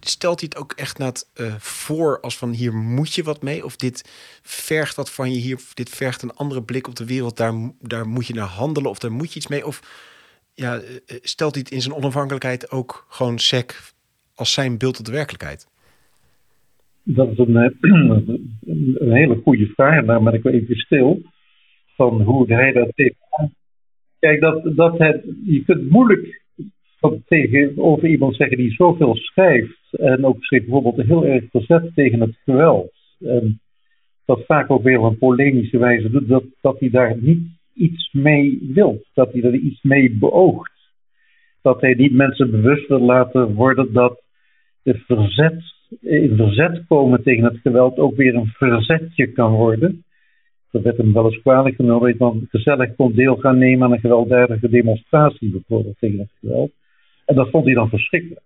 stelt 0.00 0.40
hij 0.40 0.48
het 0.52 0.62
ook 0.62 0.72
echt 0.72 0.98
naar 0.98 1.12
uh, 1.34 1.54
voor 1.58 2.20
als 2.20 2.36
van 2.36 2.50
hier 2.50 2.74
moet 2.74 3.14
je 3.14 3.22
wat 3.22 3.42
mee? 3.42 3.64
Of 3.64 3.76
dit 3.76 4.08
vergt 4.42 4.96
wat 4.96 5.10
van 5.10 5.32
je 5.32 5.38
hier, 5.38 5.60
dit 5.74 5.90
vergt 5.90 6.22
een 6.22 6.34
andere 6.34 6.62
blik 6.62 6.86
op 6.86 6.96
de 6.96 7.04
wereld, 7.04 7.36
daar, 7.36 7.54
daar 7.80 8.08
moet 8.08 8.26
je 8.26 8.34
naar 8.34 8.46
handelen 8.46 8.90
of 8.90 8.98
daar 8.98 9.12
moet 9.12 9.32
je 9.32 9.36
iets 9.36 9.46
mee? 9.46 9.66
Of 9.66 9.80
ja, 10.54 10.78
eh, 10.78 10.96
eh, 11.06 11.16
stelt 11.22 11.54
hij 11.54 11.62
het 11.62 11.72
in 11.72 11.82
zijn 11.82 11.94
onafhankelijkheid 11.94 12.70
ook 12.70 13.06
gewoon 13.08 13.38
sec 13.38 13.92
als 14.34 14.52
zijn 14.52 14.78
beeld 14.78 14.98
op 14.98 15.04
de 15.04 15.12
werkelijkheid? 15.12 15.66
Dat 17.04 17.30
is 17.30 17.38
een, 17.38 17.56
een 18.94 19.12
hele 19.12 19.34
goede 19.34 19.66
vraag, 19.66 20.04
daar 20.04 20.22
ben 20.22 20.34
ik 20.34 20.42
wel 20.42 20.52
even 20.52 20.76
stil 20.76 21.22
van 21.96 22.22
hoe 22.22 22.54
hij 22.54 22.72
dat 22.72 22.90
heeft. 22.94 23.16
Kijk, 24.18 24.40
dat, 24.40 24.76
dat 24.76 24.98
het, 24.98 25.24
je 25.44 25.64
kunt 25.64 25.90
moeilijk 25.90 26.40
tegenover 27.26 28.08
iemand 28.08 28.36
zeggen 28.36 28.56
die 28.56 28.72
zoveel 28.72 29.16
schrijft 29.16 29.92
en 29.92 30.24
ook 30.24 30.48
bijvoorbeeld 30.48 31.06
heel 31.06 31.24
erg 31.24 31.44
verzet 31.50 31.94
tegen 31.94 32.20
het 32.20 32.36
geweld. 32.44 32.92
En 33.20 33.60
dat 34.24 34.44
vaak 34.46 34.70
ook 34.70 34.82
weer 34.82 35.00
op 35.00 35.10
een 35.10 35.18
polemische 35.18 35.78
wijze 35.78 36.10
doet, 36.10 36.28
dat, 36.28 36.44
dat 36.60 36.80
hij 36.80 36.90
daar 36.90 37.16
niet 37.20 37.42
iets 37.74 38.12
mee 38.12 38.70
wil, 38.74 39.02
dat 39.14 39.32
hij 39.32 39.42
er 39.42 39.54
iets 39.54 39.82
mee 39.82 40.16
beoogt. 40.18 40.72
Dat 41.62 41.80
hij 41.80 41.94
niet 41.94 42.12
mensen 42.12 42.50
bewust 42.50 42.88
wil 42.88 43.00
laten 43.00 43.54
worden 43.54 43.92
dat 43.92 44.22
de 44.82 44.94
verzet, 45.06 45.62
in 46.00 46.36
verzet 46.36 46.84
komen 46.88 47.22
tegen 47.22 47.44
het 47.44 47.58
geweld 47.62 47.98
ook 47.98 48.16
weer 48.16 48.34
een 48.34 48.46
verzetje 48.46 49.32
kan 49.32 49.52
worden. 49.52 50.04
Dat 50.70 50.82
werd 50.82 50.96
hem 50.96 51.12
wel 51.12 51.24
eens 51.24 51.40
kwalijk 51.40 51.74
genomen 51.74 52.18
dan 52.18 52.46
gezellig 52.50 52.96
kon 52.96 53.12
deel 53.12 53.36
gaan 53.36 53.58
nemen 53.58 53.86
aan 53.86 53.92
een 53.92 54.00
gewelddadige 54.00 54.68
demonstratie, 54.68 55.50
bijvoorbeeld 55.50 55.98
tegen 55.98 56.18
het 56.18 56.32
geweld. 56.40 56.72
En 57.26 57.34
dat 57.34 57.50
vond 57.50 57.64
hij 57.64 57.74
dan 57.74 57.88
verschrikkelijk. 57.88 58.42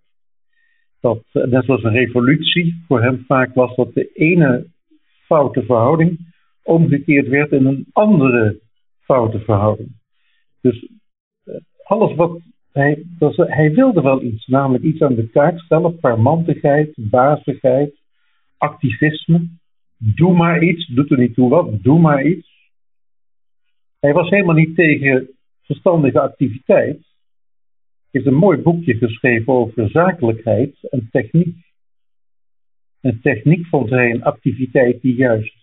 Dat, 0.99 1.23
net 1.31 1.65
zoals 1.65 1.83
een 1.83 1.91
revolutie 1.91 2.83
voor 2.87 3.01
hem 3.01 3.23
vaak 3.27 3.53
was 3.53 3.75
dat 3.75 3.93
de 3.93 4.11
ene 4.13 4.67
foute 5.25 5.63
verhouding 5.63 6.33
omgekeerd 6.63 7.27
werd 7.27 7.51
in 7.51 7.65
een 7.65 7.85
andere 7.91 8.59
foute 9.01 9.39
verhouding. 9.39 9.89
Dus 10.61 10.89
eh, 11.43 11.55
alles 11.83 12.15
wat 12.15 12.39
hij, 12.75 13.03
hij 13.35 13.73
wilde 13.73 14.01
wel 14.01 14.21
iets, 14.21 14.47
namelijk 14.47 14.83
iets 14.83 15.01
aan 15.01 15.15
de 15.15 15.29
kaart 15.29 15.59
stellen, 15.59 15.99
parmantigheid, 15.99 16.93
bazigheid, 16.95 17.95
activisme. 18.57 19.47
Doe 19.97 20.33
maar 20.33 20.63
iets, 20.63 20.87
doet 20.87 21.11
er 21.11 21.17
niet 21.17 21.33
toe 21.33 21.49
wat, 21.49 21.83
doe 21.83 21.99
maar 21.99 22.25
iets. 22.25 22.71
Hij 23.99 24.13
was 24.13 24.29
helemaal 24.29 24.55
niet 24.55 24.75
tegen 24.75 25.29
verstandige 25.61 26.19
activiteit. 26.19 27.05
Heeft 28.11 28.25
een 28.25 28.33
mooi 28.33 28.57
boekje 28.57 28.93
geschreven 28.93 29.53
over 29.53 29.89
zakelijkheid 29.89 30.77
en 30.89 31.07
techniek. 31.11 31.57
En 33.01 33.19
techniek 33.21 33.65
vond 33.65 33.89
hij 33.89 34.11
een 34.11 34.23
activiteit 34.23 35.01
die 35.01 35.15
juist 35.15 35.55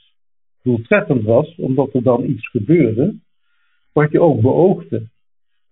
doeltreffend 0.62 1.22
was, 1.22 1.54
omdat 1.54 1.94
er 1.94 2.02
dan 2.02 2.24
iets 2.24 2.48
gebeurde 2.48 3.14
wat 3.92 4.10
je 4.10 4.20
ook 4.20 4.40
beoogde. 4.40 5.10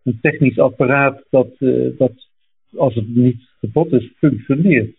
Een 0.03 0.19
technisch 0.21 0.59
apparaat 0.59 1.25
dat, 1.31 1.55
uh, 1.59 1.99
dat 1.99 2.29
als 2.77 2.95
het 2.95 3.09
niet 3.09 3.49
kapot 3.61 3.93
is, 3.93 4.13
functioneert. 4.17 4.99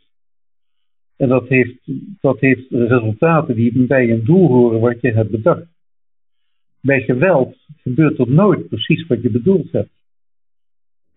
En 1.16 1.28
dat 1.28 1.48
heeft, 1.48 1.80
dat 2.22 2.40
heeft 2.40 2.70
resultaten 2.70 3.56
die 3.56 3.86
bij 3.86 4.10
een 4.10 4.26
doel 4.26 4.48
horen 4.48 4.80
wat 4.80 5.02
je 5.02 5.12
hebt 5.12 5.32
bedacht. 5.32 5.66
Bij 6.82 7.02
geweld 7.02 7.58
gebeurt 7.78 8.20
er 8.20 8.32
nooit 8.32 8.68
precies 8.68 9.08
wat 9.08 9.22
je 9.22 9.30
bedoeld 9.30 9.72
hebt. 9.72 9.92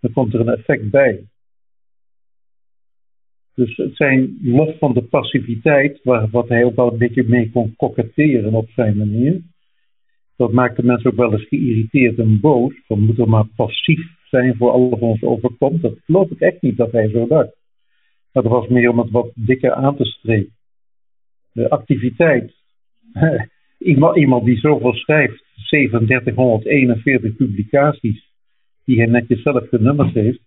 Dan 0.01 0.13
komt 0.13 0.35
er 0.35 0.41
een 0.41 0.57
effect 0.57 0.91
bij. 0.91 1.25
Dus 3.55 3.77
het 3.77 3.97
zijn 3.97 4.39
los 4.43 4.79
van 4.79 4.95
de 4.95 5.03
passiviteit, 5.03 6.01
waar, 6.03 6.31
wat 6.31 6.49
hij 6.49 6.65
ook 6.65 6.77
wel 6.77 6.93
een 6.93 6.99
beetje 6.99 7.25
mee 7.25 7.51
kon 7.51 7.77
koketteren 7.77 8.55
op 8.55 8.71
zijn 8.71 8.97
manier. 8.97 9.43
Dat 10.37 10.53
maakt 10.53 10.77
de 10.77 10.83
mensen 10.83 11.11
ook 11.11 11.17
wel 11.17 11.33
eens 11.33 11.49
geïrriteerd 11.49 12.19
en 12.19 12.41
boos. 12.41 12.75
We 12.89 12.97
moeten 12.97 13.29
maar 13.29 13.47
passief 13.57 14.01
zijn 14.31 14.57
voor 14.57 14.71
alles 14.71 14.91
wat 14.91 15.01
ons 15.01 15.23
overkomt. 15.23 15.83
Dat 15.83 15.99
geloof 16.05 16.31
ik 16.31 16.41
echt 16.41 16.63
niet 16.63 16.77
dat 16.77 16.93
hij 16.93 17.09
zo 17.09 17.27
dacht. 17.27 17.57
Dat 18.33 18.45
was 18.45 18.69
meer 18.69 18.91
om 18.91 18.99
het 18.99 19.11
wat 19.11 19.31
dikker 19.35 19.73
aan 19.73 19.97
te 19.97 20.05
strepen. 20.05 20.53
De 21.53 21.71
activiteit. 21.71 22.55
iemand, 23.79 24.17
iemand 24.17 24.45
die 24.45 24.59
zoveel 24.59 24.95
schrijft, 24.95 25.45
3741 25.67 27.37
publicaties, 27.37 28.33
die 28.85 28.97
hij 28.97 29.07
netjes 29.07 29.43
zelf 29.43 29.69
genummerd 29.69 30.15
heeft, 30.15 30.41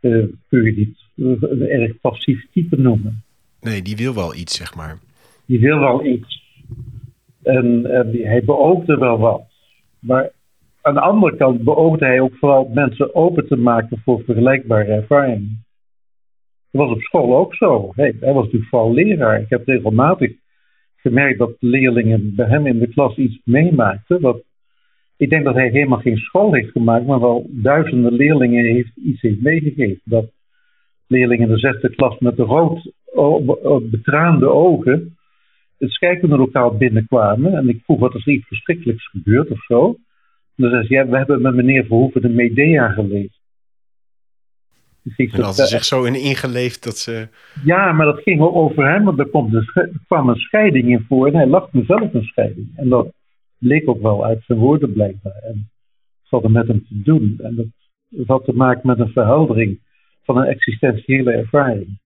uh, 0.00 0.24
kun 0.48 0.64
je 0.64 0.72
niet 0.72 0.98
een 1.16 1.68
erg 1.68 2.00
passief 2.00 2.46
type 2.52 2.76
noemen. 2.76 3.22
Nee, 3.60 3.82
die 3.82 3.96
wil 3.96 4.14
wel 4.14 4.34
iets, 4.34 4.56
zeg 4.56 4.74
maar. 4.74 4.98
Die 5.46 5.60
wil 5.60 5.78
wel 5.78 6.06
iets. 6.06 6.39
En, 7.42 7.86
hij 8.12 8.42
beoogde 8.44 8.98
wel 8.98 9.18
wat. 9.18 9.42
Maar 10.00 10.30
aan 10.82 10.94
de 10.94 11.00
andere 11.00 11.36
kant 11.36 11.62
beoogde 11.62 12.04
hij 12.04 12.20
ook 12.20 12.34
vooral 12.34 12.70
mensen 12.72 13.14
open 13.14 13.46
te 13.46 13.56
maken 13.56 14.00
voor 14.04 14.22
vergelijkbare 14.24 14.92
ervaringen. 14.92 15.64
Dat 16.70 16.86
was 16.86 16.96
op 16.96 17.00
school 17.00 17.36
ook 17.36 17.54
zo. 17.54 17.92
Hij 17.94 18.14
was 18.20 18.44
natuurlijk 18.44 18.70
vooral 18.70 18.92
leraar. 18.92 19.40
Ik 19.40 19.50
heb 19.50 19.66
regelmatig 19.66 20.32
gemerkt 20.96 21.38
dat 21.38 21.56
leerlingen 21.58 22.34
bij 22.34 22.46
hem 22.46 22.66
in 22.66 22.78
de 22.78 22.88
klas 22.88 23.16
iets 23.16 23.40
meemaakten. 23.44 24.20
Wat, 24.20 24.42
ik 25.16 25.30
denk 25.30 25.44
dat 25.44 25.54
hij 25.54 25.68
helemaal 25.68 25.98
geen 25.98 26.16
school 26.16 26.52
heeft 26.54 26.70
gemaakt, 26.70 27.06
maar 27.06 27.20
wel 27.20 27.46
duizenden 27.48 28.12
leerlingen 28.12 28.64
heeft 28.64 28.96
iets 28.96 29.20
heeft 29.20 29.40
meegegeven. 29.40 30.00
Dat 30.04 30.30
leerlingen 31.06 31.48
in 31.48 31.54
de 31.54 31.58
zesde 31.58 31.94
klas 31.94 32.18
met 32.18 32.36
de 32.36 32.42
rood 32.42 32.92
betraande 33.90 34.48
ogen 34.48 35.16
scheikundelokaal 35.88 36.76
binnenkwamen. 36.76 37.54
En 37.54 37.68
ik 37.68 37.80
vroeg 37.84 37.98
wat 37.98 38.14
er 38.14 38.28
iets 38.28 38.46
verschrikkelijks 38.46 39.08
gebeurd 39.08 39.50
of 39.50 39.64
zo. 39.64 39.86
En 40.56 40.62
dan 40.62 40.70
zei 40.70 40.86
ze, 40.86 40.94
ja, 40.94 41.06
we 41.06 41.16
hebben 41.16 41.42
met 41.42 41.54
meneer 41.54 41.84
Verhoeven 41.84 42.22
de 42.22 42.28
Medea 42.28 42.88
gelezen. 42.88 43.38
Dus 45.02 45.16
en 45.16 45.42
hadden 45.42 45.54
ze 45.54 45.66
zich 45.66 45.84
zo 45.84 46.04
in 46.04 46.14
ingeleefd 46.14 46.84
dat 46.84 46.98
ze... 46.98 47.28
Ja, 47.64 47.92
maar 47.92 48.06
dat 48.06 48.22
ging 48.22 48.40
over 48.40 48.92
hem, 48.92 49.04
want 49.04 49.18
er, 49.18 49.28
komt 49.28 49.54
er 49.54 49.90
kwam 50.06 50.28
een 50.28 50.36
scheiding 50.36 50.88
in 50.88 51.04
voor 51.08 51.26
en 51.26 51.34
hij 51.34 51.46
lacht 51.46 51.72
mezelf 51.72 52.14
een 52.14 52.24
scheiding. 52.24 52.72
En 52.76 52.88
dat 52.88 53.12
bleek 53.58 53.88
ook 53.88 54.02
wel 54.02 54.24
uit 54.24 54.42
zijn 54.46 54.58
woorden 54.58 54.92
blijkbaar. 54.92 55.42
En 55.42 55.70
dat 56.22 56.30
had 56.30 56.44
er 56.44 56.50
met 56.50 56.68
hem 56.68 56.86
te 56.88 57.02
doen. 57.02 57.38
En 57.42 57.56
dat 58.08 58.26
had 58.26 58.44
te 58.44 58.52
maken 58.52 58.86
met 58.86 58.98
een 58.98 59.12
verheldering 59.12 59.80
van 60.22 60.36
een 60.36 60.46
existentiële 60.46 61.32
ervaring. 61.32 61.98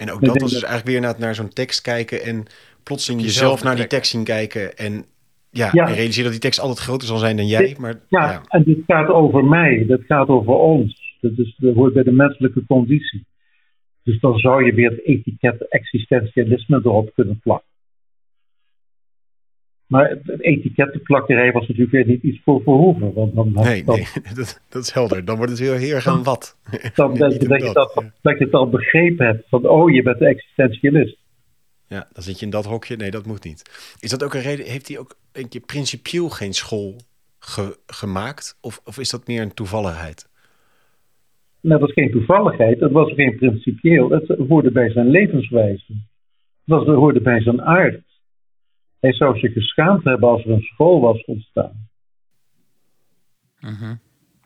En 0.00 0.10
ook 0.10 0.24
dat 0.24 0.40
was 0.40 0.52
dus 0.52 0.64
eigenlijk 0.64 0.86
weer 0.86 1.00
naar, 1.00 1.14
naar 1.18 1.34
zo'n 1.34 1.48
tekst 1.48 1.80
kijken 1.80 2.22
en 2.22 2.44
plotseling 2.82 3.22
jezelf 3.22 3.62
naar 3.62 3.76
die 3.76 3.86
tekst 3.86 4.10
zien 4.10 4.24
kijken 4.24 4.76
en 4.76 5.04
ja, 5.50 5.68
ja. 5.72 5.86
en 5.86 5.94
realiseer 5.94 6.22
dat 6.22 6.32
die 6.32 6.40
tekst 6.40 6.60
altijd 6.60 6.78
groter 6.78 7.06
zal 7.06 7.18
zijn 7.18 7.36
dan 7.36 7.46
jij. 7.46 7.76
Maar, 7.80 7.94
ja, 8.08 8.30
ja, 8.30 8.40
en 8.48 8.62
dit 8.62 8.78
gaat 8.86 9.08
over 9.08 9.44
mij, 9.44 9.84
dat 9.86 10.00
gaat 10.06 10.28
over 10.28 10.52
ons. 10.52 11.16
Dat, 11.20 11.32
is, 11.36 11.54
dat 11.56 11.74
hoort 11.74 11.94
bij 11.94 12.02
de 12.02 12.12
menselijke 12.12 12.64
conditie. 12.66 13.26
Dus 14.02 14.20
dan 14.20 14.38
zou 14.38 14.64
je 14.64 14.74
weer 14.74 14.90
het 14.90 15.04
etiket 15.04 15.68
existentialisme 15.68 16.76
erop 16.76 17.10
kunnen 17.14 17.40
plakken. 17.42 17.69
Maar 19.90 20.10
het 20.10 20.40
etikettenplakkerij 20.40 21.52
was 21.52 21.68
natuurlijk 21.68 21.90
weer 21.90 22.06
niet 22.06 22.22
iets 22.22 22.40
voor 22.44 22.62
Verhoeven. 22.62 23.12
Want 23.12 23.34
dan, 23.34 23.52
nee, 23.52 23.84
nee 23.84 24.06
dat, 24.34 24.62
dat, 24.68 24.82
is 24.82 24.90
helder. 24.90 25.24
Dan 25.24 25.36
wordt 25.36 25.50
het 25.50 25.60
weer 25.60 25.74
heel 25.74 25.94
erg 25.94 26.06
aan 26.06 26.22
wat. 26.22 26.56
Dan 26.94 27.14
denk 27.18 27.32
je 27.32 27.48
dat, 27.48 27.62
je 27.62 27.72
dat, 27.72 28.04
dat 28.22 28.38
je 28.38 28.44
het 28.44 28.54
al 28.54 28.68
begrepen 28.68 29.26
hebt. 29.26 29.48
Van, 29.48 29.68
oh, 29.68 29.90
je 29.90 30.02
bent 30.02 30.18
de 30.18 30.26
existentialist. 30.26 31.16
Ja, 31.86 32.08
dan 32.12 32.22
zit 32.22 32.38
je 32.38 32.44
in 32.44 32.50
dat 32.50 32.64
hokje. 32.64 32.96
Nee, 32.96 33.10
dat 33.10 33.26
moet 33.26 33.44
niet. 33.44 33.94
Is 34.00 34.10
dat 34.10 34.24
ook 34.24 34.34
een 34.34 34.40
reden? 34.40 34.66
Heeft 34.66 34.88
hij 34.88 34.98
ook 34.98 35.16
een 35.32 35.48
keer 35.48 35.60
principieel 35.60 36.28
geen 36.28 36.52
school 36.52 36.96
gemaakt? 37.86 38.58
Of, 38.60 38.80
of 38.84 38.98
is 38.98 39.10
dat 39.10 39.26
meer 39.26 39.42
een 39.42 39.54
toevalligheid? 39.54 40.28
Nou, 41.60 41.78
dat 41.78 41.80
was 41.80 41.92
geen 41.92 42.10
toevalligheid. 42.10 42.80
Het 42.80 42.92
was 42.92 43.12
geen 43.12 43.36
principieel. 43.36 44.10
Het 44.10 44.34
hoorde 44.48 44.70
bij 44.70 44.90
zijn 44.90 45.08
levenswijze. 45.10 45.92
Het 46.64 46.86
hoorde 46.86 47.20
bij 47.20 47.40
zijn 47.40 47.62
aard. 47.62 48.08
Hij 49.00 49.12
zou 49.12 49.38
zich 49.38 49.52
geschaamd 49.52 50.04
hebben 50.04 50.28
als 50.28 50.44
er 50.44 50.50
een 50.50 50.62
school 50.62 51.00
was 51.00 51.24
ontstaan. 51.24 51.88
Mm 53.60 54.00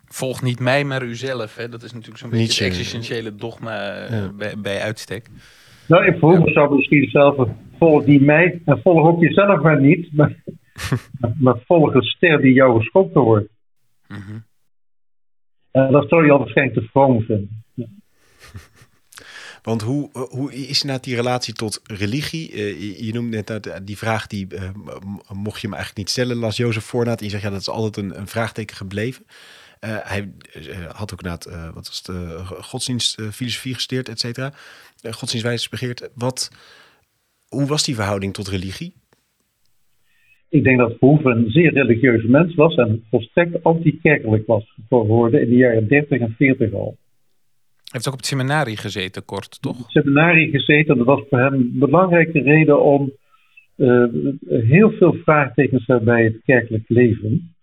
Volg 0.06 0.42
niet 0.42 0.60
mij, 0.60 0.84
maar 0.84 1.02
uzelf. 1.02 1.56
Hè? 1.56 1.68
Dat 1.68 1.82
is 1.82 1.92
natuurlijk 1.92 2.18
zo'n 2.18 2.30
beetje 2.30 2.64
het 2.64 2.72
existentiële 2.72 3.34
dogma 3.34 3.94
eh, 3.94 4.28
bij, 4.36 4.54
bij 4.58 4.80
uitstek. 4.80 5.28
Nou, 5.88 6.04
ik 6.06 6.18
vroeg 6.18 6.52
zou 6.52 6.74
misschien 6.74 7.10
zelf 7.10 7.48
volg 7.78 8.06
niet 8.06 8.20
mij 8.20 8.62
en 8.64 8.80
volg 8.82 9.06
ook 9.06 9.20
jezelf 9.20 9.62
maar 9.62 9.80
niet, 9.80 10.12
maar, 10.12 10.42
maar 11.44 11.58
volg 11.66 11.94
een 11.94 12.02
ster 12.02 12.40
die 12.40 12.52
jou 12.52 12.78
geschoten 12.78 13.20
wordt. 13.20 13.48
Mm 14.08 14.44
En 15.70 15.92
dat 15.92 16.08
zou 16.08 16.24
je 16.24 16.32
al 16.32 16.38
waarschijnlijk 16.38 16.78
te 16.78 16.88
vroom 16.90 17.22
vinden. 17.22 17.63
Want 19.64 19.82
hoe, 19.82 20.10
hoe 20.12 20.52
is 20.52 20.80
inderdaad 20.80 21.04
die 21.04 21.14
relatie 21.14 21.54
tot 21.54 21.80
religie? 21.84 22.52
Uh, 22.52 23.00
je, 23.06 23.12
noemde 23.12 23.36
net 23.36 23.46
dat, 23.46 23.80
die 23.82 23.98
vraag, 23.98 24.26
die 24.26 24.46
uh, 24.54 24.70
mocht 25.32 25.60
je 25.60 25.68
me 25.68 25.74
eigenlijk 25.74 25.96
niet 25.96 26.10
stellen, 26.10 26.36
las 26.36 26.56
Jozef 26.56 26.84
voornaat. 26.84 27.18
En 27.18 27.24
je 27.24 27.30
zegt, 27.30 27.42
ja, 27.42 27.50
dat 27.50 27.60
is 27.60 27.68
altijd 27.68 27.96
een, 27.96 28.18
een 28.18 28.26
vraagteken 28.26 28.76
gebleven. 28.76 29.24
Uh, 29.26 29.96
hij 30.02 30.32
had 30.92 31.12
ook 31.12 31.22
inderdaad, 31.22 31.72
wat 31.74 31.86
was 31.88 32.02
het, 32.06 32.64
godsdienst, 32.64 33.22
filosofie 33.32 33.74
gestudeerd, 33.74 34.08
et 34.08 34.20
cetera. 34.20 34.52
godsdienstwijze 35.10 35.68
begeerd. 35.70 36.10
Wat, 36.14 36.50
hoe 37.48 37.66
was 37.66 37.84
die 37.84 37.94
verhouding 37.94 38.34
tot 38.34 38.48
religie? 38.48 38.94
Ik 40.48 40.64
denk 40.64 40.78
dat 40.78 40.96
Verhoeven 40.98 41.36
een 41.36 41.50
zeer 41.50 41.72
religieuze 41.72 42.28
mens 42.28 42.54
was 42.54 42.74
en 42.74 43.04
volstrekt 43.10 43.62
anti-kerkelijk 43.62 44.46
was 44.46 44.74
geworden 44.88 45.40
in 45.40 45.48
de 45.48 45.56
jaren 45.56 45.88
30 45.88 46.20
en 46.20 46.34
40 46.38 46.72
al 46.72 46.96
heeft 47.94 48.06
ook 48.06 48.12
op 48.12 48.18
het 48.18 48.28
seminarie 48.28 48.76
gezeten, 48.76 49.24
kort, 49.24 49.62
toch? 49.62 49.78
Het 49.78 49.90
seminarie 49.90 50.50
gezeten, 50.50 50.96
dat 50.96 51.06
was 51.06 51.22
voor 51.28 51.38
hem 51.38 51.52
een 51.52 51.70
belangrijke 51.78 52.40
reden 52.42 52.82
om 52.82 53.12
uh, 53.76 54.06
heel 54.48 54.90
veel 54.90 55.12
vraagtekens 55.12 55.86
bij 56.02 56.24
het 56.24 56.40
kerkelijk 56.44 56.88
leven. 56.88 57.54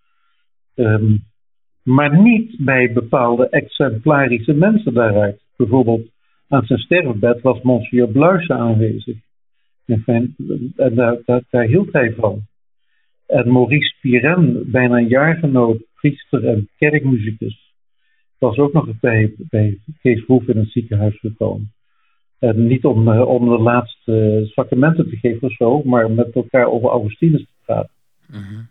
Um, 0.75 1.23
maar 1.84 2.21
niet 2.21 2.55
bij 2.57 2.93
bepaalde 2.93 3.49
exemplarische 3.49 4.53
mensen 4.53 4.93
daaruit. 4.93 5.41
Bijvoorbeeld 5.55 6.09
aan 6.47 6.65
zijn 6.65 6.79
sterfbed 6.79 7.41
was 7.41 7.61
Monsieur 7.61 8.07
Bluisen 8.07 8.55
aanwezig. 8.55 9.17
En 10.05 10.36
daar, 10.75 11.17
daar, 11.25 11.41
daar 11.49 11.65
hield 11.65 11.93
hij 11.93 12.13
van. 12.13 12.41
En 13.25 13.51
Maurice 13.51 13.95
Piren, 14.01 14.71
bijna 14.71 14.97
een 14.97 15.07
jaargenoot, 15.07 15.84
priester 15.95 16.47
en 16.47 16.69
kerkmuzikus, 16.77 17.70
was 18.42 18.58
ook 18.58 18.74
nog 18.74 19.00
bij, 19.00 19.34
bij 19.38 19.78
Kees 20.02 20.26
Roef 20.26 20.48
in 20.48 20.58
het 20.58 20.72
ziekenhuis 20.72 21.20
gekomen. 21.20 21.72
En 22.39 22.68
niet 22.68 22.86
om, 22.86 23.08
eh, 23.08 23.28
om 23.28 23.50
de 23.50 23.58
laatste 23.58 24.48
sacramenten 24.54 25.10
te 25.10 25.16
geven 25.16 25.48
of 25.48 25.54
zo, 25.54 25.84
maar 25.84 26.12
met 26.12 26.36
elkaar 26.36 26.66
over 26.66 26.89
Augustinus 26.89 27.42
te 27.42 27.54
praten. 27.66 27.92
Mm 28.28 28.70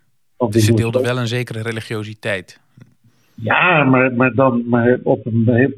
Dus 0.49 0.65
ze 0.65 0.73
deelden 0.73 1.01
wel 1.01 1.17
een 1.17 1.27
zekere 1.27 1.61
religiositeit. 1.61 2.61
Ja, 3.35 3.83
maar, 3.83 4.13
maar 4.13 4.33
dan 4.33 4.63
maar 4.67 4.99
op 5.03 5.25
een 5.25 5.75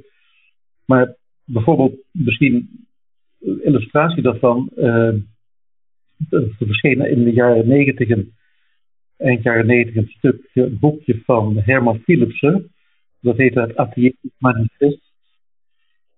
Maar 0.86 1.16
bijvoorbeeld, 1.44 1.96
misschien 2.12 2.86
een 3.42 3.64
illustratie 3.64 4.22
daarvan. 4.22 4.70
Uh, 4.76 5.14
er 6.30 6.56
verscheen 6.58 7.10
in 7.10 7.24
de 7.24 7.34
jaren 7.34 7.68
negentig, 7.68 8.10
eind 9.18 9.44
jaren 9.44 9.66
negentig, 9.66 9.96
een 9.96 10.14
stuk 10.18 10.80
boekje 10.80 11.22
van 11.26 11.58
Herman 11.58 12.00
Philipsen. 12.00 12.73
Dat 13.24 13.38
heet 13.38 13.56
het 13.56 13.76
Atheïstisch 13.76 14.36
Manifest. 14.38 15.12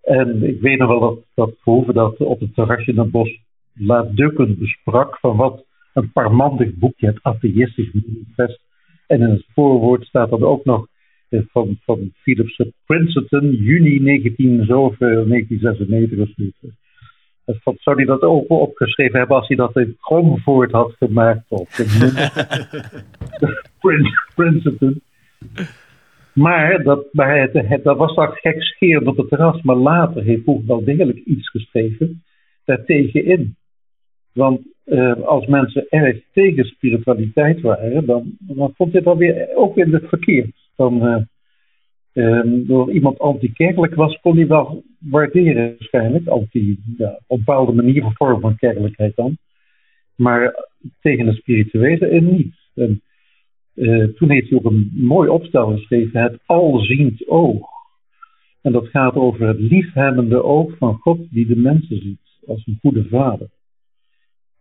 En 0.02 0.44
ik 0.44 0.62
weet 0.62 0.80
nog 0.80 0.88
wel 0.88 1.00
dat, 1.00 1.20
dat 1.34 1.56
Verhoeven 1.60 1.94
dat 1.94 2.18
op 2.18 2.40
het 2.40 2.54
terrasje 2.54 2.92
in 2.92 3.00
het 3.00 3.12
bos 3.12 3.40
laatdukkend 3.74 4.60
besprak. 4.60 5.20
Van 5.20 5.38
wat 5.38 5.66
een 5.94 6.12
parmantig 6.12 6.74
boekje, 6.74 7.08
het 7.08 7.20
Atheïstisch 7.22 7.92
Manifest. 7.94 8.60
En 9.08 9.22
in 9.22 9.30
het 9.30 9.46
voorwoord 9.54 10.06
staat 10.06 10.30
dan 10.30 10.44
ook 10.44 10.66
nog 10.66 10.88
eh, 11.30 11.40
van, 11.52 11.80
van 11.84 12.12
Philips 12.16 12.62
Princeton, 12.86 13.52
juni 13.52 14.00
19, 14.00 14.66
zoveel, 14.66 15.28
1996 15.28 16.20
of 16.20 16.30
zoiets. 16.36 16.84
Wat 17.64 17.76
zou 17.80 17.96
hij 17.96 18.06
dat 18.06 18.22
ook 18.22 18.50
opgeschreven 18.50 19.20
hebben 19.20 19.38
als 19.38 19.48
hij 19.48 19.58
dat 19.58 19.78
in 19.78 19.98
Kromvoort 20.02 20.72
had 20.72 20.94
gemaakt? 20.98 21.46
Of 21.48 21.70
Princeton. 24.36 25.02
Maar 26.36 26.84
dat, 26.84 27.06
maar 27.12 27.40
het, 27.40 27.54
het, 27.54 27.84
dat 27.84 27.98
was 27.98 28.16
dat 28.16 28.40
gekscherend 28.40 29.08
op 29.08 29.18
het 29.18 29.30
terras. 29.30 29.62
Maar 29.62 29.76
later 29.76 30.24
heeft 30.24 30.44
Boeg 30.44 30.66
wel 30.66 30.84
degelijk 30.84 31.18
iets 31.18 31.50
geschreven 31.50 32.24
daartegen 32.66 33.26
in. 33.26 33.56
Want 34.34 34.62
uh, 34.86 35.22
als 35.22 35.46
mensen 35.46 35.86
erg 35.90 36.18
tegen 36.34 36.66
spiritualiteit 36.66 37.62
waren, 37.62 38.06
dan, 38.06 38.38
dan 38.40 38.74
vond 38.76 38.94
dit 38.94 39.06
alweer 39.06 39.56
ook 39.56 39.78
in 39.78 39.94
het 39.94 40.08
verkeerd. 40.08 40.70
Dan, 40.76 41.26
uh, 42.14 42.42
door 42.68 42.92
iemand 42.92 43.20
anti-kerkelijk 43.20 43.96
was, 43.96 44.20
kon 44.22 44.36
hij 44.36 44.48
wel 44.48 44.84
waarderen 45.00 45.76
waarschijnlijk. 45.78 46.28
Anti, 46.28 46.80
op 46.98 47.38
een 47.38 47.44
bepaalde 47.46 47.74
manier 47.74 48.04
een 48.04 48.16
vorm 48.16 48.40
van 48.40 48.56
kerkelijkheid 48.56 49.16
dan. 49.16 49.38
Maar 50.16 50.70
tegen 51.02 51.26
de 51.26 51.34
spirituele 51.34 52.10
in 52.10 52.32
niet. 52.32 52.56
Toen 54.16 54.30
heeft 54.30 54.50
hij 54.50 54.58
ook 54.58 54.66
een 54.66 54.92
mooi 54.94 55.30
opstel 55.30 55.72
geschreven, 55.72 56.22
het 56.22 56.40
alziend 56.46 57.28
oog. 57.28 57.68
En 58.62 58.72
dat 58.72 58.88
gaat 58.88 59.16
over 59.16 59.48
het 59.48 59.60
liefhebbende 59.60 60.44
oog 60.44 60.78
van 60.78 60.98
God 60.98 61.20
die 61.30 61.48
de 61.48 61.56
mensen 61.56 62.02
ziet 62.02 62.20
als 62.48 62.64
een 62.66 62.78
goede 62.82 63.08
vader. 63.10 63.50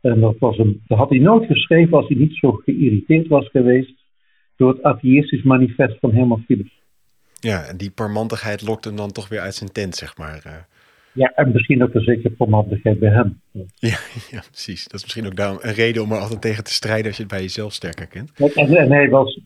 En 0.01 0.21
dat, 0.21 0.39
was 0.39 0.59
een, 0.59 0.83
dat 0.87 0.99
had 0.99 1.09
hij 1.09 1.19
nooit 1.19 1.47
geschreven 1.47 1.97
als 1.97 2.09
hij 2.09 2.17
niet 2.17 2.37
zo 2.37 2.53
geïrriteerd 2.53 3.29
was 3.29 3.49
geweest 3.49 3.95
door 4.57 4.73
het 4.73 4.83
atheïstisch 4.83 5.43
manifest 5.43 5.99
van 6.01 6.13
Herman 6.13 6.43
Philips. 6.47 6.83
Ja, 7.41 7.65
en 7.65 7.77
die 7.77 7.91
parmantigheid 7.91 8.63
lokt 8.63 8.85
hem 8.85 8.97
dan 8.97 9.13
toch 9.13 9.29
weer 9.29 9.41
uit 9.41 9.55
zijn 9.55 9.73
tent, 9.73 9.95
zeg 9.95 10.17
maar. 10.17 10.67
Ja, 11.15 11.33
en 11.35 11.53
misschien 11.53 11.83
ook 11.83 11.95
een 11.95 12.01
zekere 12.01 12.31
parmantigheid 12.31 12.99
bij 12.99 13.11
hem. 13.11 13.41
Ja, 13.53 13.63
ja, 14.35 14.43
precies. 14.51 14.85
Dat 14.85 14.95
is 14.95 15.03
misschien 15.03 15.27
ook 15.27 15.37
daarom 15.37 15.59
een 15.61 15.75
reden 15.75 16.03
om 16.03 16.13
er 16.13 16.19
altijd 16.19 16.41
tegen 16.41 16.65
te 16.65 16.73
strijden 16.73 17.07
als 17.07 17.17
je 17.17 17.23
het 17.23 17.33
bij 17.33 17.41
jezelf 17.41 17.73
sterker 17.73 18.07
kent. 18.07 18.33
En, 18.55 18.91
hij 18.91 19.09
was, 19.09 19.41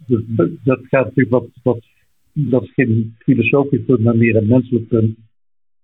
dat 0.64 0.80
gaat 0.82 1.04
natuurlijk 1.04 1.30
wat, 1.30 1.48
wat 1.62 1.84
dat 2.32 2.62
is 2.62 2.72
geen 2.74 3.16
filosofisch 3.18 3.84
punt, 3.86 4.00
maar 4.00 4.16
meer 4.16 4.36
een 4.36 4.46
menselijk 4.46 4.88
punt. 4.88 5.16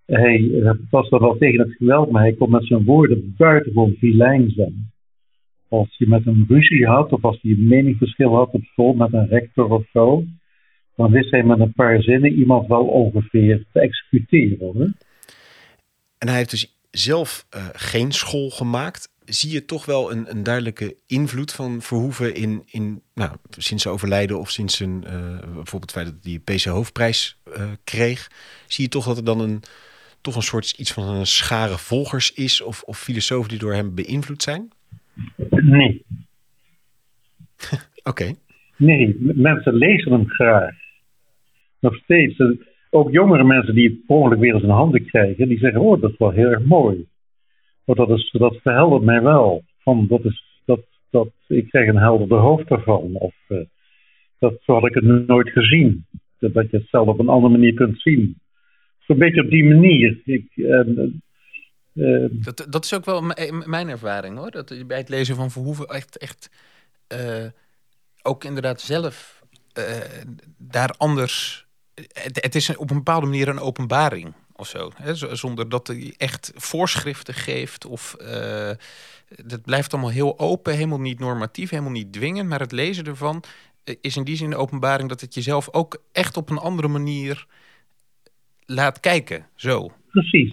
Hij 0.06 0.50
was 0.90 1.08
dan 1.08 1.20
wel 1.20 1.36
tegen 1.36 1.60
het 1.60 1.76
geweld, 1.76 2.10
maar 2.10 2.22
hij 2.22 2.32
kon 2.32 2.50
met 2.50 2.66
zijn 2.66 2.84
woorden 2.84 3.34
buitengewoon 3.36 3.94
vilijn 3.98 4.50
zijn. 4.50 4.92
Als 5.68 5.96
je 5.98 6.08
met 6.08 6.26
een 6.26 6.44
ruzie 6.48 6.86
had, 6.86 7.12
of 7.12 7.24
als 7.24 7.38
hij 7.42 7.50
een 7.50 7.66
meningsverschil 7.66 8.34
had 8.34 8.52
op 8.52 8.64
school 8.64 8.92
met 8.92 9.12
een 9.12 9.28
rector 9.28 9.70
of 9.70 9.84
zo, 9.92 10.24
dan 10.96 11.10
wist 11.10 11.30
hij 11.30 11.42
met 11.42 11.60
een 11.60 11.72
paar 11.72 12.02
zinnen 12.02 12.32
iemand 12.32 12.68
wel 12.68 12.86
ongeveer 12.86 13.64
te 13.72 13.80
executeren. 13.80 14.76
Hè? 14.78 14.86
En 16.24 16.30
hij 16.30 16.38
heeft 16.38 16.50
dus 16.50 16.78
zelf 16.90 17.46
uh, 17.56 17.66
geen 17.72 18.12
school 18.12 18.50
gemaakt. 18.50 19.12
Zie 19.24 19.52
je 19.52 19.64
toch 19.64 19.84
wel 19.84 20.12
een, 20.12 20.30
een 20.30 20.42
duidelijke 20.42 20.96
invloed 21.06 21.52
van 21.52 21.82
Verhoeven 21.82 22.34
in, 22.34 22.62
in 22.66 23.02
nou, 23.14 23.32
sinds 23.50 23.82
zijn 23.82 23.94
overlijden 23.94 24.38
of 24.38 24.50
sinds 24.50 24.76
zijn, 24.76 25.04
uh, 25.06 25.10
bijvoorbeeld 25.38 25.82
het 25.82 25.90
feit 25.90 26.06
dat 26.06 26.14
hij 26.22 26.40
de 26.44 26.54
PC 26.54 26.64
Hoofdprijs 26.64 27.40
uh, 27.48 27.72
kreeg. 27.84 28.30
Zie 28.66 28.84
je 28.84 28.90
toch 28.90 29.06
dat 29.06 29.16
er 29.16 29.24
dan 29.24 29.40
een, 29.40 29.62
toch 30.20 30.36
een 30.36 30.42
soort 30.42 30.74
iets 30.78 30.92
van 30.92 31.08
een 31.08 31.26
schare 31.26 31.78
volgers 31.78 32.32
is 32.32 32.60
of, 32.60 32.82
of 32.82 32.98
filosofen 32.98 33.48
die 33.48 33.58
door 33.58 33.74
hem 33.74 33.94
beïnvloed 33.94 34.42
zijn? 34.42 34.72
Nee. 35.50 36.04
Oké. 37.68 37.78
Okay. 38.02 38.36
Nee, 38.76 39.16
mensen 39.18 39.74
lezen 39.74 40.12
hem 40.12 40.28
graag. 40.28 40.74
Nog 41.78 41.94
steeds. 41.96 42.36
Ook 42.94 43.10
jongere 43.10 43.44
mensen 43.44 43.74
die 43.74 43.88
het 43.88 43.98
ongeluk 44.06 44.38
weer 44.38 44.54
eens 44.54 44.62
in 44.62 44.68
handen 44.68 45.06
krijgen, 45.06 45.48
die 45.48 45.58
zeggen: 45.58 45.80
Oh, 45.80 46.00
dat 46.00 46.10
is 46.10 46.18
wel 46.18 46.30
heel 46.30 46.50
erg 46.50 46.64
mooi. 46.64 47.06
Want 47.84 47.98
dat, 47.98 48.10
is, 48.10 48.30
dat 48.38 48.56
verheldert 48.62 49.02
mij 49.02 49.22
wel. 49.22 49.62
Van, 49.78 50.06
dat 50.08 50.24
is, 50.24 50.62
dat, 50.64 50.80
dat, 51.10 51.28
ik 51.48 51.68
krijg 51.68 51.88
een 51.88 51.96
helderder 51.96 52.38
hoofd 52.38 52.70
ervan. 52.70 53.14
Of 53.14 53.34
uh, 53.48 53.58
dat, 54.38 54.54
zo 54.62 54.72
had 54.72 54.86
ik 54.86 54.94
het 54.94 55.26
nooit 55.26 55.48
gezien. 55.48 56.06
Dat, 56.38 56.52
je 56.70 56.76
het 56.76 56.88
zelf 56.88 57.06
op 57.08 57.18
een 57.18 57.28
andere 57.28 57.52
manier 57.52 57.74
kunt 57.74 58.00
zien. 58.00 58.40
Zo'n 58.98 59.18
beetje 59.18 59.42
op 59.42 59.50
die 59.50 59.64
manier. 59.64 60.20
Ik, 60.24 60.46
uh, 60.54 60.80
uh, 61.94 62.26
dat, 62.30 62.66
dat 62.70 62.84
is 62.84 62.94
ook 62.94 63.04
wel 63.04 63.22
mijn 63.66 63.88
ervaring 63.88 64.38
hoor. 64.38 64.50
Dat 64.50 64.84
bij 64.86 64.98
het 64.98 65.08
lezen 65.08 65.36
van 65.36 65.50
Verhoeven 65.50 65.86
echt, 65.86 66.18
echt 66.18 66.50
ook 68.22 68.44
inderdaad 68.44 68.80
zelf 68.80 69.42
daar 70.58 70.94
anders. 70.96 71.66
Het, 71.94 72.42
het, 72.42 72.54
is 72.54 72.76
op 72.76 72.90
een 72.90 72.96
bepaalde 72.96 73.26
manier 73.26 73.48
een 73.48 73.58
openbaring 73.58 74.32
of 74.56 74.66
zo. 74.66 74.90
Hè? 74.94 75.14
Zonder 75.14 75.68
dat 75.68 75.86
hij 75.86 76.14
echt 76.16 76.52
voorschriften 76.54 77.34
geeft. 77.34 77.86
Of 77.86 78.16
uh, 78.20 78.70
dat 79.46 79.62
blijft 79.62 79.92
allemaal 79.92 80.10
heel 80.10 80.38
open, 80.38 80.74
helemaal 80.74 81.00
niet 81.00 81.18
normatief, 81.18 81.70
helemaal 81.70 81.92
niet 81.92 82.12
dwingend. 82.12 82.48
Maar 82.48 82.60
het 82.60 82.72
lezen 82.72 83.04
ervan 83.04 83.42
is 84.00 84.16
in 84.16 84.24
die 84.24 84.36
zin 84.36 84.50
de 84.50 84.56
openbaring 84.56 85.08
dat 85.08 85.20
het 85.20 85.34
jezelf 85.34 85.72
ook 85.72 86.02
echt 86.12 86.36
op 86.36 86.50
een 86.50 86.58
andere 86.58 86.88
manier 86.88 87.46
laat 88.66 89.00
kijken. 89.00 89.46
Zo. 89.54 89.92
Precies. 90.10 90.52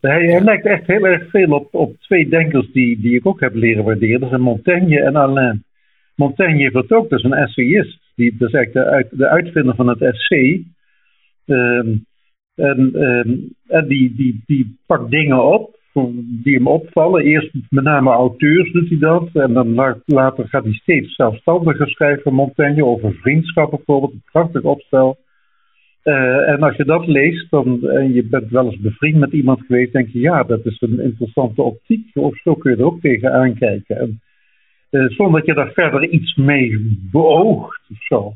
Hij, 0.00 0.24
hij 0.26 0.40
lijkt 0.40 0.66
echt 0.66 0.86
heel 0.86 1.04
erg 1.04 1.30
veel 1.30 1.52
op, 1.52 1.74
op 1.74 2.00
twee 2.00 2.28
denkers 2.28 2.72
die, 2.72 3.00
die 3.00 3.14
ik 3.14 3.26
ook 3.26 3.40
heb 3.40 3.54
leren 3.54 3.84
waarderen. 3.84 4.20
Dat 4.20 4.28
zijn 4.28 4.40
Montaigne 4.40 5.00
en 5.00 5.16
Alain. 5.16 5.64
Montaigne 6.14 6.60
heeft 6.60 6.74
dat 6.74 6.92
ook, 6.92 7.08
dat 7.08 7.18
is 7.18 7.24
een 7.24 7.32
essayist. 7.32 7.99
Die, 8.20 8.36
dat 8.38 8.48
is 8.48 8.54
eigenlijk 8.54 8.86
de, 8.86 8.92
uit, 8.94 9.08
de 9.10 9.28
uitvinder 9.28 9.74
van 9.74 9.88
het 9.88 10.00
essay. 10.00 10.64
Um, 11.46 12.04
en, 12.54 12.90
ehm, 12.94 13.36
en 13.66 13.88
die, 13.88 14.14
die, 14.14 14.42
die 14.46 14.78
pakt 14.86 15.10
dingen 15.10 15.44
op 15.44 15.78
die 16.42 16.54
hem 16.54 16.66
opvallen. 16.66 17.24
Eerst 17.24 17.54
met 17.68 17.84
name 17.84 18.10
auteurs 18.10 18.72
doet 18.72 18.88
hij 18.88 18.98
dat. 18.98 19.28
En 19.32 19.52
dan 19.52 19.74
later 20.06 20.48
gaat 20.48 20.64
hij 20.64 20.72
steeds 20.72 21.14
zelfstandiger 21.14 21.88
schrijven, 21.88 22.34
Montaigne, 22.34 22.84
over 22.84 23.12
vriendschap 23.12 23.70
bijvoorbeeld. 23.70 24.12
Een 24.12 24.22
prachtig 24.32 24.62
opstel. 24.62 25.18
Uh, 26.04 26.48
en 26.48 26.62
als 26.62 26.76
je 26.76 26.84
dat 26.84 27.06
leest 27.06 27.50
dan, 27.50 27.88
en 27.88 28.12
je 28.12 28.24
bent 28.24 28.50
wel 28.50 28.64
eens 28.64 28.80
bevriend 28.80 29.18
met 29.18 29.32
iemand 29.32 29.60
geweest, 29.66 29.92
denk 29.92 30.08
je 30.08 30.20
ja, 30.20 30.42
dat 30.42 30.66
is 30.66 30.80
een 30.80 31.00
interessante 31.00 31.62
optiek. 31.62 32.10
Of 32.14 32.36
zo 32.36 32.54
kun 32.54 32.70
je 32.70 32.76
er 32.76 32.84
ook 32.84 33.00
tegen 33.00 33.32
aankijken. 33.32 33.96
En, 33.96 34.20
zonder 34.90 35.40
dat 35.40 35.46
je 35.46 35.54
daar 35.54 35.72
verder 35.72 36.08
iets 36.08 36.34
mee 36.34 36.98
beoogt 37.10 37.80
of 37.90 38.02
zo. 38.02 38.32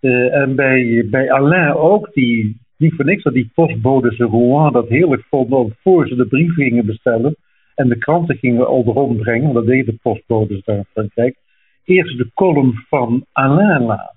Uh, 0.00 0.34
en 0.34 0.54
bij, 0.54 1.06
bij 1.10 1.32
Alain 1.32 1.74
ook, 1.74 2.12
die, 2.12 2.60
niet 2.76 2.94
voor 2.94 3.04
niks 3.04 3.22
dat 3.22 3.32
die 3.32 3.50
postbodes 3.54 4.18
in 4.18 4.26
Rouen 4.26 4.72
dat 4.72 4.88
heerlijk 4.88 5.22
vonden 5.30 5.76
voor 5.82 6.08
ze 6.08 6.16
de 6.16 6.26
brief 6.26 6.54
gingen 6.54 6.86
bestellen 6.86 7.36
en 7.74 7.88
de 7.88 7.98
kranten 7.98 8.36
gingen 8.36 8.66
al 8.66 8.84
rondbrengen, 8.84 9.42
want 9.42 9.54
dat 9.54 9.66
deden 9.66 9.94
de 9.94 9.98
postbodes 10.02 10.64
daar 10.64 10.76
in 10.76 10.86
Frankrijk, 10.92 11.36
eerst 11.84 12.18
de 12.18 12.30
column 12.34 12.84
van 12.88 13.24
Alain 13.32 13.82
laten. 13.82 14.14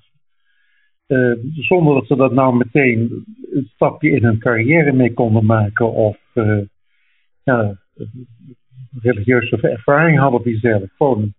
Uh, 1.08 1.36
zonder 1.54 1.94
dat 1.94 2.08
ze 2.08 2.16
dat 2.16 2.34
nou 2.34 2.56
meteen 2.56 3.26
een 3.52 3.70
stapje 3.74 4.10
in 4.10 4.24
hun 4.24 4.40
carrière 4.40 4.94
mee 4.94 5.14
konden 5.14 5.46
maken 5.46 5.94
of 5.94 6.18
ja, 7.44 7.78
religieuze 9.02 9.58
ervaring 9.62 10.20
hadden 10.20 10.44
die 10.44 10.60
zelf. 10.60 10.84
Gewoon 10.98 11.34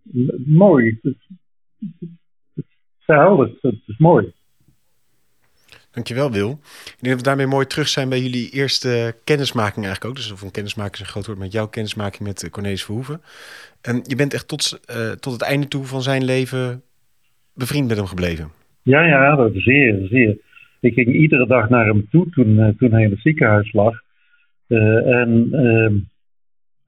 mooi. 0.47 0.99
Het, 1.03 1.17
het, 3.07 3.59
het, 3.61 3.81
is 3.87 3.99
mooi. 3.99 4.33
Dankjewel, 5.91 6.33
Wil. 6.33 6.51
Ik 6.51 6.97
denk 7.01 7.15
dat 7.15 7.17
we 7.17 7.23
daarmee 7.23 7.47
mooi 7.47 7.67
terug 7.67 7.89
zijn 7.89 8.09
bij 8.09 8.21
jullie 8.21 8.51
eerste 8.51 9.15
kennismaking 9.25 9.85
eigenlijk 9.85 10.05
ook. 10.05 10.15
Dus 10.15 10.33
of 10.33 10.43
een 10.43 10.51
kennismaking 10.51 10.95
is 10.95 11.01
een 11.01 11.07
groot 11.07 11.27
woord 11.27 11.39
met 11.39 11.53
jouw 11.53 11.69
kennismaking 11.69 12.29
met 12.29 12.43
eh, 12.43 12.51
Cornelis 12.51 12.85
Verhoeven. 12.85 13.21
En 13.83 14.01
je 14.07 14.17
bent 14.17 14.35
echt 14.35 14.49
tot, 14.49 14.81
uh, 14.91 15.11
tot 15.11 15.33
het 15.33 15.43
einde 15.43 15.69
toe 15.69 15.85
van 15.85 16.03
zijn 16.03 16.25
leven 16.25 16.83
bevriend 17.55 17.89
met 17.89 17.97
hem 17.97 18.07
gebleven. 18.07 18.49
Ja, 18.83 19.05
ja, 19.05 19.37
dat 19.37 19.53
zeer, 19.55 20.07
zeer. 20.07 20.39
Ik 20.81 20.95
ging 20.95 21.15
iedere 21.15 21.47
dag 21.47 21.69
naar 21.69 21.87
hem 21.87 22.09
toe 22.11 22.31
toen, 22.31 22.49
uh, 22.49 22.69
toen 22.69 22.93
hij 22.93 23.03
in 23.03 23.11
het 23.11 23.21
ziekenhuis 23.21 23.73
lag. 23.73 24.01
en, 24.69 25.49
ehm, 25.53 25.95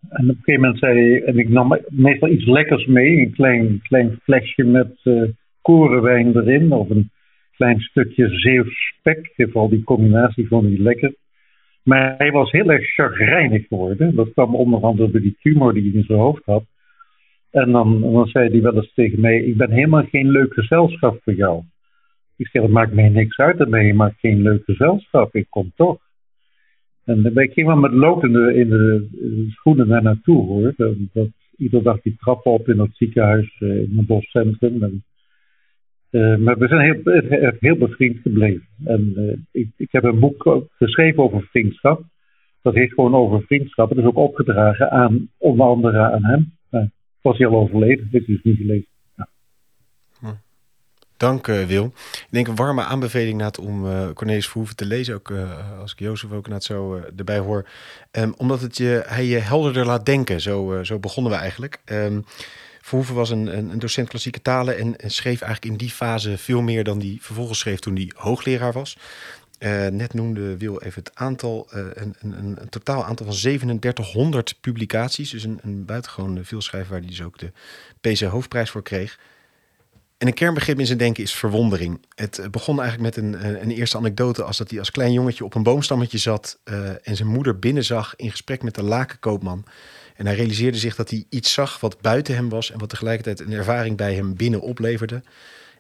en 0.09 0.31
op 0.31 0.37
een 0.37 0.43
gegeven 0.43 0.61
moment 0.61 0.79
zei 0.79 1.19
en 1.19 1.39
ik 1.39 1.49
nam 1.49 1.79
meestal 1.89 2.29
iets 2.29 2.47
lekkers 2.47 2.87
mee, 2.87 3.19
een 3.19 3.33
klein, 3.33 3.81
klein 3.83 4.19
flesje 4.23 4.65
met 4.65 5.01
korenwijn 5.63 6.37
erin 6.37 6.73
of 6.73 6.91
een 6.91 7.11
klein 7.57 7.81
stukje 7.81 8.29
Zeeuws 8.29 8.95
spek. 8.99 9.33
Vooral 9.37 9.69
die 9.69 9.85
combinatie 9.85 10.47
vond 10.47 10.65
hij 10.65 10.79
lekker. 10.79 11.15
Maar 11.83 12.15
hij 12.19 12.31
was 12.31 12.51
heel 12.51 12.71
erg 12.71 12.95
chagrijnig 12.95 13.67
geworden. 13.67 14.15
Dat 14.15 14.33
kwam 14.33 14.55
onder 14.55 14.81
andere 14.81 15.11
door 15.11 15.21
die 15.21 15.37
tumor 15.41 15.75
die 15.75 15.83
hij 15.83 16.01
in 16.01 16.05
zijn 16.05 16.19
hoofd 16.19 16.45
had. 16.45 16.65
En 17.51 17.73
dan, 17.73 18.01
dan 18.01 18.27
zei 18.27 18.49
hij 18.51 18.63
wel 18.63 18.75
eens 18.75 18.95
tegen 18.95 19.21
mij: 19.21 19.39
Ik 19.39 19.57
ben 19.57 19.71
helemaal 19.71 20.05
geen 20.11 20.31
leuk 20.31 20.55
gezelschap 20.55 21.21
voor 21.23 21.35
jou. 21.35 21.63
Ik 22.37 22.49
zei: 22.49 22.65
Dat 22.65 22.73
maakt 22.73 22.93
mij 22.93 23.09
niks 23.09 23.37
uit, 23.37 23.59
dan 23.59 23.71
ben 23.71 23.87
je 23.87 23.95
maar 23.95 24.15
geen 24.19 24.43
leuk 24.43 24.65
gezelschap. 24.65 25.35
Ik 25.35 25.47
kom 25.49 25.73
toch. 25.77 26.01
En 27.05 27.37
ik 27.37 27.53
ging 27.53 27.67
wel 27.67 27.77
met 27.77 27.93
lood 27.93 28.23
in 28.25 28.33
de, 28.33 29.07
schoenen 29.49 29.89
daar 29.89 30.03
naartoe 30.03 30.47
hoor. 30.47 30.73
Dat, 30.77 30.95
dat, 31.13 31.29
iedere 31.57 31.83
dag 31.83 32.01
die 32.01 32.17
trappen 32.19 32.53
op 32.53 32.69
in 32.69 32.79
het 32.79 32.97
ziekenhuis, 32.97 33.57
eh, 33.59 33.79
in 33.79 33.93
het 33.97 34.07
boscentrum. 34.07 34.83
En 34.83 35.05
uh, 36.11 36.37
maar 36.37 36.59
we 36.59 36.69
zijn 36.69 36.81
heel, 36.81 37.55
heel 37.59 37.77
bevriend 37.77 38.19
gebleven. 38.19 38.67
En 38.85 39.13
uh, 39.17 39.37
ik, 39.53 39.69
ik, 39.77 39.89
heb 39.91 40.05
een 40.05 40.19
boek 40.19 40.69
geschreven 40.77 41.23
over 41.23 41.43
vriendschap. 41.43 42.03
Dat 42.63 42.75
heet 42.75 42.93
gewoon 42.93 43.15
over 43.15 43.43
vriendschap. 43.43 43.89
Dat 43.89 43.99
is 43.99 44.05
ook 44.05 44.17
opgedragen 44.17 44.91
aan 44.91 45.29
onder 45.39 45.67
andere 45.67 45.99
aan 45.99 46.25
hem. 46.25 46.53
Uh, 46.71 46.85
was 47.23 47.39
hij 47.39 47.47
al 47.47 47.61
overleden, 47.61 48.09
dit 48.11 48.29
is 48.29 48.43
niet 48.43 48.57
gelezen. 48.57 48.92
Dank 51.23 51.47
Wil. 51.47 51.93
Ik 52.13 52.27
denk 52.31 52.47
een 52.49 52.57
warme 52.57 52.83
aanbeveling 52.83 53.57
om 53.57 53.83
Cornelis 54.15 54.47
Verhoeven 54.47 54.77
te 54.77 54.85
lezen. 54.85 55.15
Ook 55.15 55.33
als 55.81 55.93
ik 55.93 55.99
Jozef 55.99 56.33
ook 56.33 56.49
net 56.49 56.65
zo 56.65 57.01
erbij 57.17 57.39
hoor. 57.39 57.69
Um, 58.11 58.35
omdat 58.37 58.61
het 58.61 58.77
je, 58.77 59.03
hij 59.07 59.25
je 59.25 59.39
helderder 59.39 59.87
laat 59.87 60.07
denken. 60.07 60.41
Zo, 60.41 60.83
zo 60.83 60.99
begonnen 60.99 61.33
we 61.33 61.39
eigenlijk. 61.39 61.81
Um, 61.85 62.25
Verhoeven 62.81 63.15
was 63.15 63.31
een, 63.31 63.57
een, 63.57 63.71
een 63.71 63.79
docent 63.79 64.09
klassieke 64.09 64.43
talen 64.43 64.79
en, 64.79 65.11
schreef 65.11 65.41
eigenlijk 65.41 65.73
in 65.73 65.79
die 65.87 65.91
fase 65.91 66.39
veel 66.39 66.63
meer 66.63 66.85
dan 66.85 66.99
die 66.99 67.23
vervolgens 67.23 67.59
schreef 67.59 67.79
toen 67.79 67.95
hij 67.95 68.13
hoogleraar 68.17 68.73
was. 68.73 68.97
Uh, 69.59 69.87
net 69.87 70.15
noemde 70.15 70.57
Wil 70.57 70.81
even 70.81 71.03
het 71.03 71.15
aantal, 71.15 71.69
uh, 71.75 71.85
een, 71.95 72.15
een, 72.21 72.61
een, 72.61 72.69
totaal 72.69 73.05
aantal 73.05 73.27
van 73.27 73.35
3700 73.35 74.55
publicaties. 74.61 75.31
Dus 75.31 75.45
een, 75.45 75.61
een 75.63 75.85
buitengewoon 75.85 76.45
veelschrijver 76.45 76.91
waar 76.91 77.01
hij 77.01 77.09
dus 77.09 77.23
ook 77.23 77.39
de 77.39 77.53
PC 78.01 78.21
Hoofdprijs 78.21 78.71
voor 78.71 78.83
kreeg. 78.83 79.19
En 80.23 80.29
een 80.29 80.35
kernbegrip 80.35 80.79
in 80.79 80.87
zijn 80.87 80.99
denken 80.99 81.23
is 81.23 81.35
verwondering. 81.35 82.01
Het 82.15 82.41
begon 82.51 82.81
eigenlijk 82.81 83.17
met 83.17 83.25
een, 83.25 83.63
een 83.63 83.71
eerste 83.71 83.97
anekdote 83.97 84.43
als 84.43 84.57
dat 84.57 84.71
hij 84.71 84.79
als 84.79 84.91
klein 84.91 85.13
jongetje 85.13 85.45
op 85.45 85.55
een 85.55 85.63
boomstammetje 85.63 86.19
zat 86.19 86.59
uh, 86.65 86.89
en 86.89 87.17
zijn 87.17 87.29
moeder 87.29 87.59
binnenzag 87.59 88.17
in 88.17 88.31
gesprek 88.31 88.63
met 88.63 88.75
de 88.75 88.83
lakenkoopman. 88.83 89.65
En 90.17 90.27
hij 90.27 90.35
realiseerde 90.35 90.79
zich 90.79 90.97
dat 90.97 91.11
hij 91.11 91.25
iets 91.29 91.53
zag 91.53 91.81
wat 91.81 92.01
buiten 92.01 92.35
hem 92.35 92.49
was 92.49 92.71
en 92.71 92.79
wat 92.79 92.89
tegelijkertijd 92.89 93.41
een 93.41 93.53
ervaring 93.53 93.97
bij 93.97 94.15
hem 94.15 94.37
binnen 94.37 94.61
opleverde. 94.61 95.15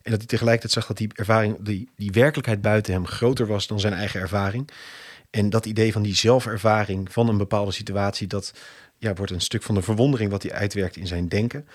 En 0.03 0.11
dat 0.11 0.19
hij 0.19 0.27
tegelijkertijd 0.27 0.73
zag 0.73 0.87
dat 0.87 0.97
die 0.97 1.11
ervaring, 1.15 1.57
die, 1.61 1.89
die 1.97 2.11
werkelijkheid 2.11 2.61
buiten 2.61 2.93
hem 2.93 3.07
groter 3.07 3.47
was 3.47 3.67
dan 3.67 3.81
zijn 3.81 3.95
eigen 3.95 4.21
ervaring. 4.21 4.71
En 5.31 5.51
dat 5.51 5.67
idee 5.67 5.93
van 5.93 6.03
die 6.03 6.15
zelfervaring 6.15 7.13
van 7.13 7.29
een 7.29 7.39
bepaalde 7.39 7.73
situatie, 7.73 8.27
dat 8.27 8.53
ja, 8.99 9.15
wordt 9.15 9.33
een 9.33 9.41
stuk 9.41 9.63
van 9.63 9.75
de 9.75 9.83
verwondering 9.83 10.31
wat 10.31 10.43
hij 10.43 10.53
uitwerkt 10.53 10.97
in 10.97 11.07
zijn 11.07 11.29
denken. 11.29 11.67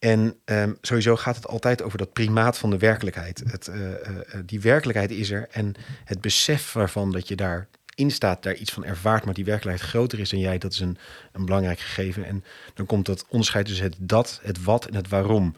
En 0.00 0.36
um, 0.44 0.78
sowieso 0.80 1.16
gaat 1.16 1.36
het 1.36 1.46
altijd 1.46 1.82
over 1.82 1.98
dat 1.98 2.12
primaat 2.12 2.58
van 2.58 2.70
de 2.70 2.78
werkelijkheid. 2.78 3.42
Het, 3.46 3.68
uh, 3.68 3.90
uh, 3.90 3.96
die 4.44 4.60
werkelijkheid 4.60 5.10
is 5.10 5.30
er 5.30 5.48
en 5.50 5.74
het 6.04 6.20
besef 6.20 6.72
waarvan 6.72 7.12
dat 7.12 7.28
je 7.28 7.36
daar 7.36 7.68
in 7.94 8.10
staat, 8.10 8.42
daar 8.42 8.54
iets 8.54 8.72
van 8.72 8.84
ervaart, 8.84 9.24
maar 9.24 9.34
die 9.34 9.44
werkelijkheid 9.44 9.90
groter 9.90 10.18
is 10.18 10.30
dan 10.30 10.40
jij, 10.40 10.58
dat 10.58 10.72
is 10.72 10.80
een, 10.80 10.98
een 11.32 11.44
belangrijk 11.44 11.78
gegeven. 11.78 12.24
En 12.24 12.44
dan 12.74 12.86
komt 12.86 13.06
dat 13.06 13.24
onderscheid 13.28 13.66
tussen 13.66 13.84
het 13.84 13.96
dat, 13.98 14.40
het 14.42 14.64
wat 14.64 14.84
en 14.84 14.94
het 14.94 15.08
waarom. 15.08 15.56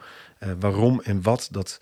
Waarom 0.59 1.01
en 1.01 1.23
wat, 1.23 1.49
dat 1.51 1.79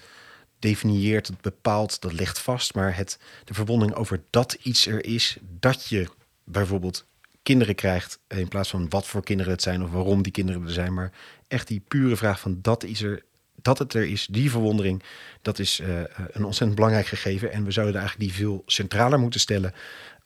definieert, 0.59 1.27
dat 1.27 1.41
bepaalt, 1.41 2.01
dat 2.01 2.13
legt 2.13 2.39
vast. 2.39 2.75
Maar 2.75 2.97
het, 2.97 3.19
de 3.45 3.55
verbonding 3.55 3.95
over 3.95 4.23
dat 4.31 4.57
iets 4.63 4.87
er 4.87 5.05
is, 5.05 5.37
dat 5.61 5.87
je 5.87 6.09
bijvoorbeeld 6.45 7.05
kinderen 7.43 7.75
krijgt, 7.75 8.19
in 8.29 8.49
plaats 8.49 8.71
van 8.71 8.89
wat 8.89 9.07
voor 9.07 9.25
kinderen 9.25 9.53
het 9.53 9.63
zijn 9.63 9.83
of 9.83 9.91
waarom 9.91 10.23
die 10.23 10.33
kinderen 10.33 10.65
er 10.65 10.73
zijn, 10.73 10.95
maar 10.95 11.13
echt 11.51 11.69
die 11.69 11.83
pure 11.89 12.17
vraag 12.17 12.41
van 12.41 12.59
dat 12.63 12.85
is 12.85 13.03
er, 13.03 13.23
dat 13.63 13.79
het 13.79 13.95
er 13.95 14.05
is, 14.05 14.27
die 14.31 14.51
verwondering, 14.51 15.03
dat 15.43 15.59
is 15.59 15.81
uh, 15.81 16.01
een 16.31 16.45
ontzettend 16.45 16.75
belangrijk 16.75 17.07
gegeven. 17.07 17.53
En 17.53 17.65
we 17.65 17.71
zouden 17.71 18.01
eigenlijk 18.01 18.31
die 18.31 18.39
veel 18.39 18.63
centraler 18.67 19.19
moeten 19.19 19.41
stellen 19.41 19.75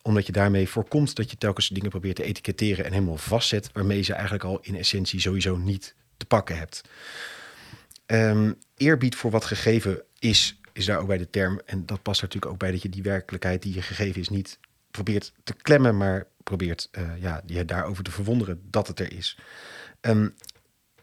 omdat 0.01 0.25
je 0.25 0.31
daarmee 0.31 0.69
voorkomt 0.69 1.15
dat 1.15 1.31
je 1.31 1.37
telkens 1.37 1.67
dingen 1.67 1.89
probeert 1.89 2.15
te 2.15 2.23
etiketteren 2.23 2.85
en 2.85 2.91
helemaal 2.91 3.17
vastzet, 3.17 3.69
waarmee 3.73 4.01
ze 4.01 4.13
eigenlijk 4.13 4.43
al 4.43 4.59
in 4.61 4.75
essentie 4.75 5.19
sowieso 5.19 5.57
niet 5.57 5.95
te 6.17 6.25
pakken 6.25 6.57
hebt. 6.57 6.81
Um, 8.05 8.55
eerbied 8.75 9.15
voor 9.15 9.31
wat 9.31 9.45
gegeven 9.45 10.01
is, 10.19 10.59
is 10.73 10.85
daar 10.85 10.99
ook 10.99 11.07
bij 11.07 11.17
de 11.17 11.29
term. 11.29 11.61
En 11.65 11.85
dat 11.85 12.01
past 12.01 12.21
natuurlijk 12.21 12.51
ook 12.51 12.59
bij 12.59 12.71
dat 12.71 12.81
je 12.81 12.89
die 12.89 13.03
werkelijkheid 13.03 13.61
die 13.61 13.73
je 13.73 13.81
gegeven 13.81 14.21
is 14.21 14.29
niet 14.29 14.59
probeert 14.91 15.33
te 15.43 15.53
klemmen, 15.53 15.97
maar 15.97 16.27
probeert 16.43 16.89
uh, 16.91 17.21
ja, 17.21 17.41
je 17.45 17.65
daarover 17.65 18.03
te 18.03 18.11
verwonderen 18.11 18.61
dat 18.69 18.87
het 18.87 18.99
er 18.99 19.13
is. 19.13 19.37
Um, 20.01 20.35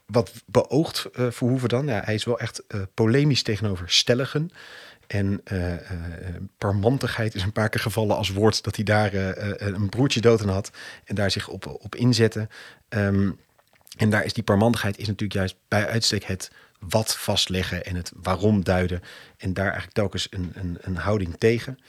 wat 0.05 0.31
beoogt 0.45 1.09
uh, 1.19 1.31
Verhoeven 1.31 1.69
dan? 1.69 1.87
Ja, 1.87 2.01
hij 2.03 2.13
is 2.13 2.23
wel 2.23 2.39
echt 2.39 2.63
uh, 2.67 2.81
polemisch 2.93 3.43
tegenover 3.43 3.89
stelligen. 3.89 4.49
En 5.07 5.41
uh, 5.51 5.73
parmantigheid 6.57 7.35
is 7.35 7.43
een 7.43 7.51
paar 7.51 7.69
keer 7.69 7.81
gevallen 7.81 8.17
als 8.17 8.29
woord 8.29 8.63
dat 8.63 8.75
hij 8.75 8.85
daar 8.85 9.13
een 9.57 9.89
broertje 9.89 10.21
dood 10.21 10.41
aan 10.41 10.49
had 10.49 10.71
en 11.05 11.15
daar 11.15 11.31
zich 11.31 11.47
op, 11.47 11.67
op 11.67 11.95
inzette. 11.95 12.47
Um, 12.89 13.39
en 13.97 14.09
daar 14.09 14.25
is 14.25 14.33
die 14.33 14.43
parmantigheid 14.43 14.97
is 14.97 15.07
natuurlijk 15.07 15.33
juist 15.33 15.55
bij 15.67 15.87
uitstek 15.87 16.23
het 16.23 16.51
wat 16.79 17.17
vastleggen 17.17 17.85
en 17.85 17.95
het 17.95 18.11
waarom 18.15 18.63
duiden. 18.63 19.01
En 19.37 19.53
daar 19.53 19.65
eigenlijk 19.65 19.93
telkens 19.93 20.27
een, 20.29 20.51
een, 20.53 20.77
een 20.81 20.95
houding 20.95 21.35
tegen. 21.37 21.79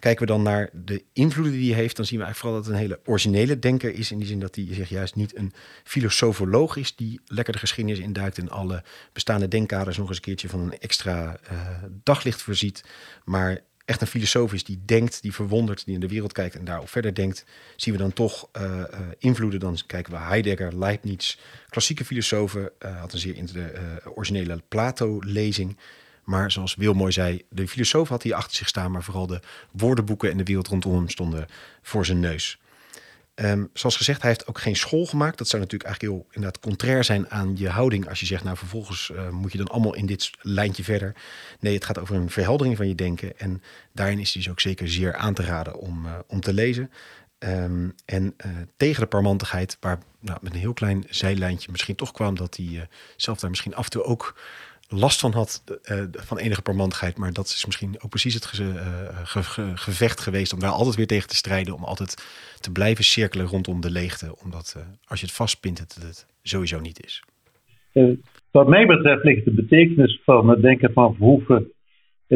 Kijken 0.00 0.26
we 0.26 0.32
dan 0.32 0.42
naar 0.42 0.70
de 0.72 1.04
invloeden 1.12 1.52
die 1.52 1.72
hij 1.72 1.80
heeft, 1.80 1.96
dan 1.96 2.04
zien 2.04 2.18
we 2.18 2.24
eigenlijk 2.24 2.54
vooral 2.54 2.56
dat 2.56 2.64
het 2.64 2.74
een 2.74 2.88
hele 2.88 3.10
originele 3.10 3.58
denker 3.58 3.94
is. 3.94 4.10
In 4.10 4.18
die 4.18 4.26
zin 4.26 4.40
dat 4.40 4.54
hij 4.54 4.66
zich 4.70 4.88
juist 4.88 5.14
niet 5.14 5.36
een 5.36 5.52
filosofoloog 5.84 6.76
is 6.76 6.96
die 6.96 7.20
lekker 7.26 7.52
de 7.52 7.58
geschiedenis 7.58 7.98
induikt 7.98 8.38
en 8.38 8.50
alle 8.50 8.82
bestaande 9.12 9.48
denkkaders 9.48 9.96
nog 9.96 10.08
eens 10.08 10.16
een 10.16 10.22
keertje 10.22 10.48
van 10.48 10.60
een 10.60 10.78
extra 10.78 11.40
uh, 11.52 11.58
daglicht 12.02 12.42
voorziet. 12.42 12.84
Maar 13.24 13.60
echt 13.84 14.00
een 14.00 14.06
filosoof 14.06 14.52
is 14.52 14.64
die 14.64 14.82
denkt, 14.84 15.22
die 15.22 15.34
verwondert, 15.34 15.84
die 15.84 15.94
in 15.94 16.00
de 16.00 16.08
wereld 16.08 16.32
kijkt 16.32 16.54
en 16.54 16.64
daarop 16.64 16.88
verder 16.88 17.14
denkt, 17.14 17.44
zien 17.76 17.94
we 17.94 18.00
dan 18.00 18.12
toch 18.12 18.48
uh, 18.56 18.62
uh, 18.62 18.84
invloeden. 19.18 19.60
Dan 19.60 19.78
kijken 19.86 20.12
we 20.12 20.18
Heidegger, 20.18 20.78
Leibniz, 20.78 21.36
klassieke 21.68 22.04
filosofen, 22.04 22.70
uh, 22.80 23.00
had 23.00 23.12
een 23.12 23.18
zeer 23.18 23.36
originele 24.14 24.62
Plato-lezing. 24.68 25.76
Maar 26.30 26.50
zoals 26.50 26.74
Wil 26.74 26.94
mooi 26.94 27.12
zei, 27.12 27.42
de 27.48 27.68
filosoof 27.68 28.08
had 28.08 28.22
hij 28.22 28.34
achter 28.34 28.56
zich 28.56 28.68
staan, 28.68 28.90
maar 28.90 29.02
vooral 29.02 29.26
de 29.26 29.40
woordenboeken 29.70 30.30
en 30.30 30.36
de 30.36 30.44
wereld 30.44 30.68
rondom 30.68 30.94
hem 30.94 31.08
stonden 31.08 31.46
voor 31.82 32.06
zijn 32.06 32.20
neus. 32.20 32.58
Um, 33.34 33.70
zoals 33.72 33.96
gezegd, 33.96 34.20
hij 34.20 34.30
heeft 34.30 34.46
ook 34.46 34.58
geen 34.58 34.76
school 34.76 35.06
gemaakt. 35.06 35.38
Dat 35.38 35.48
zou 35.48 35.62
natuurlijk 35.62 35.90
eigenlijk 35.90 36.14
heel 36.14 36.26
inderdaad 36.32 36.62
contrair 36.62 37.04
zijn 37.04 37.30
aan 37.30 37.56
je 37.56 37.68
houding. 37.68 38.08
Als 38.08 38.20
je 38.20 38.26
zegt, 38.26 38.44
nou 38.44 38.56
vervolgens 38.56 39.10
uh, 39.14 39.28
moet 39.28 39.52
je 39.52 39.58
dan 39.58 39.68
allemaal 39.68 39.94
in 39.94 40.06
dit 40.06 40.30
lijntje 40.40 40.84
verder. 40.84 41.14
Nee, 41.60 41.74
het 41.74 41.84
gaat 41.84 41.98
over 41.98 42.16
een 42.16 42.30
verheldering 42.30 42.76
van 42.76 42.88
je 42.88 42.94
denken. 42.94 43.38
En 43.38 43.62
daarin 43.92 44.18
is 44.18 44.32
hij 44.32 44.42
dus 44.42 44.50
ook 44.50 44.60
zeker 44.60 44.88
zeer 44.88 45.16
aan 45.16 45.34
te 45.34 45.42
raden 45.42 45.78
om, 45.78 46.06
uh, 46.06 46.12
om 46.26 46.40
te 46.40 46.52
lezen. 46.52 46.90
Um, 47.38 47.94
en 48.04 48.34
uh, 48.46 48.52
tegen 48.76 49.00
de 49.00 49.08
parmantigheid, 49.08 49.76
waar 49.80 49.98
nou, 50.20 50.38
met 50.42 50.52
een 50.52 50.60
heel 50.60 50.72
klein 50.72 51.04
zijlijntje 51.08 51.70
misschien 51.70 51.96
toch 51.96 52.12
kwam 52.12 52.36
dat 52.36 52.56
hij 52.56 52.88
zelf 53.16 53.40
daar 53.40 53.50
misschien 53.50 53.74
af 53.74 53.84
en 53.84 53.90
toe 53.90 54.04
ook 54.04 54.34
last 54.90 55.20
van 55.20 55.32
had 55.32 55.64
uh, 55.90 56.02
van 56.10 56.38
enige 56.38 56.62
parmantigheid. 56.62 57.18
Maar 57.18 57.32
dat 57.32 57.46
is 57.46 57.66
misschien 57.66 57.94
ook 58.00 58.10
precies 58.10 58.34
het 58.34 58.46
ge, 58.46 58.62
uh, 58.62 59.26
ge, 59.26 59.42
ge, 59.42 59.72
gevecht 59.74 60.20
geweest 60.20 60.52
om 60.52 60.60
daar 60.60 60.70
altijd 60.70 60.96
weer 60.96 61.06
tegen 61.06 61.28
te 61.28 61.36
strijden. 61.36 61.74
Om 61.74 61.84
altijd 61.84 62.14
te 62.60 62.72
blijven 62.72 63.04
cirkelen 63.04 63.46
rondom 63.46 63.80
de 63.80 63.90
leegte. 63.90 64.34
Omdat 64.44 64.74
uh, 64.76 64.82
als 65.04 65.20
je 65.20 65.26
het 65.26 65.34
vastpint, 65.34 65.78
het, 65.78 65.94
het 65.94 66.26
sowieso 66.42 66.80
niet 66.80 67.04
is. 67.04 67.22
wat 68.50 68.68
mij 68.68 68.86
betreft 68.86 69.24
ligt 69.24 69.44
de 69.44 69.54
betekenis 69.54 70.20
van 70.24 70.48
het 70.48 70.62
denken 70.62 70.92
van 70.92 71.14
Verhoeven 71.14 71.72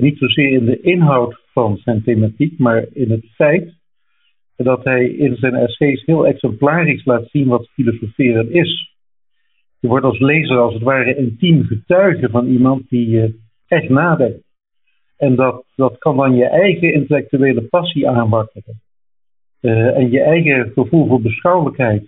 niet 0.02 0.18
zozeer 0.18 0.52
in 0.52 0.64
de 0.64 0.80
inhoud 0.80 1.40
van 1.52 1.76
zijn 1.76 2.02
thematiek, 2.02 2.58
maar 2.58 2.86
in 2.92 3.10
het 3.10 3.26
feit 3.34 3.74
dat 4.56 4.84
hij 4.84 5.08
in 5.08 5.36
zijn 5.36 5.54
essays 5.54 6.04
heel 6.04 6.26
exemplarisch 6.26 7.04
laat 7.04 7.28
zien 7.30 7.48
wat 7.48 7.68
filosoferen 7.68 8.52
is. 8.52 8.93
Je 9.84 9.90
wordt 9.90 10.04
als 10.04 10.18
lezer 10.18 10.58
als 10.58 10.74
het 10.74 10.82
ware 10.82 11.16
intiem 11.16 11.64
getuige 11.64 12.28
van 12.30 12.46
iemand 12.46 12.88
die 12.88 13.40
echt 13.66 13.88
nadenkt. 13.88 14.42
En 15.16 15.34
dat, 15.34 15.64
dat 15.76 15.98
kan 15.98 16.16
dan 16.16 16.34
je 16.34 16.48
eigen 16.48 16.92
intellectuele 16.92 17.62
passie 17.62 18.08
aanwakkeren. 18.08 18.80
Uh, 19.60 19.96
en 19.96 20.10
je 20.10 20.20
eigen 20.20 20.72
gevoel 20.74 21.06
voor 21.06 21.20
beschouwelijkheid 21.20 22.06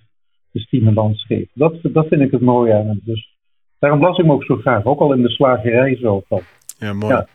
de 0.50 0.60
stimulans 0.60 1.26
geeft. 1.26 1.50
Dat, 1.54 1.74
dat 1.82 2.06
vind 2.06 2.20
ik 2.20 2.30
het 2.30 2.40
mooie 2.40 2.74
aan 2.74 2.86
hem. 2.86 3.00
Dus 3.04 3.36
daarom 3.78 4.00
las 4.00 4.18
ik 4.18 4.24
hem 4.24 4.32
ook 4.32 4.44
zo 4.44 4.56
graag, 4.56 4.84
ook 4.84 5.00
al 5.00 5.12
in 5.12 5.22
de 5.22 5.30
slagerij 5.30 5.96
zo. 5.96 6.22
Van. 6.28 6.40
Ja, 6.78 6.92
mooi. 6.92 7.14
Ja. 7.14 7.26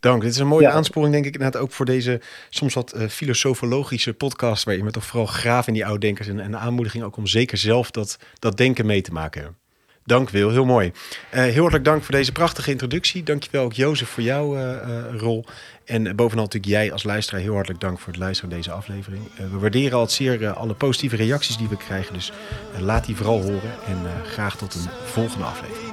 Dank. 0.00 0.22
Dit 0.22 0.30
is 0.30 0.38
een 0.38 0.46
mooie 0.46 0.66
ja. 0.66 0.72
aansporing, 0.72 1.12
denk 1.12 1.26
ik, 1.26 1.34
inderdaad 1.34 1.62
ook 1.62 1.72
voor 1.72 1.86
deze 1.86 2.20
soms 2.48 2.74
wat 2.74 2.94
uh, 2.96 3.02
filosofologische 3.02 4.14
podcast, 4.14 4.64
waar 4.64 4.76
je 4.76 4.84
met 4.84 4.92
toch 4.92 5.04
vooral 5.04 5.26
graaf 5.26 5.66
in 5.66 5.74
die 5.74 5.86
ouddenkers 5.86 6.28
en, 6.28 6.40
en 6.40 6.50
de 6.50 6.56
aanmoediging 6.56 7.04
ook 7.04 7.16
om 7.16 7.26
zeker 7.26 7.58
zelf 7.58 7.90
dat, 7.90 8.36
dat 8.38 8.56
denken 8.56 8.86
mee 8.86 9.00
te 9.00 9.12
maken. 9.12 9.58
Dank 10.04 10.30
Wil, 10.30 10.50
heel 10.50 10.64
mooi. 10.64 10.86
Uh, 10.86 11.40
heel 11.42 11.60
hartelijk 11.60 11.84
dank 11.84 12.02
voor 12.02 12.14
deze 12.14 12.32
prachtige 12.32 12.70
introductie. 12.70 13.22
Dankjewel 13.22 13.64
ook 13.64 13.72
Jozef 13.72 14.08
voor 14.08 14.22
jouw 14.22 14.56
uh, 14.56 14.76
rol. 15.16 15.44
En 15.84 16.16
bovenal 16.16 16.44
natuurlijk 16.44 16.72
jij 16.72 16.92
als 16.92 17.02
luisteraar 17.02 17.40
heel 17.40 17.54
hartelijk 17.54 17.80
dank 17.80 17.98
voor 17.98 18.08
het 18.08 18.16
luisteren 18.16 18.50
naar 18.50 18.58
deze 18.58 18.72
aflevering. 18.72 19.22
we 19.50 19.58
waarderen 19.58 19.98
al 19.98 20.08
zeer 20.08 20.52
alle 20.52 20.74
positieve 20.74 21.16
reacties 21.16 21.56
die 21.56 21.68
we 21.68 21.76
krijgen. 21.76 22.14
Dus 22.14 22.32
laat 22.78 23.06
die 23.06 23.16
vooral 23.16 23.42
horen 23.42 23.72
en 23.86 23.98
graag 24.24 24.56
tot 24.56 24.74
een 24.74 24.88
volgende 25.04 25.44
aflevering. 25.44 25.90